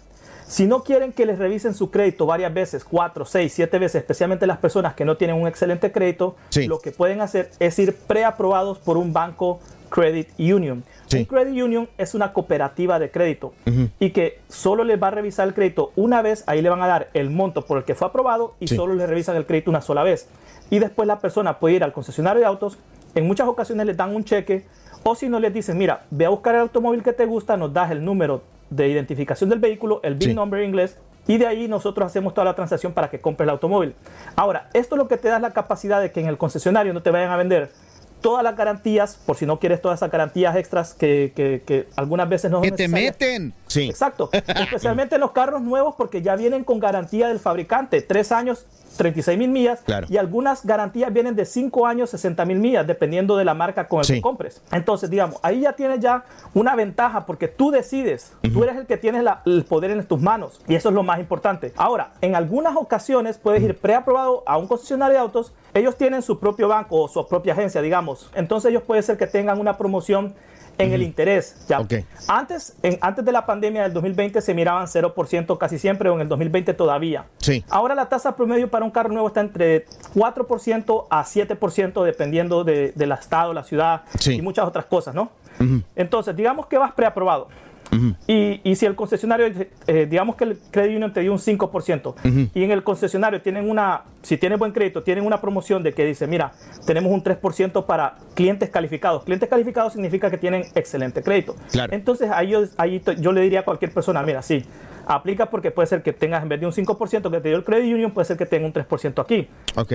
Si 0.48 0.68
no 0.68 0.84
quieren 0.84 1.12
que 1.12 1.26
les 1.26 1.40
revisen 1.40 1.74
su 1.74 1.90
crédito 1.90 2.26
varias 2.28 2.54
veces, 2.54 2.84
cuatro, 2.84 3.26
seis, 3.26 3.52
siete 3.54 3.80
veces, 3.80 3.96
especialmente 4.02 4.46
las 4.46 4.60
personas 4.60 4.94
que 4.94 5.04
no 5.04 5.18
tienen 5.18 5.36
un 5.42 5.48
excelente 5.48 5.92
crédito, 5.92 6.36
Sí. 6.50 6.68
lo 6.68 6.80
que 6.80 6.92
pueden 6.92 7.22
hacer 7.22 7.50
es 7.60 7.78
ir 7.80 7.96
preaprobados 7.96 8.78
por 8.78 8.98
un 8.98 9.12
banco 9.12 9.60
Credit 9.90 10.28
Union. 10.40 10.84
Un 11.14 11.26
Credit 11.26 11.64
Union 11.64 11.90
es 11.98 12.14
una 12.14 12.34
cooperativa 12.34 13.00
de 13.00 13.10
crédito 13.10 13.54
y 14.00 14.10
que 14.12 14.40
solo 14.50 14.84
les 14.84 15.02
va 15.02 15.08
a 15.08 15.12
revisar 15.12 15.48
el 15.48 15.54
crédito 15.54 15.92
una 15.96 16.22
vez, 16.22 16.44
ahí 16.48 16.62
le 16.62 16.70
van 16.70 16.82
a 16.82 16.88
dar 16.88 17.10
el 17.14 17.30
monto 17.30 17.66
por 17.66 17.78
el 17.78 17.84
que 17.86 17.96
fue 17.96 18.08
aprobado 18.08 18.56
y 18.60 18.68
Sí. 18.68 18.76
solo 18.76 18.94
le 18.96 19.08
revisan 19.08 19.36
el 19.38 19.46
crédito 19.46 19.70
una 19.72 19.82
sola 19.82 20.04
vez. 20.04 20.28
Y 20.70 20.80
después 20.80 21.08
la 21.08 21.20
persona 21.20 21.60
puede 21.60 21.76
ir 21.76 21.84
al 21.84 21.94
concesionario 21.94 22.42
de 22.42 22.46
autos, 22.48 22.78
en 23.14 23.26
muchas 23.26 23.48
ocasiones 23.48 23.86
les 23.86 23.96
dan 23.98 24.14
un 24.16 24.24
cheque 24.26 24.66
o 25.08 25.14
si 25.14 25.30
no 25.30 25.40
les 25.40 25.54
dicen, 25.54 25.78
mira, 25.78 26.02
ve 26.10 26.26
a 26.26 26.30
buscar 26.30 26.56
el 26.56 26.62
automóvil 26.62 27.04
que 27.04 27.14
te 27.14 27.28
gusta, 27.28 27.56
nos 27.58 27.72
das 27.72 27.92
el 27.92 28.04
número 28.04 28.42
de 28.72 28.88
identificación 28.90 29.52
del 29.52 29.60
vehículo, 29.60 30.00
el 30.02 30.16
VIN 30.16 30.30
Sí. 30.30 30.34
number 30.36 30.60
en 30.62 30.70
inglés, 30.70 30.98
y 31.28 31.38
de 31.38 31.46
ahí 31.46 31.68
nosotros 31.68 32.08
hacemos 32.08 32.34
toda 32.34 32.46
la 32.46 32.56
transacción 32.56 32.92
para 32.92 33.12
que 33.12 33.20
compres 33.20 33.46
el 33.46 33.52
automóvil. 33.52 33.94
Ahora, 34.36 34.68
esto 34.74 34.96
es 34.96 34.98
lo 34.98 35.08
que 35.08 35.18
te 35.18 35.28
da 35.28 35.38
la 35.38 35.52
capacidad 35.52 36.02
de 36.02 36.12
que 36.12 36.22
en 36.22 36.26
el 36.28 36.40
concesionario 36.40 36.92
no 36.92 37.04
te 37.04 37.12
vayan 37.12 37.30
a 37.30 37.38
vender 37.38 37.70
todas 38.26 38.44
las 38.44 38.58
garantías, 38.58 39.20
por 39.24 39.36
si 39.38 39.46
no 39.46 39.60
quieres 39.60 39.80
todas 39.84 40.00
esas 40.00 40.10
garantías 40.10 40.56
extras 40.56 40.96
que, 40.96 41.32
que- 41.36 41.62
que 41.64 41.88
algunas 41.96 42.28
veces 42.28 42.50
no 42.50 42.60
Que 42.60 42.72
te 42.72 42.88
meten. 42.88 43.54
Sí. 43.68 43.84
Exacto. 43.88 44.32
Especialmente 44.34 45.14
en 45.16 45.22
los 45.22 45.30
carros 45.32 45.62
nuevos 45.62 45.94
porque 45.96 46.24
ya 46.24 46.36
vienen 46.36 46.64
con 46.64 46.80
garantía 46.80 47.28
del 47.28 47.40
fabricante. 47.40 48.02
Tres 48.02 48.32
años, 48.32 48.66
36 48.98 49.38
mil 49.38 49.50
millas. 49.50 49.82
Claro. 49.86 50.08
Y 50.10 50.18
algunas 50.18 50.66
garantías 50.66 51.14
vienen 51.14 51.36
de 51.36 51.46
cinco 51.46 51.86
años, 51.86 52.10
60 52.10 52.46
mil 52.46 52.58
millas, 52.58 52.88
dependiendo 52.88 53.38
de 53.38 53.46
la 53.46 53.54
marca 53.54 53.88
con 53.88 54.00
el 54.00 54.06
Sí. 54.06 54.14
que 54.16 54.22
compres. 54.22 54.60
Entonces, 54.72 55.12
digamos, 55.12 55.38
ahí 55.44 55.60
ya 55.62 55.74
tienes 55.74 56.00
ya 56.00 56.24
una 56.56 56.76
ventaja 56.76 57.28
porque 57.28 57.48
tú 57.48 57.70
decides. 57.70 58.34
Tú 58.54 58.64
eres 58.64 58.76
el 58.78 58.88
que 58.88 58.98
tienes 58.98 59.22
la- 59.24 59.44
el 59.46 59.66
poder 59.66 59.92
en 59.92 60.04
tus 60.06 60.20
manos. 60.20 60.62
Y 60.68 60.74
eso 60.74 60.90
es 60.90 60.96
lo 60.96 61.04
más 61.04 61.20
importante. 61.20 61.74
Ahora, 61.78 62.14
en 62.22 62.36
algunas 62.36 62.76
ocasiones 62.76 63.38
puedes 63.38 63.62
ir 63.62 63.78
preaprobado 63.78 64.42
a 64.48 64.58
un 64.58 64.66
concesionario 64.68 65.14
de 65.14 65.20
autos. 65.20 65.54
Ellos 65.76 65.96
tienen 65.98 66.22
su 66.22 66.40
propio 66.40 66.70
banco 66.70 67.02
o 67.04 67.08
su 67.10 67.28
propia 67.28 67.52
agencia, 67.54 67.82
digamos. 67.82 68.15
Entonces 68.36 68.70
ellos 68.72 68.84
puede 68.84 69.02
ser 69.02 69.18
que 69.18 69.28
tengan 69.28 69.60
una 69.60 69.78
promoción 69.78 70.34
en 70.78 70.92
el 70.92 71.04
interés. 71.04 71.56
Ya. 71.70 71.80
Antes, 72.28 72.76
en- 72.84 72.98
antes 73.00 73.24
de 73.24 73.32
la 73.32 73.46
pandemia 73.46 73.84
del 73.84 73.94
2020 73.94 74.42
se 74.42 74.54
miraban 74.54 74.88
0% 74.88 75.58
casi 75.58 75.80
siempre 75.80 76.10
o 76.10 76.16
en 76.16 76.22
el 76.22 76.28
2020 76.28 76.74
todavía. 76.74 77.26
Sí. 77.38 77.64
Ahora 77.70 77.96
la 77.96 78.10
tasa 78.10 78.36
promedio 78.36 78.70
para 78.70 78.84
un 78.84 78.92
carro 78.92 79.08
nuevo 79.10 79.28
está 79.28 79.40
entre 79.40 79.86
4% 80.14 81.08
a 81.10 81.24
7% 81.24 82.04
dependiendo 82.04 82.64
de- 82.66 82.92
del 82.94 83.12
estado, 83.14 83.54
la 83.54 83.64
ciudad 83.64 84.02
Sí. 84.20 84.34
y 84.36 84.42
muchas 84.42 84.66
otras 84.66 84.86
cosas, 84.86 85.16
¿no? 85.16 85.30
Entonces, 85.96 86.36
digamos 86.36 86.66
que 86.68 86.78
vas 86.78 86.92
preaprobado. 86.94 87.48
Y, 88.28 88.62
y 88.64 88.76
si 88.76 88.86
el 88.86 88.96
concesionario, 88.96 89.48
eh, 89.88 90.08
digamos 90.10 90.36
que 90.36 90.44
el 90.46 90.58
Credit 90.72 90.96
Union 90.98 91.14
te 91.14 91.22
dio 91.22 91.32
un 91.32 91.40
5%, 91.40 92.50
y 92.54 92.64
en 92.64 92.72
el 92.72 92.84
concesionario 92.84 93.42
tienen 93.42 93.70
una, 93.70 94.02
si 94.22 94.38
tienes 94.38 94.60
buen 94.60 94.72
crédito, 94.72 95.04
tienen 95.04 95.26
una 95.26 95.40
promoción 95.40 95.84
de 95.84 95.94
que 95.94 96.06
dice, 96.06 96.28
mira, 96.28 96.52
tenemos 96.86 97.12
un 97.12 97.24
3% 97.24 97.86
para 97.86 98.16
clientes 98.34 98.70
calificados. 98.70 99.24
Clientes 99.24 99.48
calificados 99.50 99.94
significa 99.94 100.30
que 100.30 100.38
tienen 100.38 100.64
excelente 100.76 101.22
crédito. 101.24 101.56
Claro. 101.72 101.94
Entonces 101.94 102.30
ahí, 102.32 102.50
yo, 102.50 102.64
ahí 102.78 103.00
to- 103.00 103.14
yo 103.14 103.32
le 103.32 103.42
diría 103.42 103.62
a 103.62 103.64
cualquier 103.64 103.92
persona, 103.92 104.22
mira, 104.24 104.42
sí, 104.42 104.66
aplica 105.08 105.46
porque 105.52 105.70
puede 105.72 105.88
ser 105.88 106.02
que 106.02 106.14
tengas 106.14 106.42
en 106.42 106.50
vez 106.50 106.60
de 106.60 106.66
un 106.66 106.74
5% 106.74 107.30
que 107.32 107.40
te 107.40 107.50
dio 107.50 107.58
el 107.58 107.64
Credit 107.64 107.94
Union, 107.94 108.12
puede 108.12 108.26
ser 108.26 108.38
que 108.38 108.46
tenga 108.46 108.66
un 108.66 108.74
3% 108.74 109.22
aquí. 109.22 109.48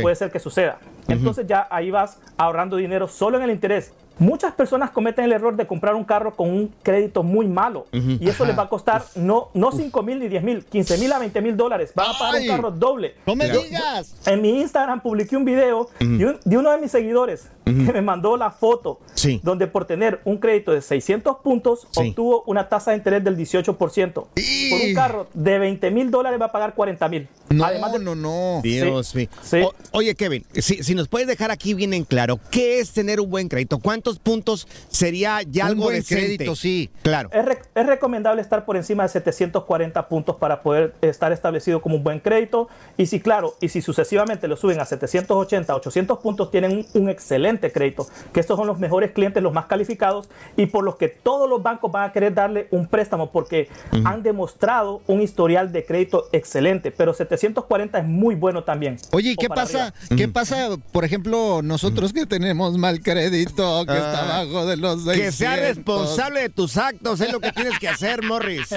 Puede 0.02 0.14
ser 0.14 0.30
que 0.30 0.38
suceda. 0.38 0.78
Entonces 1.08 1.46
ya 1.46 1.66
ahí 1.70 1.90
vas 1.90 2.18
ahorrando 2.36 2.76
dinero 2.76 3.08
solo 3.08 3.36
en 3.38 3.44
el 3.44 3.50
interés. 3.50 3.92
Muchas 4.18 4.52
personas 4.52 4.90
cometen 4.90 5.24
el 5.24 5.32
error 5.32 5.56
de 5.56 5.66
comprar 5.66 5.94
un 5.94 6.04
carro 6.04 6.36
con 6.36 6.50
un 6.50 6.74
crédito 6.82 7.22
muy 7.22 7.48
malo 7.48 7.86
y 7.90 8.28
eso 8.28 8.44
les 8.44 8.58
va 8.58 8.64
a 8.64 8.68
costar 8.68 9.02
no, 9.14 9.48
no 9.54 9.72
5 9.72 10.02
mil 10.02 10.18
ni 10.18 10.28
10 10.28 10.42
mil, 10.42 10.62
15 10.66 10.98
mil 10.98 11.10
a 11.10 11.18
20 11.18 11.40
mil 11.40 11.56
dólares. 11.56 11.92
Van 11.94 12.10
a 12.14 12.18
pagar 12.18 12.34
Ay. 12.34 12.42
un 12.46 12.54
carro 12.54 12.70
doble. 12.70 13.14
No 13.26 13.34
me 13.34 13.48
Yo- 13.48 13.62
digas. 13.62 14.14
en 14.26 14.42
mi 14.42 14.60
Instagram 14.60 15.00
publiqué 15.00 15.38
un 15.38 15.46
video 15.46 15.88
de, 15.98 16.04
un- 16.26 16.38
de 16.44 16.58
uno 16.58 16.70
de 16.70 16.78
mis 16.78 16.90
seguidores 16.90 17.48
que 17.64 17.92
me 17.92 18.02
mandó 18.02 18.36
la 18.36 18.50
foto 18.50 18.98
Sí. 19.14 19.40
donde 19.44 19.68
por 19.68 19.84
tener 19.86 20.20
un 20.24 20.38
crédito 20.38 20.72
de 20.72 20.82
600 20.82 21.36
puntos 21.36 21.86
Sí. 21.92 22.08
obtuvo 22.10 22.42
una 22.46 22.68
tasa 22.68 22.90
de 22.90 22.96
interés 22.98 23.22
del 23.24 23.36
18%. 23.36 24.12
Por 24.14 24.80
un 24.88 24.94
carro 24.94 25.28
de 25.32 25.58
20 25.60 25.90
mil 25.92 26.10
dólares 26.10 26.38
va 26.40 26.46
a 26.46 26.52
pagar 26.52 26.74
40 26.74 27.08
mil. 27.08 27.28
No, 27.48 27.64
Además 27.64 27.92
de- 27.92 28.00
no, 28.00 28.14
no. 28.16 28.60
Dios 28.62 29.14
mío. 29.14 29.28
Sí. 29.42 29.62
Oye, 29.92 30.14
Kevin, 30.14 30.44
si, 30.54 30.82
si 30.82 30.94
nos 30.94 30.99
puedes 31.08 31.26
dejar 31.28 31.50
aquí 31.50 31.74
bien 31.74 31.92
en 31.94 32.04
claro, 32.04 32.38
¿qué 32.50 32.80
es 32.80 32.92
tener 32.92 33.20
un 33.20 33.30
buen 33.30 33.48
crédito? 33.48 33.78
¿Cuántos 33.78 34.18
puntos 34.18 34.66
sería 34.88 35.42
ya 35.42 35.64
Un 35.64 35.70
algo 35.70 35.82
buen 35.84 35.96
decente? 35.96 36.36
crédito, 36.36 36.56
sí. 36.56 36.90
Claro. 37.02 37.30
Es, 37.32 37.44
re- 37.44 37.58
es 37.74 37.86
recomendable 37.86 38.42
estar 38.42 38.64
por 38.64 38.76
encima 38.76 39.02
de 39.04 39.08
740 39.10 40.08
puntos 40.08 40.36
para 40.36 40.62
poder 40.62 40.94
estar 41.02 41.32
establecido 41.32 41.80
como 41.80 41.96
un 41.96 42.02
buen 42.04 42.20
crédito. 42.20 42.68
Y 42.96 43.06
si, 43.06 43.20
claro, 43.20 43.54
y 43.60 43.68
si 43.68 43.82
sucesivamente 43.82 44.48
lo 44.48 44.56
suben 44.56 44.80
a 44.80 44.84
780, 44.84 45.74
800 45.74 46.18
puntos, 46.18 46.50
tienen 46.50 46.72
un, 46.94 47.02
un 47.02 47.08
excelente 47.08 47.70
crédito. 47.72 48.06
Que 48.32 48.40
estos 48.40 48.56
son 48.56 48.66
los 48.66 48.78
mejores 48.78 49.12
clientes, 49.12 49.42
los 49.42 49.52
más 49.52 49.66
calificados 49.66 50.28
y 50.56 50.66
por 50.66 50.84
los 50.84 50.96
que 50.96 51.08
todos 51.08 51.48
los 51.48 51.62
bancos 51.62 51.90
van 51.92 52.08
a 52.08 52.12
querer 52.12 52.34
darle 52.34 52.68
un 52.70 52.86
préstamo 52.86 53.30
porque 53.30 53.68
han 54.04 54.22
demostrado 54.22 55.02
un 55.06 55.20
historial 55.22 55.72
de 55.72 55.84
crédito 55.84 56.28
excelente. 56.32 56.90
Pero 56.90 57.14
740 57.14 57.98
es 57.98 58.04
muy 58.06 58.34
bueno 58.34 58.64
también. 58.64 58.96
Oye, 59.12 59.32
¿y 59.32 59.36
qué 59.36 59.48
pasa? 59.48 59.86
arriba. 59.88 60.16
¿Qué 60.16 60.28
pasa, 60.28 60.68
por 60.92 61.04
ejemplo, 61.04 61.60
nosotros 61.62 62.12
que 62.12 62.26
tenemos 62.26 62.76
mal 62.78 63.00
crédito, 63.02 63.84
que 63.86 63.92
está 63.92 64.20
Ah, 64.20 64.40
abajo 64.40 64.66
de 64.66 64.76
los 64.76 65.04
Que 65.04 65.30
sea 65.32 65.54
600? 65.56 65.76
responsable 65.76 66.40
de 66.42 66.48
tus 66.48 66.76
actos, 66.76 67.20
es 67.20 67.32
lo 67.32 67.40
que 67.40 67.52
tienes 67.52 67.78
que 67.78 67.88
hacer, 67.88 68.22
Morris. 68.22 68.68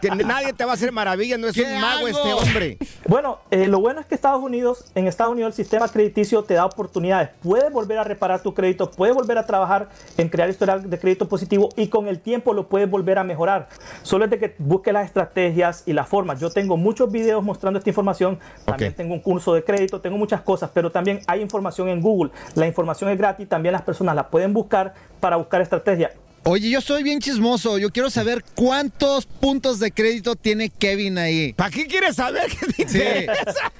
Que 0.00 0.10
nadie 0.10 0.52
te 0.52 0.64
va 0.64 0.72
a 0.72 0.74
hacer 0.74 0.92
maravilla, 0.92 1.38
no 1.38 1.46
es 1.48 1.54
¿Qué 1.54 1.62
un 1.62 1.80
mago 1.80 2.06
hago? 2.06 2.08
este 2.08 2.32
hombre. 2.32 2.78
Bueno, 3.06 3.38
eh, 3.50 3.66
lo 3.66 3.80
bueno 3.80 4.00
es 4.00 4.06
que 4.06 4.14
Estados 4.14 4.42
Unidos, 4.42 4.84
en 4.94 5.06
Estados 5.06 5.32
Unidos 5.32 5.50
el 5.58 5.64
sistema 5.64 5.88
crediticio 5.88 6.42
te 6.44 6.54
da 6.54 6.64
oportunidades. 6.64 7.30
Puedes 7.42 7.72
volver 7.72 7.98
a 7.98 8.04
reparar 8.04 8.42
tu 8.42 8.54
crédito, 8.54 8.90
puedes 8.90 9.14
volver 9.14 9.38
a 9.38 9.46
trabajar 9.46 9.88
en 10.16 10.28
crear 10.28 10.48
historial 10.50 10.88
de 10.88 10.98
crédito 10.98 11.28
positivo 11.28 11.68
y 11.76 11.88
con 11.88 12.08
el 12.08 12.20
tiempo 12.20 12.52
lo 12.54 12.68
puedes 12.68 12.90
volver 12.90 13.18
a 13.18 13.24
mejorar. 13.24 13.68
Solo 14.02 14.24
es 14.24 14.30
de 14.30 14.38
que 14.38 14.54
busque 14.58 14.92
las 14.92 15.06
estrategias 15.06 15.82
y 15.86 15.92
las 15.92 16.08
formas. 16.08 16.40
Yo 16.40 16.50
tengo 16.50 16.76
muchos 16.76 17.10
videos 17.12 17.42
mostrando 17.44 17.78
esta 17.78 17.90
información. 17.90 18.38
También 18.64 18.94
tengo 18.94 19.14
un 19.14 19.20
curso 19.20 19.54
de 19.54 19.64
crédito, 19.64 20.00
tengo 20.00 20.16
muchas 20.16 20.40
cosas, 20.42 20.70
pero 20.72 20.90
también 20.90 21.20
hay 21.26 21.40
información 21.40 21.49
en 21.88 22.00
Google. 22.00 22.30
La 22.54 22.66
información 22.66 23.10
es 23.10 23.18
gratis, 23.18 23.48
también 23.48 23.72
las 23.72 23.82
personas 23.82 24.14
la 24.14 24.28
pueden 24.28 24.52
buscar 24.52 24.94
para 25.20 25.36
buscar 25.36 25.60
estrategias. 25.60 26.12
Oye, 26.42 26.70
yo 26.70 26.80
soy 26.80 27.02
bien 27.02 27.20
chismoso. 27.20 27.76
Yo 27.76 27.90
quiero 27.90 28.08
saber 28.08 28.42
cuántos 28.54 29.26
puntos 29.26 29.78
de 29.78 29.92
crédito 29.92 30.36
tiene 30.36 30.70
Kevin 30.70 31.18
ahí. 31.18 31.52
¿Para 31.52 31.70
qué 31.70 31.86
quieres 31.86 32.16
saber 32.16 32.44
qué 32.50 32.66
te 32.66 32.88
Sí. 32.88 32.98
interesa? 32.98 33.72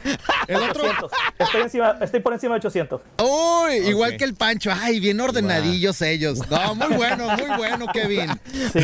El 0.47 0.57
otro. 0.57 0.83
800. 0.85 1.11
Estoy, 1.39 1.63
encima, 1.63 1.97
estoy 2.03 2.21
por 2.21 2.35
encima 2.35 2.55
de 2.55 2.59
800. 2.59 3.01
Uy, 3.19 3.77
igual 3.89 4.19
que 4.19 4.25
el 4.25 4.35
Pancho. 4.35 4.71
Ay, 4.79 5.01
bien 5.01 5.19
ordenadillos 5.21 6.03
ellos. 6.03 6.39
No, 6.51 6.75
muy 6.75 6.97
bueno, 6.97 7.29
muy 7.37 7.57
bueno, 7.57 7.87
Kevin. 7.95 8.29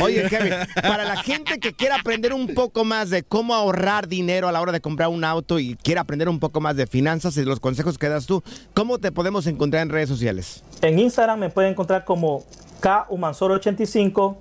Oye, 0.00 0.26
Kevin, 0.30 0.54
para 0.80 1.04
la 1.04 1.22
gente 1.22 1.58
que 1.58 1.74
quiera 1.74 1.96
aprender 1.96 2.32
un 2.32 2.54
poco 2.54 2.84
más 2.84 3.10
de 3.10 3.24
cómo 3.24 3.54
ahorrar 3.54 4.08
dinero 4.08 4.48
a 4.48 4.52
la 4.52 4.60
hora 4.62 4.72
de 4.72 4.80
comprar 4.80 5.10
un 5.10 5.22
auto 5.22 5.58
y 5.58 5.76
quiera 5.76 6.00
aprender 6.00 6.30
un 6.30 6.40
poco 6.40 6.62
más 6.62 6.76
de 6.76 6.86
finanzas 6.86 7.36
y 7.36 7.44
los 7.44 7.60
consejos 7.60 7.98
que 7.98 8.08
das 8.08 8.24
tú, 8.24 8.42
¿cómo 8.72 8.98
te 8.98 9.12
podemos 9.12 9.46
encontrar 9.46 9.82
en 9.82 9.90
redes 9.90 10.08
sociales? 10.08 10.62
En 10.80 10.98
Instagram 10.98 11.38
me 11.40 11.50
pueden 11.50 11.72
encontrar 11.72 12.04
como 12.06 12.46
KUmansoro85 12.80 14.36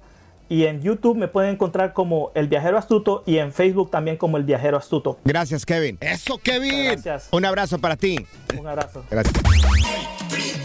y 0.47 0.65
en 0.65 0.81
YouTube 0.81 1.17
me 1.17 1.27
pueden 1.27 1.51
encontrar 1.51 1.93
como 1.93 2.31
El 2.35 2.47
Viajero 2.47 2.77
Astuto 2.77 3.23
y 3.25 3.37
en 3.37 3.51
Facebook 3.51 3.89
también 3.89 4.17
como 4.17 4.37
El 4.37 4.43
Viajero 4.43 4.77
Astuto. 4.77 5.17
Gracias, 5.25 5.65
Kevin. 5.65 5.97
Eso, 6.01 6.37
Kevin. 6.37 6.85
Gracias. 6.85 7.29
Un 7.31 7.45
abrazo 7.45 7.79
para 7.79 7.95
ti. 7.95 8.25
Un 8.57 8.67
abrazo. 8.67 9.03
Gracias. 9.09 10.64